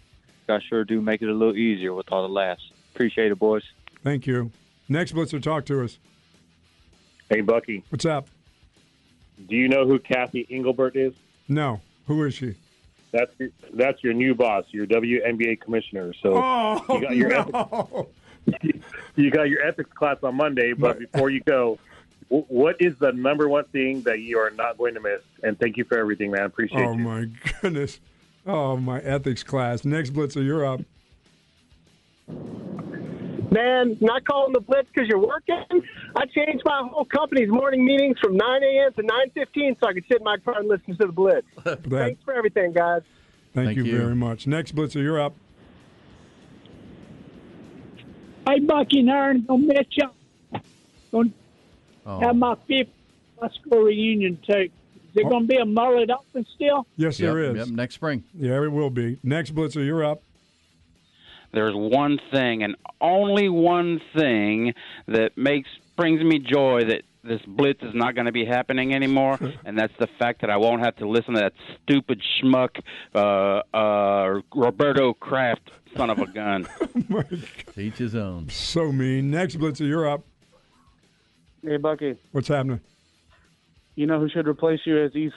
I 0.49 0.61
sure 0.61 0.85
do 0.85 1.01
make 1.03 1.23
it 1.23 1.29
a 1.29 1.33
little 1.35 1.57
easier 1.57 1.93
with 1.93 2.11
all 2.13 2.23
the 2.23 2.33
laughs. 2.33 2.71
Appreciate 2.95 3.33
it, 3.33 3.39
boys. 3.39 3.63
Thank 4.03 4.27
you. 4.27 4.53
Next 4.89 5.13
Blitzer, 5.13 5.43
talk 5.43 5.67
to 5.67 5.83
us. 5.85 5.99
Hey, 7.29 7.41
Bucky. 7.41 7.83
What's 7.91 8.05
up? 8.07 8.29
Do 9.49 9.57
you 9.57 9.69
know 9.69 9.87
who 9.87 9.99
Cathy 9.99 10.47
Engelbert 10.49 10.97
is? 10.97 11.13
No. 11.49 11.81
Who 12.07 12.23
is 12.25 12.35
she? 12.35 12.55
That's 13.13 13.33
your, 13.39 13.49
that's 13.75 14.03
your 14.05 14.15
new 14.15 14.35
boss, 14.35 14.65
your 14.71 14.87
WNBA 14.87 15.61
commissioner. 15.61 16.15
So 16.23 16.35
Oh, 16.37 16.81
you 16.89 17.01
got 17.03 17.17
your 17.17 17.29
no. 17.29 18.09
ethics, 18.53 18.79
you 19.17 19.31
got 19.31 19.49
your 19.51 19.63
ethics 19.63 19.91
class 19.93 20.19
on 20.23 20.37
Monday. 20.37 20.73
But 20.73 21.01
before 21.01 21.29
you 21.31 21.41
go, 21.41 21.79
wh- 21.83 21.96
what 22.29 22.77
is 22.81 22.95
the 22.99 23.13
number 23.13 23.49
one 23.49 23.65
thing 23.67 24.03
that 24.03 24.21
you 24.21 24.39
are 24.39 24.51
not 24.51 24.79
going 24.79 24.95
to 24.95 25.01
miss? 25.01 25.21
And 25.43 25.59
thank 25.59 25.77
you 25.77 25.85
for 25.85 25.99
everything, 25.99 26.31
man. 26.31 26.43
Appreciate 26.43 26.81
it. 26.81 26.87
Oh, 26.87 26.93
you. 26.93 26.99
my 26.99 27.27
goodness. 27.63 28.01
Oh, 28.47 28.77
my 28.77 29.01
ethics 29.01 29.43
class. 29.43 29.85
Next 29.85 30.13
Blitzer, 30.13 30.45
you're 30.45 30.65
up. 30.65 30.81
Man, 33.51 33.97
not 34.01 34.25
calling 34.25 34.53
the 34.53 34.61
blitz 34.61 34.89
because 34.93 35.09
you're 35.09 35.25
working. 35.25 35.63
I 36.17 36.27
changed 36.27 36.63
my 36.65 36.83
whole 36.91 37.05
company's 37.05 37.49
morning 37.49 37.85
meetings 37.85 38.19
from 38.21 38.37
9 38.37 38.63
a.m. 38.63 38.93
to 38.95 39.03
9:15 39.03 39.77
so 39.81 39.89
I 39.89 39.93
could 39.95 40.05
sit 40.09 40.19
in 40.19 40.25
my 40.25 40.37
car 40.39 40.59
and 40.59 40.69
listen 40.69 40.97
to 40.97 41.07
the 41.07 41.13
Blitz. 41.13 41.47
Thanks 41.89 42.23
for 42.25 42.35
everything, 42.35 42.73
guys. 42.73 43.03
Thank, 43.55 43.69
Thank 43.69 43.77
you, 43.79 43.85
you. 43.85 43.99
very 43.99 44.17
much. 44.17 44.47
Next 44.47 44.75
blitzer, 44.75 45.03
you're 45.03 45.21
up. 45.21 45.35
Hey, 48.47 48.61
Bucky 48.61 49.01
and 49.01 49.11
Erin, 49.11 49.45
gonna 49.47 49.65
miss 49.67 49.87
you. 49.93 50.09
Gonna 51.13 51.31
Oh. 52.07 52.21
have 52.21 52.37
my 52.37 52.55
fifth 52.69 52.89
high 53.41 53.49
school 53.61 53.83
reunion 53.83 54.39
too. 54.47 54.69
Is 54.95 55.15
there 55.15 55.29
gonna 55.29 55.47
be 55.47 55.57
a 55.57 55.65
mullet 55.65 56.11
open 56.11 56.47
still? 56.55 56.87
Yes, 56.97 57.19
Yep, 57.19 57.29
there 57.29 57.39
is. 57.43 57.57
yep, 57.57 57.69
next 57.69 57.95
spring. 57.97 58.25
Yeah, 58.35 58.63
it 58.63 58.71
will 58.71 58.91
be. 58.91 59.19
Next 59.23 59.55
blitzer, 59.55 59.85
you're 59.85 60.05
up. 60.05 60.23
There's 61.53 61.75
one 61.75 62.19
thing 62.31 62.63
and 62.63 62.77
only 63.01 63.49
one 63.49 64.01
thing 64.17 64.75
that 65.09 65.37
makes 65.37 65.69
brings 65.97 66.23
me 66.23 66.39
joy 66.39 66.85
that 66.85 67.03
this 67.25 67.41
blitz 67.47 67.83
is 67.83 67.95
not 67.95 68.15
going 68.15 68.27
to 68.27 68.33
be 68.33 68.45
happening 68.45 68.95
anymore, 68.95 69.39
and 69.65 69.77
that's 69.77 69.93
the 69.99 70.07
fact 70.19 70.43
that 70.43 70.51
I 70.51 70.59
won't 70.59 70.83
have 70.85 70.97
to 70.97 71.09
listen 71.09 71.35
to 71.35 71.41
that 71.41 71.55
stupid 71.83 72.23
schmuck 72.41 72.79
uh, 73.15 73.63
uh, 73.77 74.41
Roberto 74.55 75.13
Kraft, 75.15 75.71
son 75.97 76.11
of 76.11 76.19
a 76.19 76.27
gun. 76.27 76.69
Each 77.77 77.97
his 77.97 78.15
own. 78.15 78.49
So 78.51 78.93
mean. 78.93 79.31
Next 79.31 79.57
blitzer, 79.57 79.87
you're 79.89 80.09
up. 80.09 80.25
Hey, 81.63 81.77
Bucky, 81.79 82.17
What's 82.33 82.49
happening? 82.49 82.81
you 83.95 84.07
know 84.07 84.21
who 84.21 84.29
should 84.29 84.47
replace 84.47 84.81
you 84.85 85.03
as 85.03 85.15
East? 85.17 85.35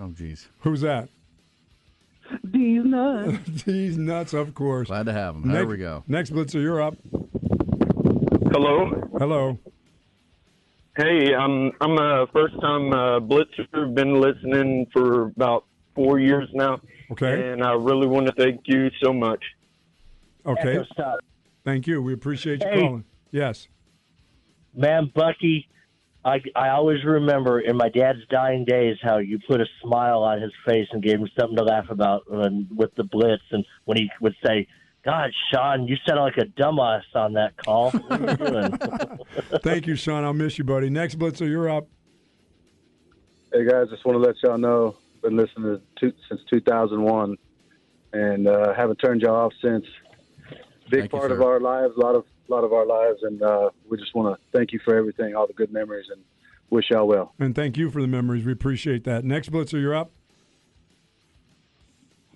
Oh, 0.00 0.08
jeez. 0.08 0.46
Who's 0.60 0.80
that? 0.82 1.08
These 2.44 2.84
nuts. 2.84 3.62
These 3.66 3.96
nuts, 3.98 4.32
of 4.34 4.54
course. 4.54 4.88
Glad 4.88 5.06
to 5.06 5.12
have 5.12 5.34
him. 5.36 5.48
There 5.48 5.60
Next- 5.60 5.68
we 5.70 5.76
go. 5.76 6.04
Next 6.08 6.30
blitzer, 6.32 6.60
you're 6.62 6.80
up. 6.82 6.94
Hello. 8.52 8.90
Hello. 9.18 9.58
Hey, 10.96 11.32
I'm 11.34 11.70
I'm 11.80 11.96
a 11.98 12.26
first 12.32 12.54
time 12.60 12.92
uh, 12.92 13.20
blitzer. 13.20 13.94
Been 13.94 14.20
listening 14.20 14.86
for 14.92 15.24
about 15.26 15.64
four 15.94 16.18
years 16.18 16.48
now. 16.54 16.80
Okay. 17.12 17.52
And 17.52 17.62
I 17.62 17.72
really 17.74 18.06
want 18.08 18.26
to 18.26 18.32
thank 18.32 18.62
you 18.66 18.90
so 19.02 19.12
much. 19.12 19.42
Okay. 20.44 20.84
Stop. 20.92 21.20
Thank 21.64 21.86
you. 21.86 22.02
We 22.02 22.14
appreciate 22.14 22.62
you 22.62 22.68
Hey. 22.68 22.80
calling. 22.80 23.04
Yes. 23.30 23.68
Man, 24.78 25.10
Bucky, 25.12 25.68
I, 26.24 26.40
I 26.54 26.68
always 26.68 27.04
remember 27.04 27.58
in 27.58 27.76
my 27.76 27.88
dad's 27.88 28.24
dying 28.30 28.64
days 28.64 28.96
how 29.02 29.18
you 29.18 29.40
put 29.40 29.60
a 29.60 29.66
smile 29.82 30.22
on 30.22 30.40
his 30.40 30.52
face 30.64 30.86
and 30.92 31.02
gave 31.02 31.18
him 31.18 31.28
something 31.36 31.56
to 31.56 31.64
laugh 31.64 31.86
about 31.90 32.30
when, 32.30 32.68
with 32.74 32.94
the 32.94 33.02
blitz. 33.02 33.42
And 33.50 33.64
when 33.86 33.98
he 33.98 34.08
would 34.20 34.36
say, 34.46 34.68
God, 35.04 35.32
Sean, 35.52 35.88
you 35.88 35.96
sound 36.06 36.20
like 36.20 36.36
a 36.36 36.44
dumbass 36.44 37.02
on 37.16 37.32
that 37.32 37.56
call. 37.56 37.90
What 37.90 38.20
are 38.20 38.30
you 38.30 38.36
doing? 38.36 38.78
Thank 39.62 39.88
you, 39.88 39.96
Sean. 39.96 40.22
I'll 40.22 40.32
miss 40.32 40.58
you, 40.58 40.64
buddy. 40.64 40.90
Next 40.90 41.18
blitzer, 41.18 41.48
you're 41.48 41.68
up. 41.68 41.88
Hey 43.52 43.64
guys, 43.64 43.88
just 43.90 44.04
want 44.04 44.14
to 44.14 44.20
let 44.20 44.36
y'all 44.44 44.58
know. 44.58 44.96
Been 45.22 45.36
listening 45.36 45.64
to 45.64 45.82
two, 45.98 46.12
since 46.28 46.40
2001, 46.50 47.36
and 48.12 48.46
uh, 48.46 48.74
haven't 48.74 48.96
turned 48.96 49.22
y'all 49.22 49.34
off 49.34 49.52
since. 49.60 49.84
Big 50.90 51.00
Thank 51.00 51.12
you, 51.12 51.18
part 51.18 51.32
of 51.32 51.42
our 51.42 51.58
lives, 51.58 51.94
a 51.96 52.00
lot 52.00 52.14
of 52.14 52.24
lot 52.48 52.64
of 52.64 52.72
our 52.72 52.86
lives, 52.86 53.20
and 53.22 53.42
uh, 53.42 53.70
we 53.88 53.96
just 53.98 54.14
want 54.14 54.34
to 54.38 54.56
thank 54.56 54.72
you 54.72 54.80
for 54.84 54.96
everything, 54.96 55.34
all 55.34 55.46
the 55.46 55.52
good 55.52 55.72
memories, 55.72 56.06
and 56.10 56.22
wish 56.70 56.90
y'all 56.90 57.06
well. 57.06 57.34
And 57.38 57.54
thank 57.54 57.76
you 57.76 57.90
for 57.90 58.00
the 58.00 58.06
memories. 58.08 58.44
We 58.44 58.52
appreciate 58.52 59.04
that. 59.04 59.24
Next 59.24 59.50
blitzer, 59.50 59.80
you're 59.80 59.94
up. 59.94 60.10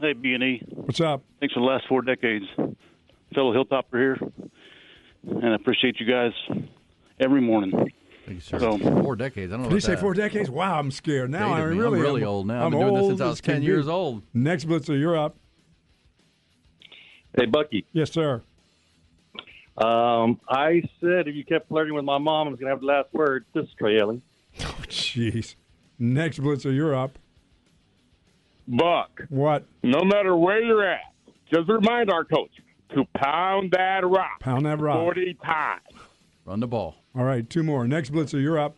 Hey, 0.00 0.12
B 0.14 0.32
and 0.34 0.42
E. 0.42 0.62
What's 0.70 1.00
up? 1.00 1.22
Thanks 1.40 1.54
for 1.54 1.60
the 1.60 1.66
last 1.66 1.86
four 1.88 2.02
decades, 2.02 2.44
fellow 3.34 3.52
Hilltopper 3.54 3.92
here, 3.92 4.18
and 5.28 5.46
I 5.46 5.54
appreciate 5.54 6.00
you 6.00 6.06
guys 6.06 6.32
every 7.20 7.40
morning. 7.40 7.70
Thank 8.26 8.36
you, 8.36 8.40
sir. 8.40 8.58
So, 8.58 8.78
four 8.78 9.16
decades. 9.16 9.52
I 9.52 9.56
don't 9.56 9.64
know. 9.64 9.68
Did 9.68 9.76
you 9.76 9.80
say 9.80 9.94
that. 9.94 10.00
four 10.00 10.14
decades? 10.14 10.50
Wow, 10.50 10.78
I'm 10.78 10.90
scared. 10.90 11.30
Now 11.30 11.48
Dated 11.48 11.52
I'm 11.52 11.58
me. 11.58 11.72
I'm 11.72 11.78
really, 11.92 12.00
really 12.00 12.24
old 12.24 12.46
now. 12.46 12.60
I've 12.60 12.66
I'm 12.66 12.70
been 12.72 12.80
doing 12.80 12.94
this 12.94 13.06
since 13.08 13.20
I 13.20 13.26
was 13.28 13.40
can 13.40 13.54
10 13.54 13.60
be. 13.60 13.66
years 13.66 13.88
old. 13.88 14.22
Next 14.34 14.66
blitzer, 14.66 14.98
you're 14.98 15.16
up. 15.16 15.36
Hey, 17.36 17.46
Bucky. 17.46 17.86
Yes, 17.92 18.10
sir. 18.12 18.42
Um, 19.78 20.40
I 20.48 20.82
said 21.00 21.28
if 21.28 21.34
you 21.34 21.44
kept 21.44 21.68
flirting 21.68 21.94
with 21.94 22.04
my 22.04 22.18
mom, 22.18 22.48
I 22.48 22.50
was 22.50 22.60
going 22.60 22.68
to 22.68 22.74
have 22.74 22.80
the 22.80 22.86
last 22.86 23.12
word. 23.12 23.44
This 23.54 23.64
is 23.64 23.70
Trey 23.78 23.98
Elling. 23.98 24.22
Oh, 24.64 24.76
jeez. 24.86 25.54
Next 25.98 26.38
blitzer, 26.38 26.74
you're 26.74 26.94
up. 26.94 27.18
Buck. 28.68 29.22
What? 29.30 29.66
No 29.82 30.04
matter 30.04 30.36
where 30.36 30.62
you're 30.62 30.86
at, 30.86 31.00
just 31.52 31.68
remind 31.70 32.10
our 32.10 32.24
coach 32.24 32.50
to 32.94 33.04
pound 33.16 33.70
that 33.72 34.04
rock. 34.04 34.40
Pound 34.40 34.66
that 34.66 34.78
rock. 34.78 34.96
40 34.98 35.38
times. 35.42 35.80
Run 36.44 36.60
the 36.60 36.66
ball. 36.66 36.96
All 37.14 37.24
right, 37.24 37.48
two 37.48 37.62
more. 37.62 37.86
Next 37.88 38.12
blitzer, 38.12 38.42
you're 38.42 38.58
up. 38.58 38.76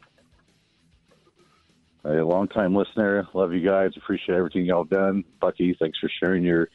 Hey, 2.04 2.18
a 2.18 2.26
long 2.26 2.48
time 2.48 2.74
listener. 2.74 3.26
Love 3.32 3.52
you 3.52 3.64
guys. 3.66 3.90
Appreciate 3.96 4.36
everything 4.36 4.66
y'all 4.66 4.84
done. 4.84 5.24
Bucky, 5.40 5.74
thanks 5.80 5.98
for 5.98 6.10
sharing 6.20 6.44
your 6.44 6.68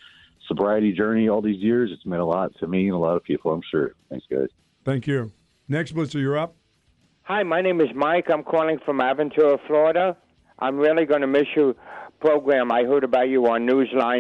sobriety 0.50 0.92
journey 0.92 1.30
all 1.30 1.42
these 1.42 1.62
years. 1.62 1.90
It's 1.94 2.06
meant 2.06 2.22
a 2.22 2.26
lot 2.26 2.52
to 2.60 2.68
me 2.68 2.88
and 2.88 2.96
a 2.96 2.98
lot 2.98 3.16
of 3.16 3.24
people, 3.24 3.54
I'm 3.54 3.62
sure. 3.72 3.94
Thanks, 4.10 4.26
guys. 4.30 4.50
Thank 4.84 5.08
you. 5.08 5.32
Next 5.70 5.96
blitzer, 5.96 6.20
you're 6.20 6.38
up. 6.38 6.56
Hi, 7.24 7.44
my 7.44 7.62
name 7.62 7.80
is 7.80 7.90
Mike. 7.96 8.26
I'm 8.30 8.44
calling 8.44 8.80
from 8.84 9.00
Aventura, 9.00 9.60
Florida. 9.68 10.18
I'm 10.58 10.78
really 10.78 11.06
going 11.06 11.22
to 11.22 11.28
miss 11.28 11.46
your 11.56 11.76
program. 12.20 12.72
I 12.72 12.84
heard 12.84 13.04
about 13.04 13.30
you 13.30 13.46
on 13.46 13.66
Newsline 13.66 14.18